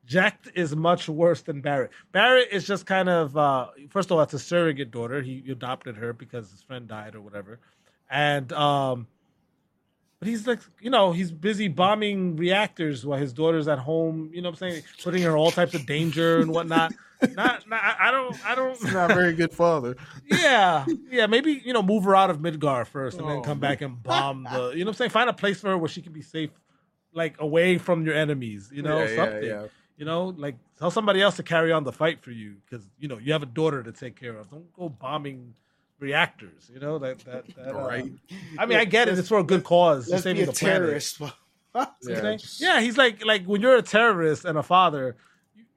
Jecht 0.08 0.52
is 0.54 0.76
much 0.76 1.08
worse 1.10 1.42
than 1.42 1.62
Barrett. 1.62 1.92
Barrett 2.12 2.50
is 2.52 2.68
just 2.68 2.86
kind 2.86 3.10
of 3.10 3.36
uh 3.38 3.68
first 3.90 4.12
of 4.12 4.18
all, 4.18 4.24
it's 4.24 4.34
a 4.34 4.40
surrogate 4.40 4.92
daughter. 4.92 5.22
He 5.22 5.44
adopted 5.50 5.96
her 5.96 6.14
because 6.14 6.52
his 6.52 6.62
friend 6.62 6.88
died 6.88 7.16
or 7.16 7.22
whatever. 7.22 7.60
And 8.10 8.52
um 8.54 9.08
but 10.26 10.30
he's 10.32 10.48
like, 10.48 10.60
you 10.82 10.90
know, 10.90 11.12
he's 11.12 11.32
busy 11.32 11.68
bombing 11.68 12.36
reactors 12.36 13.06
while 13.06 13.20
his 13.20 13.32
daughter's 13.32 13.68
at 13.68 13.78
home, 13.78 14.32
you 14.34 14.42
know 14.42 14.50
what 14.50 14.62
I'm 14.62 14.72
saying? 14.72 14.84
Putting 15.04 15.22
her 15.22 15.38
all 15.38 15.52
types 15.52 15.76
of 15.76 15.86
danger 15.86 16.40
and 16.40 16.52
whatnot. 16.52 16.94
not, 17.36 17.70
not 17.70 17.96
I 18.00 18.10
don't 18.10 18.46
I 18.46 18.56
don't 18.56 18.76
He's 18.76 18.92
not 18.92 19.12
a 19.12 19.14
very 19.14 19.34
good 19.34 19.54
father. 19.54 19.96
yeah, 20.26 20.86
yeah. 21.12 21.28
Maybe 21.28 21.62
you 21.64 21.74
know, 21.74 21.84
move 21.84 22.06
her 22.06 22.16
out 22.16 22.32
of 22.32 22.40
Midgar 22.40 22.88
first, 22.88 23.20
and 23.20 23.30
then 23.30 23.38
Oh, 23.38 23.42
come 23.42 23.60
back 23.60 23.82
and 23.82 24.02
bomb 24.02 24.46
the. 24.52 24.72
You 24.76 24.80
know, 24.80 24.86
what 24.86 24.88
I'm 24.88 24.94
saying, 24.96 25.12
find 25.12 25.30
a 25.30 25.34
place 25.34 25.62
for 25.62 25.68
her 25.70 25.78
where 25.78 25.88
she 25.88 26.02
can 26.02 26.12
be 26.12 26.24
safe, 26.24 26.50
like 27.14 27.40
away 27.40 27.78
from 27.78 28.04
your 28.04 28.16
enemies. 28.16 28.72
You 28.74 28.82
know, 28.82 29.04
Yeah, 29.04 29.10
yeah, 29.10 29.16
something. 29.16 29.44
yeah. 29.44 29.68
You 29.98 30.06
know, 30.06 30.34
like 30.38 30.56
tell 30.80 30.90
somebody 30.90 31.22
else 31.22 31.36
to 31.36 31.44
carry 31.44 31.72
on 31.72 31.84
the 31.84 31.92
fight 31.92 32.22
for 32.24 32.32
you 32.32 32.56
because 32.66 32.86
you 33.00 33.08
know 33.08 33.20
you 33.20 33.32
have 33.32 33.44
a 33.44 33.48
daughter 33.48 33.84
to 33.84 33.92
take 33.92 34.20
care 34.20 34.36
of. 34.36 34.50
Don't 34.50 34.74
go 34.74 34.90
bombing 34.90 35.54
reactors. 36.00 36.70
You 36.74 36.80
know 36.80 37.00
that 37.00 37.20
that, 37.20 37.46
that 37.56 37.76
uh, 37.76 37.80
Right. 37.80 38.12
I 38.58 38.66
mean, 38.66 38.78
I 38.78 38.86
get 38.86 39.08
it. 39.08 39.18
It's 39.18 39.30
for 39.30 39.40
a 39.40 39.44
good 39.44 39.64
cause. 39.64 40.08
You're 40.08 40.16
Let's 40.18 40.26
be 40.26 40.42
a 40.42 40.46
the 40.46 40.52
terrorist. 40.54 41.22
Yeah, 42.08 42.38
just- 42.38 42.62
yeah, 42.62 42.80
he's 42.80 42.98
like 42.98 43.26
like 43.26 43.44
when 43.46 43.60
you're 43.62 43.76
a 43.76 43.82
terrorist 43.82 44.46
and 44.46 44.58
a 44.58 44.64
father, 44.64 45.18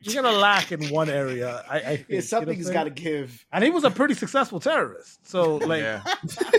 you're 0.01 0.23
gonna 0.23 0.37
lack 0.39 0.71
in 0.71 0.87
one 0.91 1.09
area. 1.11 1.65
I, 1.69 1.77
I 1.79 1.81
think 1.81 1.89
Yeah, 1.89 1.95
you 1.97 1.99
know 1.99 2.05
what 2.07 2.15
I'm 2.19 2.23
something's 2.23 2.65
saying? 2.67 2.75
got 2.75 2.85
to 2.85 2.91
give. 2.91 3.45
And 3.53 3.65
he 3.65 3.71
was 3.71 3.83
a 3.83 3.91
pretty 3.91 4.15
successful 4.15 4.61
terrorist. 4.61 5.27
So 5.29 5.57
like, 5.73 5.83
yeah. 5.83 6.03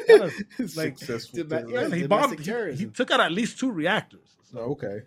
kinda, 0.07 0.29
like 0.75 0.97
Successful 0.97 1.39
Deba- 1.39 1.49
terrorist. 1.69 1.91
yeah, 1.93 1.95
he 2.01 2.07
bombed. 2.07 2.37
He, 2.37 2.73
he 2.73 2.85
took 2.87 3.11
out 3.11 3.21
at 3.21 3.31
least 3.31 3.57
two 3.59 3.71
reactors. 3.71 4.27
So, 4.51 4.59
okay. 4.75 5.03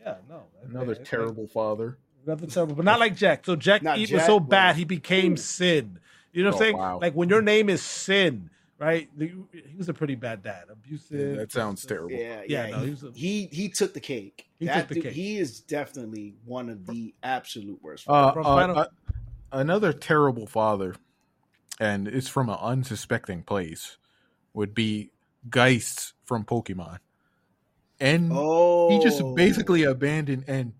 yeah, 0.00 0.14
no, 0.30 0.44
Another 0.66 0.94
Like, 0.94 1.04
terrible 1.04 1.46
father. 1.46 1.98
Another 2.24 2.46
terrible, 2.46 2.76
but 2.76 2.86
not 2.86 2.98
like 3.00 3.16
Jecht. 3.16 3.44
So 3.44 3.54
Jecht 3.54 3.82
Not 3.82 3.98
Eat 3.98 4.10
was 4.12 4.24
so 4.24 4.40
bad 4.40 4.76
he 4.76 4.84
became 4.86 5.36
Sin. 5.36 5.98
You 6.34 6.42
know 6.42 6.50
what 6.50 6.56
I'm 6.56 6.56
Oh, 6.56 6.64
saying? 6.64 6.76
wow. 6.76 6.98
Like 7.00 7.14
when 7.14 7.28
your 7.28 7.40
name 7.42 7.68
is 7.70 7.80
Sin, 7.82 8.50
right? 8.78 9.08
He 9.18 9.32
was 9.78 9.88
a 9.88 9.94
pretty 9.94 10.16
bad 10.16 10.42
dad, 10.42 10.64
abusive. 10.70 11.36
that 11.36 11.52
sounds 11.52 11.86
terrible. 11.86 12.10
Yeah, 12.10 12.42
Yeah, 12.46 12.66
yeah. 12.66 12.70
no, 12.70 12.78
he, 12.80 12.84
he 12.84 12.90
was 12.90 13.04
a- 13.04 13.12
he 13.12 13.46
he 13.52 13.68
took 13.68 13.94
the 13.94 14.00
cake. 14.00 14.48
He 14.58 14.66
That 14.66 14.80
took 14.80 14.88
the 14.88 14.94
dude- 14.96 15.02
cake. 15.04 15.12
He 15.14 15.38
is 15.38 15.60
definitely 15.60 16.34
one 16.44 16.68
of 16.68 16.84
the 16.86 17.14
absolute 17.22 17.80
worst. 17.82 18.08
Uh, 18.08 18.32
uh, 18.36 18.40
uh, 18.42 18.86
another 19.52 19.92
terrible 19.92 20.46
father, 20.46 20.96
and 21.78 22.08
it's 22.08 22.28
from 22.28 22.48
an 22.48 22.58
unsuspecting 22.60 23.42
place, 23.44 23.96
would 24.52 24.74
be 24.74 25.12
Geist 25.48 26.14
from 26.24 26.44
Pokemon. 26.44 26.98
And 28.00 28.30
oh, 28.34 28.90
he 28.90 28.98
just 29.02 29.22
basically 29.36 29.84
abandoned 29.84 30.44
and 30.48 30.72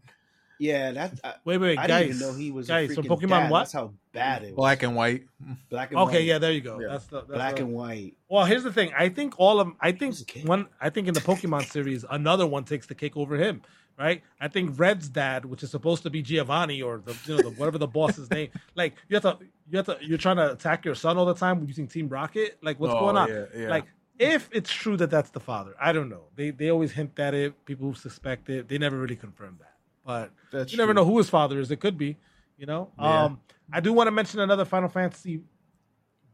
yeah. 0.64 0.92
That 0.92 1.20
I, 1.22 1.34
Wait, 1.44 1.58
wait, 1.58 1.78
I 1.78 1.86
guys. 1.86 2.00
didn't 2.08 2.16
even 2.16 2.28
know 2.28 2.34
he 2.34 2.50
was 2.50 2.66
guys 2.68 2.90
a 2.90 2.94
from 2.94 3.04
Pokemon. 3.04 3.28
dad. 3.28 3.50
What? 3.50 3.58
That's 3.60 3.72
how 3.72 3.92
bad 4.12 4.42
it 4.42 4.46
was. 4.48 4.56
black 4.56 4.82
and 4.82 4.96
white. 4.96 5.24
black 5.68 5.90
and 5.90 6.00
Okay, 6.00 6.16
white. 6.18 6.24
yeah, 6.24 6.38
there 6.38 6.52
you 6.52 6.60
go. 6.60 6.80
Yeah. 6.80 6.88
That's 6.88 7.06
the 7.06 7.20
that's 7.22 7.30
black 7.32 7.56
the- 7.56 7.62
and 7.62 7.72
white. 7.72 8.14
Well, 8.28 8.44
here's 8.44 8.64
the 8.64 8.72
thing. 8.72 8.92
I 8.98 9.08
think 9.08 9.34
all 9.38 9.60
of 9.60 9.72
I 9.80 9.92
think 9.92 10.12
was 10.12 10.22
a 10.22 10.24
kid. 10.24 10.48
one. 10.48 10.66
I 10.80 10.90
think 10.90 11.08
in 11.08 11.14
the 11.14 11.20
Pokemon 11.20 11.64
series, 11.70 12.04
another 12.10 12.46
one 12.46 12.64
takes 12.64 12.86
the 12.86 12.94
cake 12.94 13.16
over 13.16 13.36
him. 13.36 13.62
Right? 13.96 14.22
I 14.40 14.48
think 14.48 14.76
Red's 14.76 15.08
dad, 15.08 15.44
which 15.44 15.62
is 15.62 15.70
supposed 15.70 16.02
to 16.02 16.10
be 16.10 16.20
Giovanni 16.20 16.82
or 16.82 16.98
the 17.04 17.16
you 17.26 17.36
know 17.36 17.42
the, 17.44 17.50
whatever 17.50 17.78
the 17.78 17.86
boss's 17.86 18.28
name, 18.28 18.48
like 18.74 18.94
you 19.08 19.14
have 19.14 19.22
to 19.22 19.38
you 19.70 19.76
have 19.76 19.86
to 19.86 19.98
you're 20.00 20.18
trying 20.18 20.36
to 20.38 20.50
attack 20.50 20.84
your 20.84 20.96
son 20.96 21.16
all 21.16 21.24
the 21.26 21.34
time 21.34 21.64
using 21.64 21.86
Team 21.86 22.08
Rocket. 22.08 22.58
Like 22.60 22.80
what's 22.80 22.92
Oh, 22.92 22.98
going 22.98 23.16
on? 23.16 23.28
yeah, 23.28 23.44
yeah. 23.56 23.68
Like 23.68 23.84
if 24.18 24.48
it's 24.52 24.72
true 24.72 24.96
that 24.96 25.10
that's 25.10 25.30
the 25.30 25.38
father, 25.38 25.76
I 25.80 25.92
don't 25.92 26.08
know. 26.08 26.24
They 26.34 26.50
they 26.50 26.70
always 26.70 26.90
hint 26.90 27.16
at 27.20 27.34
it. 27.34 27.64
People 27.66 27.86
who 27.86 27.94
suspect 27.94 28.50
it, 28.50 28.66
they 28.68 28.78
never 28.78 28.98
really 28.98 29.14
confirm 29.14 29.58
that. 29.60 29.73
But 30.04 30.30
That's 30.52 30.72
you 30.72 30.78
never 30.78 30.92
true. 30.92 31.02
know 31.02 31.04
who 31.04 31.18
his 31.18 31.30
father 31.30 31.58
is. 31.60 31.70
It 31.70 31.80
could 31.80 31.96
be, 31.96 32.16
you 32.58 32.66
know. 32.66 32.90
Yeah. 32.98 33.24
Um, 33.24 33.40
I 33.72 33.80
do 33.80 33.92
want 33.92 34.08
to 34.08 34.10
mention 34.10 34.40
another 34.40 34.64
Final 34.64 34.88
Fantasy 34.88 35.40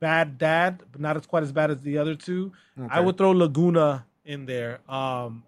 bad 0.01 0.39
dad, 0.39 0.83
but 0.91 1.01
not 1.01 1.17
as 1.17 1.27
quite 1.27 1.43
as 1.43 1.53
bad 1.53 1.71
as 1.71 1.81
the 1.83 1.99
other 1.99 2.15
two. 2.15 2.53
I 2.89 3.01
would 3.01 3.17
throw 3.17 3.31
Laguna 3.31 4.07
in 4.25 4.47
there. 4.47 4.81
Um, 4.91 5.45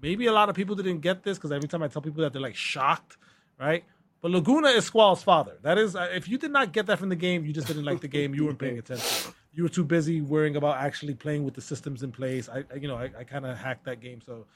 maybe 0.00 0.26
a 0.26 0.32
lot 0.32 0.48
of 0.48 0.54
people 0.54 0.74
didn't 0.76 1.00
get 1.00 1.22
this 1.22 1.36
because 1.36 1.52
every 1.52 1.68
time 1.68 1.82
I 1.82 1.88
tell 1.88 2.00
people 2.00 2.22
that 2.22 2.32
they're 2.32 2.40
like 2.40 2.56
shocked, 2.56 3.16
right? 3.58 3.84
But 4.20 4.30
Laguna 4.30 4.68
is 4.68 4.84
Squall's 4.84 5.22
father. 5.22 5.58
That 5.62 5.78
is, 5.78 5.96
uh, 5.96 6.08
if 6.14 6.28
you 6.28 6.38
did 6.38 6.52
not 6.52 6.72
get 6.72 6.86
that 6.86 6.98
from 7.00 7.08
the 7.08 7.16
game, 7.16 7.44
you 7.44 7.52
just 7.52 7.66
didn't 7.66 7.84
like 7.84 8.00
the 8.00 8.08
game. 8.08 8.34
You 8.34 8.44
weren't 8.46 8.58
paying 8.58 8.78
attention. 8.78 9.34
You 9.54 9.64
were 9.64 9.68
too 9.68 9.84
busy 9.84 10.22
worrying 10.22 10.56
about 10.56 10.78
actually 10.78 11.12
playing 11.12 11.44
with 11.44 11.52
the 11.52 11.60
systems 11.60 12.02
in 12.02 12.10
place. 12.10 12.48
I, 12.48 12.64
I 12.72 12.76
you 12.76 12.88
know, 12.88 12.96
I, 12.96 13.10
I 13.18 13.24
kind 13.24 13.44
of 13.44 13.58
hacked 13.58 13.84
that 13.84 14.00
game, 14.00 14.22
so 14.22 14.46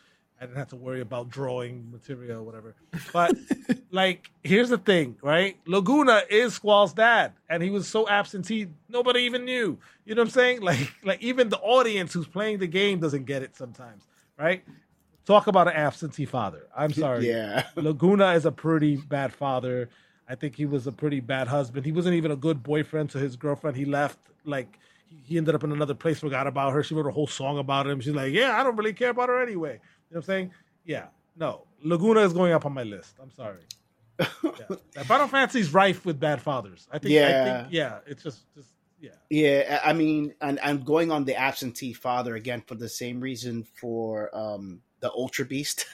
I 0.40 0.44
didn't 0.44 0.58
have 0.58 0.68
to 0.68 0.76
worry 0.76 1.00
about 1.00 1.30
drawing 1.30 1.90
material 1.90 2.40
or 2.40 2.42
whatever. 2.42 2.74
But 3.12 3.34
like, 3.90 4.30
here's 4.44 4.68
the 4.68 4.76
thing, 4.78 5.16
right? 5.22 5.56
Laguna 5.66 6.22
is 6.28 6.52
Squall's 6.54 6.92
dad, 6.92 7.32
and 7.48 7.62
he 7.62 7.70
was 7.70 7.88
so 7.88 8.06
absentee, 8.08 8.66
nobody 8.88 9.20
even 9.20 9.44
knew. 9.46 9.78
You 10.04 10.14
know 10.14 10.20
what 10.22 10.26
I'm 10.28 10.30
saying? 10.32 10.60
Like, 10.62 10.92
like 11.02 11.22
even 11.22 11.48
the 11.48 11.58
audience 11.58 12.12
who's 12.12 12.26
playing 12.26 12.58
the 12.58 12.66
game 12.66 13.00
doesn't 13.00 13.24
get 13.24 13.42
it 13.42 13.56
sometimes, 13.56 14.04
right? 14.38 14.62
Talk 15.24 15.46
about 15.46 15.68
an 15.68 15.74
absentee 15.74 16.26
father. 16.26 16.66
I'm 16.76 16.92
sorry. 17.04 17.28
Yeah. 17.28 17.66
Laguna 17.74 18.32
is 18.34 18.44
a 18.44 18.52
pretty 18.52 18.96
bad 18.96 19.32
father. 19.32 19.88
I 20.28 20.34
think 20.34 20.54
he 20.56 20.66
was 20.66 20.86
a 20.86 20.92
pretty 20.92 21.20
bad 21.20 21.48
husband. 21.48 21.86
He 21.86 21.92
wasn't 21.92 22.14
even 22.16 22.30
a 22.30 22.36
good 22.36 22.62
boyfriend 22.62 23.10
to 23.10 23.18
his 23.18 23.36
girlfriend. 23.36 23.76
He 23.76 23.84
left 23.86 24.18
like 24.44 24.78
he- 25.08 25.22
he 25.24 25.38
ended 25.38 25.54
up 25.54 25.62
in 25.64 25.70
another 25.72 25.94
place, 25.94 26.18
forgot 26.20 26.46
about 26.48 26.72
her. 26.72 26.82
She 26.82 26.94
wrote 26.94 27.06
a 27.06 27.12
whole 27.12 27.26
song 27.28 27.58
about 27.58 27.86
him. 27.86 28.00
She's 28.00 28.12
like, 28.14 28.32
Yeah, 28.32 28.58
I 28.60 28.62
don't 28.64 28.76
really 28.76 28.92
care 28.92 29.10
about 29.10 29.28
her 29.30 29.40
anyway. 29.40 29.80
You 30.16 30.20
know 30.20 30.24
what 30.28 30.34
I'm 30.34 30.38
saying? 30.40 30.50
Yeah. 30.86 31.06
No. 31.36 31.66
Laguna 31.82 32.20
is 32.20 32.32
going 32.32 32.54
up 32.54 32.64
on 32.64 32.72
my 32.72 32.84
list. 32.84 33.16
I'm 33.22 33.30
sorry. 33.30 33.60
Yeah. 34.96 35.02
Final 35.02 35.28
is 35.54 35.74
rife 35.74 36.06
with 36.06 36.18
bad 36.18 36.40
fathers. 36.40 36.88
I 36.90 36.98
think 36.98 37.12
I 37.12 37.14
Yeah. 37.16 37.60
think 37.62 37.72
yeah, 37.74 37.98
it's 38.06 38.22
just 38.22 38.50
just 38.54 38.70
yeah. 38.98 39.10
Yeah, 39.28 39.80
I 39.84 39.90
I 39.90 39.92
mean, 39.92 40.32
and 40.40 40.58
I'm 40.62 40.82
going 40.84 41.12
on 41.12 41.26
the 41.26 41.36
absentee 41.36 41.92
father 41.92 42.34
again 42.34 42.62
for 42.66 42.76
the 42.76 42.88
same 42.88 43.20
reason 43.20 43.62
for 43.78 44.34
um 44.34 44.80
the 45.00 45.10
Altered 45.10 45.50
Beast, 45.50 45.84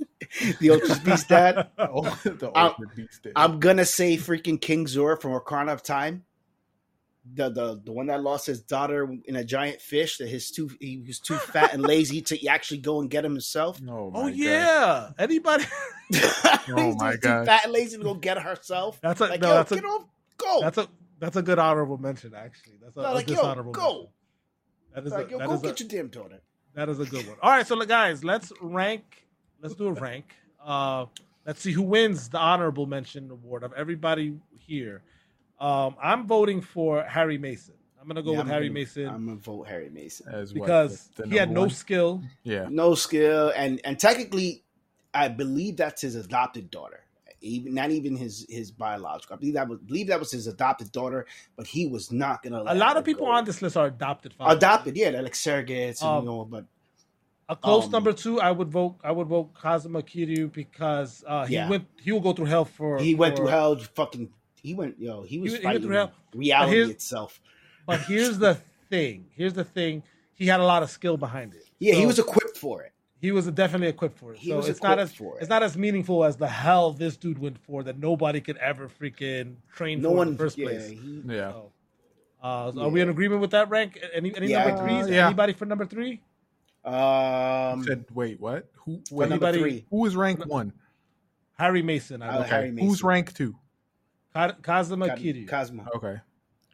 the 0.60 0.70
Altered 0.70 1.04
Beast 1.04 1.28
dad. 1.28 1.68
Oh, 1.78 2.02
the 2.24 2.50
I'm- 2.56 2.72
Altered 2.72 2.96
Beast 2.96 3.22
Dad. 3.22 3.32
I'm 3.36 3.60
gonna 3.60 3.84
say 3.84 4.16
freaking 4.16 4.60
King 4.60 4.88
Zora 4.88 5.16
from 5.16 5.30
Ocarina 5.38 5.72
of 5.72 5.84
Time. 5.84 6.24
The, 7.34 7.50
the 7.50 7.80
the 7.84 7.92
one 7.92 8.06
that 8.06 8.22
lost 8.22 8.46
his 8.46 8.60
daughter 8.60 9.08
in 9.24 9.36
a 9.36 9.44
giant 9.44 9.80
fish 9.80 10.18
that 10.18 10.28
his 10.28 10.50
too 10.50 10.70
he 10.80 10.98
was 11.06 11.18
too 11.18 11.36
fat 11.36 11.74
and 11.74 11.82
lazy 11.82 12.22
to 12.22 12.46
actually 12.48 12.78
go 12.78 13.00
and 13.00 13.10
get 13.10 13.24
him 13.24 13.32
himself. 13.32 13.80
oh, 13.88 14.10
my 14.10 14.18
Oh 14.20 14.22
God. 14.28 14.34
yeah. 14.34 15.10
Anybody 15.18 15.64
oh 16.70 16.94
my 16.98 17.12
too 17.22 17.44
fat 17.44 17.64
and 17.64 17.72
lazy 17.72 17.96
to 17.98 18.02
go 18.02 18.14
get 18.14 18.38
herself. 18.40 19.00
That's 19.00 19.20
a 19.20 19.26
like 19.26 19.40
no, 19.40 19.48
yo, 19.48 19.54
that's 19.54 19.72
a 19.72 19.82
off, 19.84 20.04
go. 20.38 20.60
that's 20.60 20.78
a 20.78 20.88
that's 21.18 21.36
a 21.36 21.42
good 21.42 21.58
honorable 21.58 21.98
mention 21.98 22.34
actually. 22.34 22.78
That's 22.82 22.96
a, 22.96 23.02
No, 23.02 23.12
a 23.12 23.14
like 23.14 23.28
yo, 23.28 23.54
go. 23.72 23.96
mention. 23.96 24.08
That 24.94 25.06
is 25.06 25.12
Like 25.12 25.28
a, 25.28 25.30
yo, 25.32 25.38
that 25.38 25.48
go 25.48 25.54
is 25.54 25.60
a- 25.60 25.66
get 25.66 25.80
your 25.80 25.88
damn 25.88 26.08
daughter. 26.08 26.40
That 26.74 26.88
is 26.88 27.00
a 27.00 27.04
good 27.04 27.26
one. 27.26 27.36
All 27.42 27.50
right, 27.50 27.66
so 27.66 27.74
look, 27.74 27.88
guys, 27.88 28.22
let's 28.24 28.52
rank. 28.60 29.26
Let's 29.60 29.74
do 29.74 29.88
a 29.88 29.92
rank. 29.92 30.26
Uh, 30.64 31.06
let's 31.44 31.60
see 31.60 31.72
who 31.72 31.82
wins 31.82 32.28
the 32.28 32.38
honorable 32.38 32.86
mention 32.86 33.30
award 33.30 33.64
of 33.64 33.72
everybody 33.72 34.34
here. 34.56 35.02
Um, 35.60 35.96
I'm 36.02 36.26
voting 36.26 36.60
for 36.60 37.02
Harry 37.04 37.38
Mason. 37.38 37.74
I'm 38.00 38.06
gonna 38.06 38.22
go 38.22 38.30
Yeah, 38.32 38.38
with 38.38 38.46
I'm 38.46 38.52
Harry 38.52 38.68
gonna- 38.68 38.80
Mason 38.80 39.06
I'm 39.08 39.26
gonna 39.26 39.36
vote 39.38 39.66
Harry 39.68 39.90
Mason. 39.90 40.28
As 40.32 40.54
what, 40.54 40.62
because 40.66 41.08
the- 41.16 41.24
the 41.24 41.28
he 41.30 41.36
had 41.36 41.50
no 41.50 41.62
one? 41.62 41.70
skill. 41.70 42.22
Yeah. 42.42 42.66
no 42.70 42.94
skill 42.94 43.52
and 43.54 43.80
and 43.84 43.98
technically 43.98 44.62
i 45.14 45.26
believe 45.28 45.76
that's 45.76 46.02
his 46.02 46.14
adopted 46.14 46.70
daughter 46.70 47.00
even 47.40 47.74
not 47.74 47.90
even 47.90 48.14
his 48.16 48.46
his 48.48 48.70
biological 48.70 49.34
i 49.34 49.38
believe 49.38 49.54
that 49.54 49.66
was 49.68 49.78
believe 49.80 50.06
that 50.08 50.18
was 50.20 50.30
his 50.30 50.46
adopted 50.46 50.90
daughter 50.92 51.26
but 51.56 51.66
he 51.66 51.86
was 51.86 52.12
not 52.12 52.42
gonna 52.42 52.62
let 52.62 52.76
A 52.76 52.78
lot 52.78 52.92
her 52.92 52.98
of 53.00 53.04
people 53.04 53.26
go. 53.26 53.32
on 53.32 53.44
this 53.44 53.60
list 53.62 53.76
are 53.76 53.86
adopted 53.86 54.32
fathers. 54.34 54.56
adopted 54.58 54.96
yeah 54.96 55.10
they're 55.10 55.22
like 55.22 55.32
surrogates 55.34 56.00
and 56.02 56.08
Um, 56.10 56.24
you 56.24 56.30
know 56.30 56.44
but 56.44 56.64
A 57.50 57.56
close 57.56 57.86
um, 57.86 57.90
number 57.92 58.12
two, 58.12 58.38
I 58.42 58.50
would 58.50 58.68
vote. 58.70 58.96
I 59.02 59.10
would 59.10 59.26
vote 59.26 59.54
Kazuma 59.54 60.02
Kiryu 60.02 60.52
because 60.52 61.24
uh, 61.26 61.46
he 61.46 61.54
Yeah. 61.54 61.70
went. 61.70 61.86
He 61.98 62.12
will 62.12 62.20
go 62.20 62.34
through 62.34 62.44
hell 62.44 62.66
for. 62.66 62.98
he 62.98 63.14
went 63.14 63.36
through 63.36 63.46
hell 63.46 63.74
fucking 63.94 64.28
he 64.62 64.74
went 64.74 64.98
yo 64.98 65.22
he 65.22 65.38
was 65.38 65.54
he 65.56 65.58
fighting 65.62 65.82
through 65.82 65.94
hell. 65.96 66.12
Reality 66.34 66.72
here's- 66.76 66.90
itself 66.90 67.40
But 67.86 68.00
here's 68.02 68.38
the 68.38 68.58
thing. 68.90 69.26
Here's 69.34 69.54
the 69.54 69.64
thing. 69.64 70.02
He 70.34 70.46
had 70.46 70.60
a 70.60 70.64
lot 70.64 70.82
of 70.82 70.90
skill 70.90 71.16
behind 71.16 71.54
it. 71.54 71.64
yeah 71.78 71.94
he 71.94 72.06
was 72.06 72.18
equipped 72.18 72.56
for 72.58 72.82
it 72.82 72.92
he 73.20 73.32
was 73.32 73.46
definitely 73.46 73.88
equipped 73.88 74.16
for 74.16 74.32
it. 74.32 74.38
He 74.38 74.50
so 74.50 74.58
was 74.58 74.68
it's 74.68 74.80
not 74.82 75.00
as 75.00 75.12
for 75.12 75.36
it. 75.36 75.40
it's 75.40 75.50
not 75.50 75.64
as 75.64 75.76
meaningful 75.76 76.24
as 76.24 76.36
the 76.36 76.46
hell 76.46 76.92
this 76.92 77.16
dude 77.16 77.38
went 77.40 77.58
for 77.58 77.82
that 77.82 77.98
nobody 77.98 78.40
could 78.40 78.56
ever 78.58 78.88
freaking 78.88 79.56
train 79.74 80.00
no 80.00 80.10
for 80.10 80.16
one 80.16 80.28
in 80.28 80.32
the 80.34 80.38
first 80.38 80.56
yeah, 80.56 80.64
place. 80.66 80.88
he- 80.88 81.22
Yeah. 81.26 81.50
So, 81.50 81.72
uh, 82.44 82.72
Are 82.78 82.88
we 82.88 83.00
in 83.00 83.08
agreement 83.08 83.40
with 83.40 83.50
that 83.50 83.68
rank? 83.70 83.98
Any 84.14 84.32
any 84.36 84.46
Yeah. 84.50 84.64
number 84.68 84.82
threes? 84.86 85.06
Uh, 85.06 85.10
yeah. 85.10 85.26
Anybody 85.26 85.52
for 85.54 85.66
number 85.66 85.84
three? 85.84 86.20
um 86.84 87.82
said, 87.84 88.04
wait, 88.14 88.38
what? 88.40 88.70
Who? 88.84 89.02
Wait, 89.10 89.30
anybody- 89.32 89.58
three 89.58 89.86
who 89.90 89.96
was 89.98 90.14
rank 90.14 90.46
one? 90.46 90.72
Harry 91.58 91.82
Mason. 91.82 92.22
I 92.22 92.28
Uh, 92.28 92.38
like. 92.38 92.48
Harry 92.48 92.68
Okay. 92.70 92.80
Who's 92.80 92.90
Mason. 92.98 93.06
rank 93.08 93.34
two? 93.34 93.56
Ka- 94.32 94.56
Kazuma 94.62 95.08
Ka- 95.08 95.16
Kiryu. 95.16 95.48
Cosmo 95.48 95.86
Okay. 95.96 96.20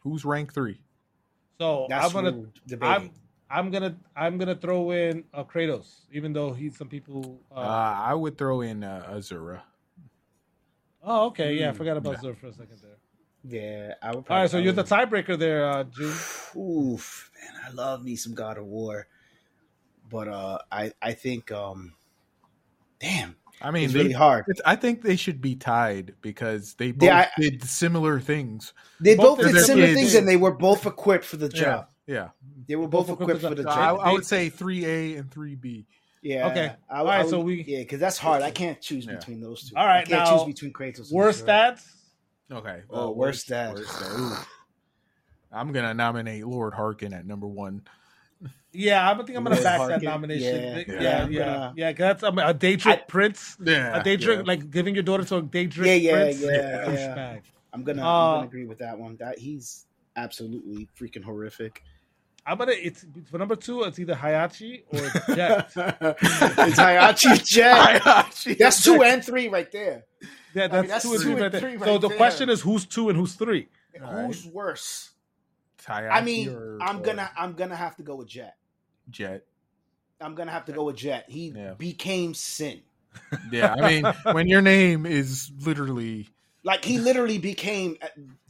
Who's 0.02 0.24
rank 0.24 0.52
three? 0.52 0.80
so 1.58 1.86
that's 1.88 2.06
I'm 2.06 2.12
gonna 2.12 2.30
who 2.32 2.40
we're 2.40 2.48
debating. 2.66 2.94
I'm 2.94 3.10
I'm 3.50 3.70
gonna 3.70 3.96
I'm 4.16 4.38
gonna 4.38 4.54
throw 4.56 4.90
in 4.90 5.24
uh, 5.32 5.44
Kratos, 5.44 6.06
even 6.12 6.32
though 6.32 6.52
he's 6.52 6.76
some 6.76 6.88
people. 6.88 7.40
Uh, 7.50 7.60
Uh, 7.60 7.94
I 8.10 8.14
would 8.14 8.36
throw 8.36 8.60
in 8.62 8.82
uh, 8.84 9.06
Asura. 9.14 9.62
oh, 11.02 11.26
okay, 11.26 11.54
yeah, 11.54 11.68
I 11.68 11.72
mm, 11.72 11.76
forgot 11.76 11.96
about 11.96 12.14
yeah. 12.14 12.20
Zur 12.20 12.34
for 12.34 12.48
a 12.48 12.52
second 12.52 12.78
there. 12.82 12.98
yeah 13.44 13.94
i 14.02 14.10
would 14.14 14.24
All 14.28 14.38
right, 14.38 14.50
so 14.50 14.58
you're 14.58 14.72
the 14.72 14.84
tiebreaker 14.84 15.38
there, 15.38 15.68
uh, 15.70 15.84
June. 15.84 16.14
Oof, 16.56 17.30
man, 17.40 17.60
I 17.66 17.70
love 17.70 18.02
me 18.02 18.16
some 18.16 18.34
God 18.34 18.58
of 18.58 18.64
War, 18.66 19.06
but 20.10 20.28
uh, 20.28 20.58
I 20.72 20.92
I 21.00 21.12
think 21.12 21.52
um, 21.52 21.94
damn, 23.04 23.36
I 23.62 23.70
mean, 23.70 23.84
it's 23.84 23.92
they, 23.92 24.00
really 24.00 24.12
hard. 24.12 24.44
it's, 24.48 24.60
I 24.64 24.76
think 24.76 25.02
they 25.02 25.16
should 25.16 25.40
be 25.40 25.54
tied 25.56 26.14
because 26.22 26.74
they 26.74 26.90
both 26.92 27.00
They- 27.00 27.10
I- 27.10 27.28
did 27.38 27.62
similar 27.64 28.18
things. 28.20 28.72
They 29.00 29.14
both 29.16 29.38
both, 29.38 29.52
did 29.52 29.64
similar 29.64 29.86
kids- 29.88 29.98
things, 30.00 30.14
and 30.14 30.26
they 30.28 30.36
were 30.36 30.52
both 30.52 30.86
equipped 30.86 31.24
for 31.24 31.36
the 31.36 31.48
job. 31.48 31.88
Yeah. 32.06 32.28
They 32.68 32.76
were 32.76 32.88
Both 32.88 33.08
both 33.08 33.14
equipped 33.20 33.22
equipped 33.22 33.40
for 33.42 33.48
for 33.50 33.54
the 33.54 33.62
the 33.62 33.70
So 33.70 33.76
job. 33.76 34.00
I, 34.00 34.10
I 34.10 34.12
would 34.12 34.26
say 34.26 34.48
three 34.50 34.84
A 34.86 35.16
and 35.16 35.30
three 35.30 35.54
B. 35.54 35.86
Yeah. 36.22 36.46
Okay. 36.48 36.72
I, 36.90 36.98
All 36.98 37.04
right, 37.04 37.20
I 37.20 37.22
would- 37.22 37.30
so 37.30 37.40
we- 37.40 37.62
yeah, 37.64 37.78
because 37.80 38.00
that's 38.00 38.16
hard. 38.18 38.42
I 38.42 38.50
can't 38.50 38.80
choose 38.80 39.04
Yeah. 39.06 39.16
between 39.16 39.40
those 39.40 39.68
two. 39.68 39.76
All 39.76 39.86
right, 39.86 39.98
I 40.00 40.04
can't 40.04 40.24
now, 40.24 40.36
choose 40.38 40.46
between 40.54 40.72
Kratos. 40.72 41.12
Worst 41.12 41.40
Zero. 41.44 41.48
stats. 41.50 41.82
Okay. 42.52 42.82
Oh, 42.90 43.10
worst 43.12 43.48
dad. 43.48 43.74
worst 43.74 44.00
dad. 44.00 44.38
I'm 45.52 45.72
gonna 45.72 45.94
nominate 45.94 46.46
Lord 46.46 46.72
Harkon 46.74 47.12
at 47.14 47.26
number 47.26 47.46
one. 47.46 47.82
Yeah, 48.76 49.08
I 49.10 49.14
think 49.22 49.30
I'm 49.38 49.44
gonna 49.44 49.50
Lord 49.54 49.62
back 49.62 49.88
that 49.88 50.02
nomination. 50.02 50.54
Yeah. 50.62 50.76
Yeah, 50.76 50.84
Yeah, 50.86 51.00
yeah, 51.02 51.22
I'm 51.24 51.32
yeah. 51.32 51.44
gonna- 51.44 51.74
yeah, 51.76 51.92
'cause 51.92 51.98
that's 51.98 52.22
I 52.24 52.30
mean, 52.30 52.46
a 52.46 52.52
Daedric 52.54 53.00
I- 53.02 53.04
prince. 53.10 53.56
Yeah. 53.64 54.00
A 54.00 54.02
Daedric, 54.02 54.38
yeah. 54.40 54.44
like 54.46 54.70
giving 54.70 54.94
your 54.94 55.04
daughter 55.04 55.24
to 55.24 55.36
a 55.36 55.42
Daedric 55.42 55.86
Yeah, 55.86 55.94
yeah, 55.94 56.12
prince. 56.12 56.40
yeah, 56.40 56.48
douchebag. 56.86 56.94
yeah. 56.96 57.38
I'm 57.72 57.84
gonna, 57.84 58.02
Uh, 58.02 58.06
I'm 58.06 58.34
gonna 58.38 58.46
agree 58.48 58.64
with 58.66 58.78
that 58.78 58.98
one. 58.98 59.16
That 59.18 59.38
he's 59.38 59.86
absolutely 60.16 60.88
freaking 61.00 61.22
horrific. 61.22 61.82
I'm 62.46 62.58
gonna. 62.58 62.72
It's 62.72 63.06
for 63.30 63.38
number 63.38 63.56
two. 63.56 63.84
It's 63.84 63.98
either 63.98 64.14
Heihachi 64.14 64.82
or 64.92 65.34
Jecht. 65.34 65.72
it's 65.76 66.78
Heihachi 66.78 67.44
Jecht. 67.46 68.56
That's 68.58 68.82
two 68.84 69.02
and 69.02 69.24
three 69.24 69.48
right 69.48 69.70
there. 69.72 70.04
Yeah, 70.54 70.66
that's, 70.68 70.88
that's 70.88 71.04
two 71.04 71.12
and 71.14 71.22
two 71.22 71.24
three 71.32 71.40
right 71.42 71.52
there. 71.52 71.60
three 71.60 71.78
so 71.78 71.92
right 71.92 72.00
the 72.00 72.10
question 72.10 72.50
is, 72.50 72.60
who's 72.60 72.84
two 72.86 73.08
and 73.08 73.18
who's 73.18 73.34
three? 73.34 73.68
Who's 73.98 74.44
worse? 74.46 75.10
Taiyaki 75.86 76.10
I 76.10 76.20
mean, 76.22 76.48
or- 76.50 76.78
I'm 76.82 76.98
or 76.98 77.02
gonna, 77.02 77.30
I'm 77.36 77.52
gonna 77.54 77.76
have 77.76 77.96
to 77.96 78.02
go 78.02 78.16
with 78.16 78.28
Jecht. 78.28 78.52
Jecht. 79.10 79.42
I'm 80.20 80.34
gonna 80.34 80.52
have 80.52 80.64
to 80.66 80.72
go 80.72 80.84
with 80.84 80.96
Jecht. 80.96 81.24
He 81.28 81.52
Yeah. 81.54 81.74
became 81.74 82.34
Sin. 82.34 82.82
Yeah, 83.52 83.74
I 83.78 83.88
mean, 83.88 84.04
when 84.32 84.48
your 84.48 84.62
name 84.62 85.06
is 85.06 85.50
literally 85.60 86.28
Like 86.64 86.84
he 86.84 86.98
literally 86.98 87.38
became. 87.38 87.96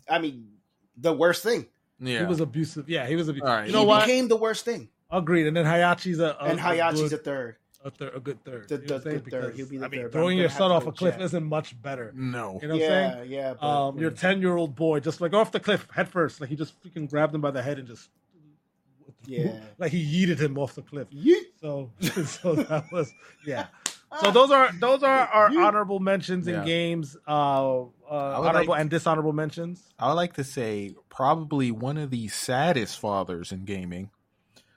I 0.08 0.18
mean, 0.18 0.52
the 0.96 1.12
worst 1.12 1.42
thing. 1.42 1.66
yeah, 1.98 2.20
He 2.20 2.24
was 2.26 2.40
abusive. 2.40 2.88
Yeah, 2.88 3.06
he 3.06 3.16
was 3.16 3.28
abusive. 3.28 3.48
All 3.48 3.54
right. 3.56 3.66
You 3.66 3.72
know 3.72 3.80
he 3.80 3.86
what? 3.86 4.06
became 4.06 4.28
the 4.28 4.36
worst 4.36 4.64
thing. 4.64 4.88
Agreed. 5.10 5.46
And 5.46 5.56
then 5.56 5.64
Heihachi's 5.64 6.18
a, 6.18 6.36
a 6.40 6.44
and 6.44 6.58
Heihachi's 6.58 7.12
a, 7.12 7.16
a 7.16 7.18
third. 7.18 7.56
Good, 7.84 7.92
a, 7.92 7.96
thir- 7.96 8.12
a 8.16 8.20
good 8.20 8.44
third. 8.44 8.68
The- 8.68 8.74
You 8.76 8.80
know 8.80 8.86
the- 8.86 8.92
what 8.94 8.96
I'm 8.96 9.02
saying? 9.02 9.22
the 9.24 9.30
third. 9.30 9.40
Because, 9.42 9.56
He'll 9.56 9.68
be 9.68 9.76
the 9.78 9.84
I 9.84 9.88
mean, 9.88 10.00
third, 10.02 10.12
throwing 10.12 10.38
your 10.38 10.48
son 10.48 10.70
off 10.72 10.86
a 10.86 10.92
cliff 10.92 11.16
Jecht. 11.16 11.20
isn't 11.22 11.44
much 11.44 11.80
better. 11.82 12.12
no. 12.16 12.58
You 12.62 12.68
know 12.68 12.74
what 12.74 12.82
I'm 12.84 12.88
saying? 12.88 13.30
yeah, 13.30 13.40
yeah. 13.40 13.54
But, 13.60 13.66
Um, 13.88 13.98
your 13.98 14.10
ten 14.10 14.40
year 14.40 14.56
old 14.56 14.74
boy 14.74 15.00
just 15.00 15.20
like 15.20 15.32
off 15.34 15.52
the 15.52 15.60
cliff 15.60 15.86
head 15.92 16.08
first, 16.08 16.40
like 16.40 16.50
he 16.50 16.56
just 16.56 16.74
freaking 16.82 17.08
grabbed 17.10 17.34
him 17.34 17.40
by 17.40 17.50
the 17.50 17.62
head 17.62 17.78
and 17.78 17.86
just 17.88 18.08
Yeah. 19.26 19.58
like 19.78 19.92
he 19.92 20.26
yeeted 20.26 20.38
him 20.40 20.58
off 20.58 20.74
the 20.74 20.82
cliff. 20.82 21.08
Yeet. 21.10 21.44
So 21.60 21.90
so 22.24 22.54
that 22.54 22.84
was 22.92 23.12
yeah. 23.46 23.66
So 24.20 24.30
those 24.30 24.52
are 24.52 24.70
those 24.78 25.02
are 25.02 25.26
our 25.26 25.48
honorable 25.58 25.98
mentions 25.98 26.46
in 26.46 26.54
Yeah. 26.54 26.64
games. 26.64 27.16
Uh, 27.26 27.80
uh 27.80 27.86
honorable 28.08 28.68
like- 28.74 28.80
and 28.82 28.88
dishonorable 28.88 29.32
mentions. 29.32 29.92
I 29.98 30.06
would 30.06 30.14
like 30.14 30.34
to 30.34 30.44
say 30.44 30.94
probably 31.08 31.72
one 31.72 31.98
of 31.98 32.10
the 32.10 32.28
saddest 32.28 33.00
fathers 33.00 33.50
in 33.50 33.64
gaming 33.64 34.10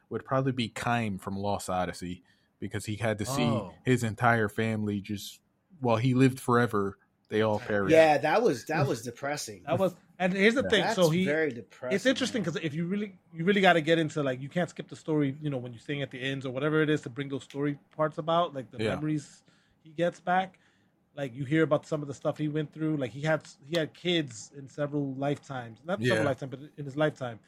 would 0.09 0.25
probably 0.25 0.53
be 0.53 0.69
Kaim 0.69 1.19
from 1.19 1.37
Lost 1.37 1.69
Odyssey 1.69 2.23
because 2.59 2.85
he 2.85 2.95
had 2.95 3.17
to 3.19 3.25
see 3.25 3.43
Oh. 3.43 3.73
his 3.85 4.03
entire 4.03 4.49
family 4.49 5.01
just 5.01 5.39
well, 5.81 5.97
he 5.97 6.13
lived 6.15 6.39
forever. 6.39 6.97
They 7.29 7.41
all 7.41 7.59
perished. 7.59 7.91
Yeah, 7.93 8.17
that 8.19 8.41
was 8.41 8.65
that 8.65 8.87
was 8.87 9.01
depressing. 9.01 9.63
That 9.67 9.77
was 9.77 9.93
and 10.17 10.33
here's 10.33 10.55
the 10.55 10.63
thing. 10.63 10.81
That's 10.81 10.95
so 10.95 11.09
he 11.09 11.25
very 11.25 11.51
depressing. 11.51 11.95
it's 11.95 12.05
interesting 12.05 12.41
because 12.41 12.55
if 12.63 12.73
you 12.73 12.85
really 12.85 13.17
you 13.33 13.43
really 13.45 13.61
got 13.61 13.73
to 13.73 13.81
get 13.81 13.99
into 13.99 14.23
like 14.23 14.41
you 14.41 14.49
can't 14.49 14.69
skip 14.69 14.87
the 14.87 14.95
story 14.95 15.35
you 15.41 15.49
know 15.49 15.57
when 15.57 15.73
you're 15.73 15.81
staying 15.81 16.01
at 16.01 16.09
the 16.09 16.19
ends 16.19 16.45
or 16.45 16.51
whatever 16.51 16.81
it 16.81 16.89
is 16.89 17.01
to 17.01 17.09
bring 17.09 17.27
those 17.29 17.43
story 17.43 17.77
parts 17.95 18.17
about 18.17 18.55
like 18.55 18.71
the 18.71 18.81
Yeah. 18.83 18.91
memories 18.95 19.43
he 19.83 19.89
gets 19.91 20.19
back 20.21 20.57
like 21.15 21.35
you 21.35 21.43
hear 21.45 21.63
about 21.63 21.85
some 21.85 22.01
of 22.01 22.07
the 22.07 22.13
stuff 22.13 22.37
he 22.37 22.47
went 22.47 22.73
through 22.73 22.95
like 22.97 23.11
he 23.11 23.21
had 23.21 23.41
he 23.69 23.77
had 23.77 23.93
kids 23.93 24.51
in 24.57 24.67
several 24.69 25.13
lifetimes 25.15 25.79
not 25.85 25.99
Yeah. 25.99 26.09
several 26.09 26.27
lifetimes 26.27 26.49
but 26.51 26.59
in 26.77 26.85
his 26.85 26.95
lifetime 26.95 27.39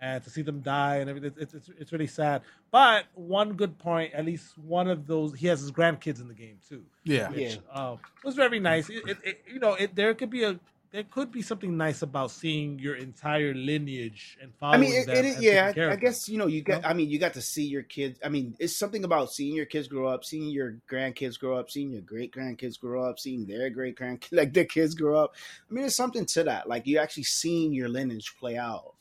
and 0.00 0.22
to 0.22 0.28
see 0.30 0.42
them 0.42 0.60
die 0.60 0.96
and 0.96 1.08
everything 1.08 1.32
it's, 1.38 1.54
it's 1.54 1.70
it's 1.78 1.92
really 1.92 2.06
sad 2.06 2.42
but 2.70 3.04
one 3.14 3.54
good 3.54 3.78
point 3.78 4.12
at 4.12 4.24
least 4.26 4.56
one 4.58 4.88
of 4.88 5.06
those 5.06 5.34
he 5.34 5.46
has 5.46 5.60
his 5.60 5.72
grandkids 5.72 6.20
in 6.20 6.28
the 6.28 6.34
game 6.34 6.58
too 6.68 6.82
Yeah. 7.04 7.30
which 7.30 7.58
uh, 7.72 7.96
was 8.24 8.34
very 8.34 8.60
nice. 8.60 8.90
It, 8.90 9.02
it, 9.08 9.18
it- 9.24 9.42
you 9.52 9.58
know, 9.60 9.74
it, 9.74 9.94
there 9.94 10.12
could 10.14 10.28
be 10.30 10.44
a 10.44 10.58
there 10.92 11.02
could 11.04 11.32
be 11.32 11.42
something 11.42 11.76
nice 11.76 12.02
about 12.02 12.30
seeing 12.30 12.78
your 12.78 12.94
entire 12.94 13.52
lineage 13.54 14.38
and 14.40 14.54
following. 14.54 14.80
I 14.80 14.80
mean, 14.84 14.94
it, 15.00 15.06
them 15.06 15.24
it, 15.24 15.40
yeah. 15.42 15.66
taking 15.72 15.82
I 15.90 15.96
guess 15.96 16.28
you 16.28 16.38
know 16.38 16.46
you 16.46 16.62
get. 16.62 16.82
No? 16.82 16.88
I 16.88 16.94
mean, 16.94 17.10
you 17.10 17.18
got 17.18 17.34
to 17.34 17.42
see 17.42 17.64
your 17.66 17.82
kids. 17.82 18.18
I 18.24 18.28
mean, 18.28 18.54
it's 18.58 18.76
something 18.76 19.04
about 19.04 19.30
seeing 19.32 19.54
your 19.54 19.66
kids 19.66 19.88
grow 19.88 20.06
up, 20.06 20.24
seeing 20.24 20.48
your 20.48 20.76
grandkids 20.90 21.38
grow 21.38 21.56
up, 21.58 21.70
seeing 21.70 21.90
your 21.90 22.02
great 22.02 22.32
grandkids 22.32 22.78
grow 22.80 23.02
up, 23.04 23.18
seeing 23.18 23.46
their 23.46 23.68
great 23.68 23.96
grandkids 23.98 24.28
like 24.32 24.52
their 24.54 24.64
kids 24.64 24.94
grow 24.94 25.18
up. 25.22 25.34
I 25.68 25.74
mean, 25.74 25.82
there's 25.82 25.96
something 25.96 26.24
to 26.26 26.44
that. 26.44 26.68
Like 26.68 26.86
you 26.86 26.98
actually 26.98 27.24
seeing 27.24 27.72
your 27.74 27.88
lineage 27.88 28.34
play 28.38 28.56
out. 28.56 28.94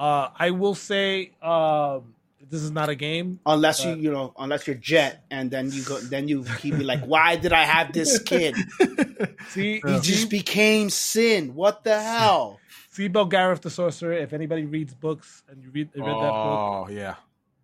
Them. 0.00 0.06
Uh, 0.06 0.28
I 0.38 0.50
will 0.50 0.74
say, 0.74 1.32
um, 1.42 2.14
this 2.50 2.62
is 2.62 2.70
not 2.70 2.88
a 2.88 2.94
game. 2.94 3.38
Unless 3.46 3.84
you, 3.84 3.90
But- 3.92 4.00
you 4.00 4.10
know, 4.12 4.32
unless 4.38 4.66
you're 4.66 4.76
Jecht, 4.76 5.18
and 5.30 5.50
then 5.50 5.70
you 5.70 5.82
go, 5.84 5.98
then 6.00 6.26
you 6.26 6.44
keep 6.58 6.76
be 6.78 6.84
like, 6.84 7.04
why 7.04 7.36
did 7.36 7.52
I 7.52 7.64
have 7.64 7.92
this 7.92 8.18
kid? 8.18 8.56
See, 9.50 9.80
He 9.86 10.00
just 10.00 10.30
became 10.30 10.90
sin. 10.90 11.54
What 11.54 11.84
the 11.84 12.00
hell? 12.00 12.58
see 12.92 13.08
Belgarath 13.08 13.60
the 13.60 13.70
Sorcerer. 13.70 14.14
If 14.14 14.32
anybody 14.32 14.64
reads 14.64 14.92
books 14.94 15.44
and 15.48 15.62
you 15.62 15.70
read, 15.70 15.90
read 15.94 16.04
that 16.06 16.12
book, 16.12 16.24
Oh 16.24 16.88
yeah. 16.90 17.14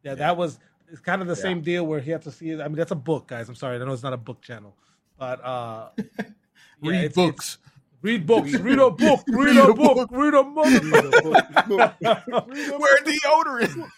yeah, 0.04 0.14
that 0.14 0.36
was 0.36 0.58
it's 0.88 1.00
kind 1.00 1.20
of 1.20 1.26
the 1.26 1.34
Yeah. 1.34 1.42
same 1.42 1.62
deal 1.62 1.84
where 1.84 1.98
he 1.98 2.12
had 2.12 2.22
to 2.22 2.30
see 2.30 2.50
it. 2.50 2.60
I 2.60 2.68
mean, 2.68 2.76
that's 2.76 2.92
a 2.92 2.96
book, 3.10 3.26
guys. 3.26 3.48
I'm 3.48 3.56
sorry, 3.56 3.74
I 3.74 3.84
know 3.84 3.92
it's 3.92 4.04
not 4.04 4.12
a 4.12 4.16
book 4.18 4.40
channel, 4.40 4.76
but 5.18 5.44
uh, 5.44 5.88
yeah, 5.98 6.24
Read 6.80 7.04
it's- 7.06 7.14
books. 7.14 7.58
Read 8.02 8.26
books. 8.26 8.52
Read 8.54 8.78
a 8.78 8.90
book. 8.90 9.24
Read 9.26 9.56
a 9.56 9.72
book. 9.74 10.08
Read 10.12 10.34
a 10.34 10.42
motherfucker. 10.44 11.94
Where 12.78 12.98
deodorant? 13.02 13.90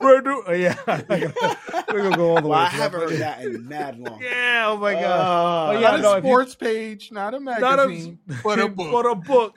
Where 0.00 0.20
do? 0.20 0.44
Oh, 0.46 0.52
yeah, 0.52 0.76
we're 1.92 2.02
gonna 2.02 2.16
go 2.16 2.30
all 2.36 2.42
the 2.42 2.48
Well, 2.48 2.58
way. 2.58 2.64
I 2.64 2.68
haven't 2.68 3.00
that. 3.00 3.10
heard 3.10 3.18
that 3.20 3.44
in 3.44 3.66
mad 3.68 3.98
long. 3.98 4.20
Yeah. 4.30 4.66
Oh 4.68 4.76
my 4.76 4.92
god. 4.94 5.04
Uh, 5.04 5.70
Oh, 5.70 5.72
yeah, 5.80 5.90
not 5.92 6.00
no, 6.00 6.12
a 6.12 6.18
if 6.18 6.24
you- 6.24 6.30
sports 6.30 6.54
page, 6.54 7.10
not 7.12 7.34
a 7.34 7.40
Not 7.40 7.62
a- 7.62 7.76
magazine, 7.88 8.18
but 8.44 8.58
a 8.58 8.68
book. 8.68 8.92
But 8.92 9.06
a 9.06 9.14
book. 9.14 9.56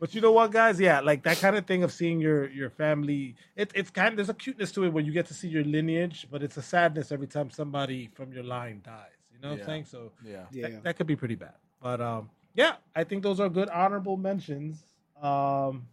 but 0.00 0.14
you 0.14 0.20
know 0.20 0.32
what, 0.32 0.50
guys? 0.52 0.78
Yeah, 0.80 1.00
like 1.00 1.22
that 1.24 1.38
kind 1.38 1.56
of 1.56 1.66
thing 1.66 1.82
of 1.82 1.92
seeing 1.92 2.20
your 2.20 2.48
your 2.50 2.70
family. 2.70 3.34
It, 3.56 3.70
it's 3.74 3.90
kind. 3.90 4.16
There's 4.16 4.28
a 4.30 4.34
cuteness 4.34 4.72
to 4.72 4.84
it 4.84 4.92
when 4.92 5.04
you 5.04 5.12
get 5.12 5.26
to 5.26 5.34
see 5.34 5.48
your 5.48 5.64
lineage, 5.64 6.26
but 6.30 6.42
it's 6.42 6.56
a 6.56 6.62
sadness 6.62 7.12
every 7.12 7.26
time 7.26 7.50
somebody 7.50 8.08
from 8.14 8.32
your 8.32 8.44
line 8.44 8.80
dies. 8.84 9.10
You 9.34 9.40
know 9.40 9.50
what 9.50 9.58
Yeah. 9.58 9.64
I'm 9.64 9.68
saying? 9.68 9.84
So 9.86 10.12
yeah. 10.24 10.44
Yeah. 10.52 10.68
that, 10.68 10.82
that 10.84 10.96
could 10.96 11.06
be 11.06 11.16
pretty 11.16 11.34
bad. 11.34 11.54
But 11.82 12.00
um, 12.00 12.30
yeah, 12.54 12.74
I 12.94 13.04
think 13.04 13.22
those 13.22 13.40
are 13.40 13.48
good 13.48 13.68
honorable 13.70 14.16
mentions. 14.16 14.82
Um, 15.22 15.86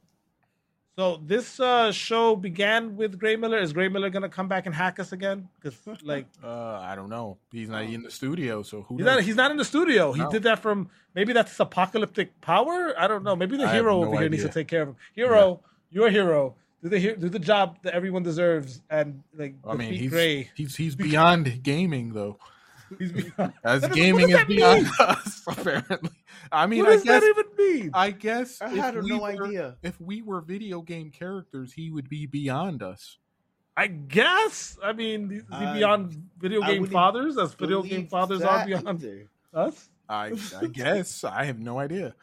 so 0.97 1.19
this 1.25 1.59
uh, 1.59 1.91
show 1.91 2.35
began 2.37 2.95
with 2.95 3.19
Gray 3.19 3.35
Miller. 3.35 3.57
Is 3.57 3.73
Gray 3.73 3.89
Miller 3.89 4.09
gonna 4.09 4.29
come 4.29 4.47
back 4.47 4.65
and 4.65 4.73
hack 4.73 4.97
us 4.99 5.11
again? 5.11 5.49
Because 5.61 5.77
like 6.03 6.25
Uh, 6.43 6.79
I 6.81 6.95
don't 6.95 7.09
know. 7.09 7.37
He's 7.51 7.67
not 7.69 7.83
in 7.83 8.01
the 8.01 8.11
studio, 8.11 8.63
so 8.63 8.83
who 8.83 8.95
he's 8.97 9.05
knows? 9.05 9.15
not 9.15 9.23
he's 9.23 9.35
not 9.35 9.51
in 9.51 9.57
the 9.57 9.65
studio. 9.65 10.13
He 10.13 10.21
No. 10.21 10.31
did 10.31 10.43
that 10.43 10.59
from 10.59 10.89
maybe 11.13 11.33
that's 11.33 11.59
apocalyptic 11.59 12.39
power. 12.39 12.93
I 12.97 13.07
don't 13.07 13.23
know. 13.23 13.35
Maybe 13.35 13.57
the 13.57 13.65
I 13.65 13.73
hero 13.73 14.01
no 14.01 14.07
over 14.07 14.19
here 14.19 14.29
needs 14.29 14.43
to 14.43 14.49
take 14.49 14.67
care 14.69 14.83
of 14.83 14.89
him. 14.89 14.95
Hero, 15.13 15.59
you're 15.91 16.07
a 16.07 16.11
hero. 16.11 16.55
Do 16.81 16.89
the 16.89 17.15
do 17.15 17.29
the 17.29 17.39
job 17.39 17.77
that 17.81 17.93
everyone 17.93 18.23
deserves 18.23 18.81
and 18.89 19.21
like 19.37 19.55
I 19.67 19.73
mean, 19.75 19.91
he's, 19.93 20.11
Gray. 20.11 20.49
he's 20.55 20.75
he's 20.77 20.95
beyond 20.95 21.61
gaming 21.63 22.13
though. 22.13 22.37
He's 22.99 23.11
beyond. 23.11 23.53
As 23.63 23.81
What 23.83 23.93
gaming 23.93 24.29
is, 24.29 24.35
does 24.37 24.45
beyond 24.45 24.83
mean? 24.83 24.91
us, 24.99 25.41
apparently. 25.47 26.09
I 26.51 26.67
mean, 26.67 26.79
what 26.79 26.89
I 26.89 26.93
does 26.95 27.03
guess 27.03 27.21
that 27.21 27.27
even 27.29 27.45
mean? 27.81 27.91
I 27.93 28.11
guess 28.11 28.61
I 28.61 28.67
if 28.71 28.77
had 28.77 29.03
we 29.03 29.09
no 29.09 29.19
were- 29.21 29.45
idea. 29.47 29.75
If 29.83 29.99
we 30.01 30.21
were 30.21 30.41
video 30.41 30.81
game 30.81 31.09
characters, 31.09 31.73
he 31.73 31.89
would 31.91 32.09
be 32.09 32.25
beyond 32.25 32.83
us. 32.83 33.17
I 33.77 33.87
guess. 33.87 34.77
I 34.83 34.93
mean, 34.93 35.31
is 35.31 35.43
he 35.59 35.65
I- 35.65 35.73
beyond 35.73 36.29
video 36.37 36.61
game 36.61 36.85
fathers 36.87 37.37
as 37.37 37.53
video 37.53 37.81
game 37.81 38.07
fathers 38.07 38.41
are 38.41 38.65
beyond 38.65 39.03
either. 39.03 39.29
us? 39.53 39.89
I 40.07 40.31
I 40.61 40.67
guess 40.67 41.23
I 41.23 41.45
have 41.45 41.59
no 41.59 41.79
idea. 41.79 42.13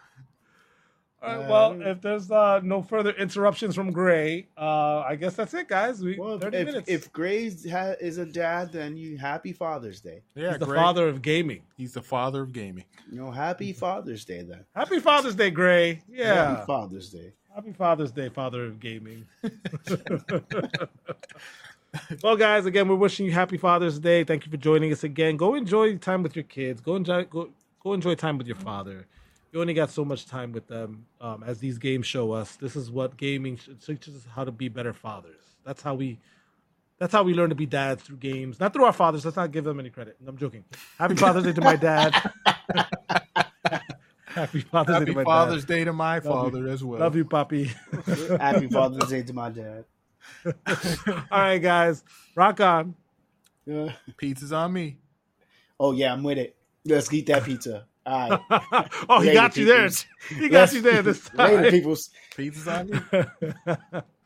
All 1.23 1.37
right, 1.39 1.49
well, 1.49 1.81
if 1.83 2.01
there's 2.01 2.31
uh, 2.33 2.61
no 2.65 2.83
further 2.83 3.11
interruptions 3.13 3.75
from 3.77 3.93
Gray, 3.93 4.49
uh, 4.59 5.01
I 5.07 5.15
guess 5.15 5.35
that's 5.37 5.55
it, 5.55 5.69
guys. 5.69 6.03
We 6.03 6.19
Well, 6.19 6.39
30 6.39 6.57
if, 6.57 6.67
minutes. 6.67 6.89
if 6.91 7.13
Graves 7.13 7.71
ha- 7.71 7.95
is 8.01 8.19
a 8.19 8.27
dad, 8.27 8.73
then 8.73 8.97
you 8.97 9.17
happy 9.17 9.53
Father's 9.53 10.01
Day. 10.01 10.23
Yeah, 10.35 10.51
He's 10.51 10.59
the 10.59 10.67
Greg, 10.67 10.81
father 10.81 11.07
of 11.09 11.23
gaming. 11.23 11.63
He's 11.77 11.93
the 11.93 12.03
father 12.03 12.43
of 12.43 12.53
gaming. 12.53 12.85
You 13.11 13.21
know, 13.21 13.31
happy 13.31 13.73
Father's 13.85 14.25
Day 14.25 14.43
then. 14.43 14.65
Happy 14.75 14.99
Father's 14.99 15.37
Day, 15.37 15.51
Gray. 15.51 16.03
Yeah. 16.11 16.57
Happy 16.57 16.67
Father's 16.67 17.11
Day. 17.11 17.33
Happy 17.55 17.73
Father's 17.73 18.11
Day, 18.11 18.29
Father 18.31 18.65
of 18.65 18.81
Gaming. 18.81 19.27
well, 22.23 22.37
guys, 22.37 22.67
again, 22.67 22.89
we're 22.89 22.95
wishing 22.97 23.27
you 23.27 23.33
happy 23.33 23.59
Father's 23.59 23.99
Day. 23.99 24.25
Thank 24.25 24.47
you 24.47 24.51
for 24.51 24.57
joining 24.57 24.91
us 24.93 25.05
again. 25.05 25.37
Go 25.37 25.55
enjoy 25.55 25.97
time 25.99 26.23
with 26.23 26.35
your 26.35 26.45
kids. 26.45 26.81
Go 26.81 26.97
enjoy 26.97 27.25
go 27.25 27.51
go 27.83 27.93
enjoy 27.93 28.15
time 28.15 28.39
with 28.39 28.47
your 28.47 28.57
father. 28.57 29.07
You 29.53 29.61
only 29.61 29.75
got 29.75 29.91
so 29.91 30.03
much 30.03 30.27
time 30.27 30.53
with 30.53 30.67
them, 30.67 31.05
um, 31.21 31.45
as 31.47 31.59
these 31.59 31.77
games 31.77 32.07
show 32.07 32.33
us. 32.33 32.57
This 32.57 32.75
is 32.75 32.91
what 32.91 33.19
gaming 33.19 33.59
teaches 33.85 34.17
us 34.17 34.27
how 34.35 34.45
to 34.45 34.51
be 34.51 34.69
better 34.69 34.95
fathers. 34.95 35.43
That's 35.65 35.83
how 35.83 35.95
we. 35.95 36.19
That's 36.99 37.13
how 37.13 37.25
we 37.25 37.35
learn 37.35 37.49
to 37.51 37.57
be 37.57 37.67
dads 37.67 38.03
through 38.05 38.19
games, 38.19 38.61
not 38.61 38.73
through 38.73 38.85
our 38.85 38.93
fathers. 38.93 39.25
Let's 39.25 39.37
not 39.37 39.51
give 39.51 39.65
them 39.65 39.81
any 39.81 39.91
credit. 39.91 40.17
I'm 40.25 40.39
joking. 40.39 40.65
Happy 40.99 41.17
Father's 41.17 41.43
Day 41.43 41.53
to 41.53 41.61
my 41.61 41.75
dad. 41.75 42.15
Happy 44.27 44.61
Father's 44.61 45.01
Day 45.01 45.05
to 45.07 45.13
my 45.13 45.25
Father's 45.25 45.65
dad. 45.65 45.75
Day 45.75 45.85
to 45.85 45.93
my 45.93 46.15
you. 46.17 46.21
father 46.23 46.69
as 46.69 46.85
well. 46.85 47.01
Love 47.01 47.17
you, 47.17 47.25
Poppy. 47.25 47.65
Happy 48.41 48.69
Father's 48.69 49.11
Day 49.11 49.23
to 49.25 49.33
my 49.33 49.51
dad. 49.51 49.85
All 50.47 50.55
right, 51.31 51.59
guys, 51.59 52.05
rock 52.37 52.61
on. 52.61 52.95
Uh, 53.71 53.89
Pizza's 54.17 54.53
on 54.53 54.73
me. 54.73 54.97
oh 55.81 55.91
yeah, 55.93 56.13
I'm 56.13 56.23
with 56.23 56.39
it. 56.39 56.57
Let's 56.85 57.13
eat 57.13 57.27
that 57.27 57.43
pizza. 57.45 57.87
All 58.05 58.31
right. 58.51 58.89
oh, 59.09 59.21
he 59.21 59.29
Later, 59.29 59.35
got 59.35 59.57
you 59.57 59.65
there. 59.65 59.89
He 60.29 60.49
got 60.49 60.73
you 60.73 60.81
there 60.81 61.03
this 61.03 61.29
time. 61.37 61.57
Later, 61.57 61.71
peoples. 61.71 62.11
Pizza's 62.37 62.69
on 62.69 62.91
me. 62.91 62.99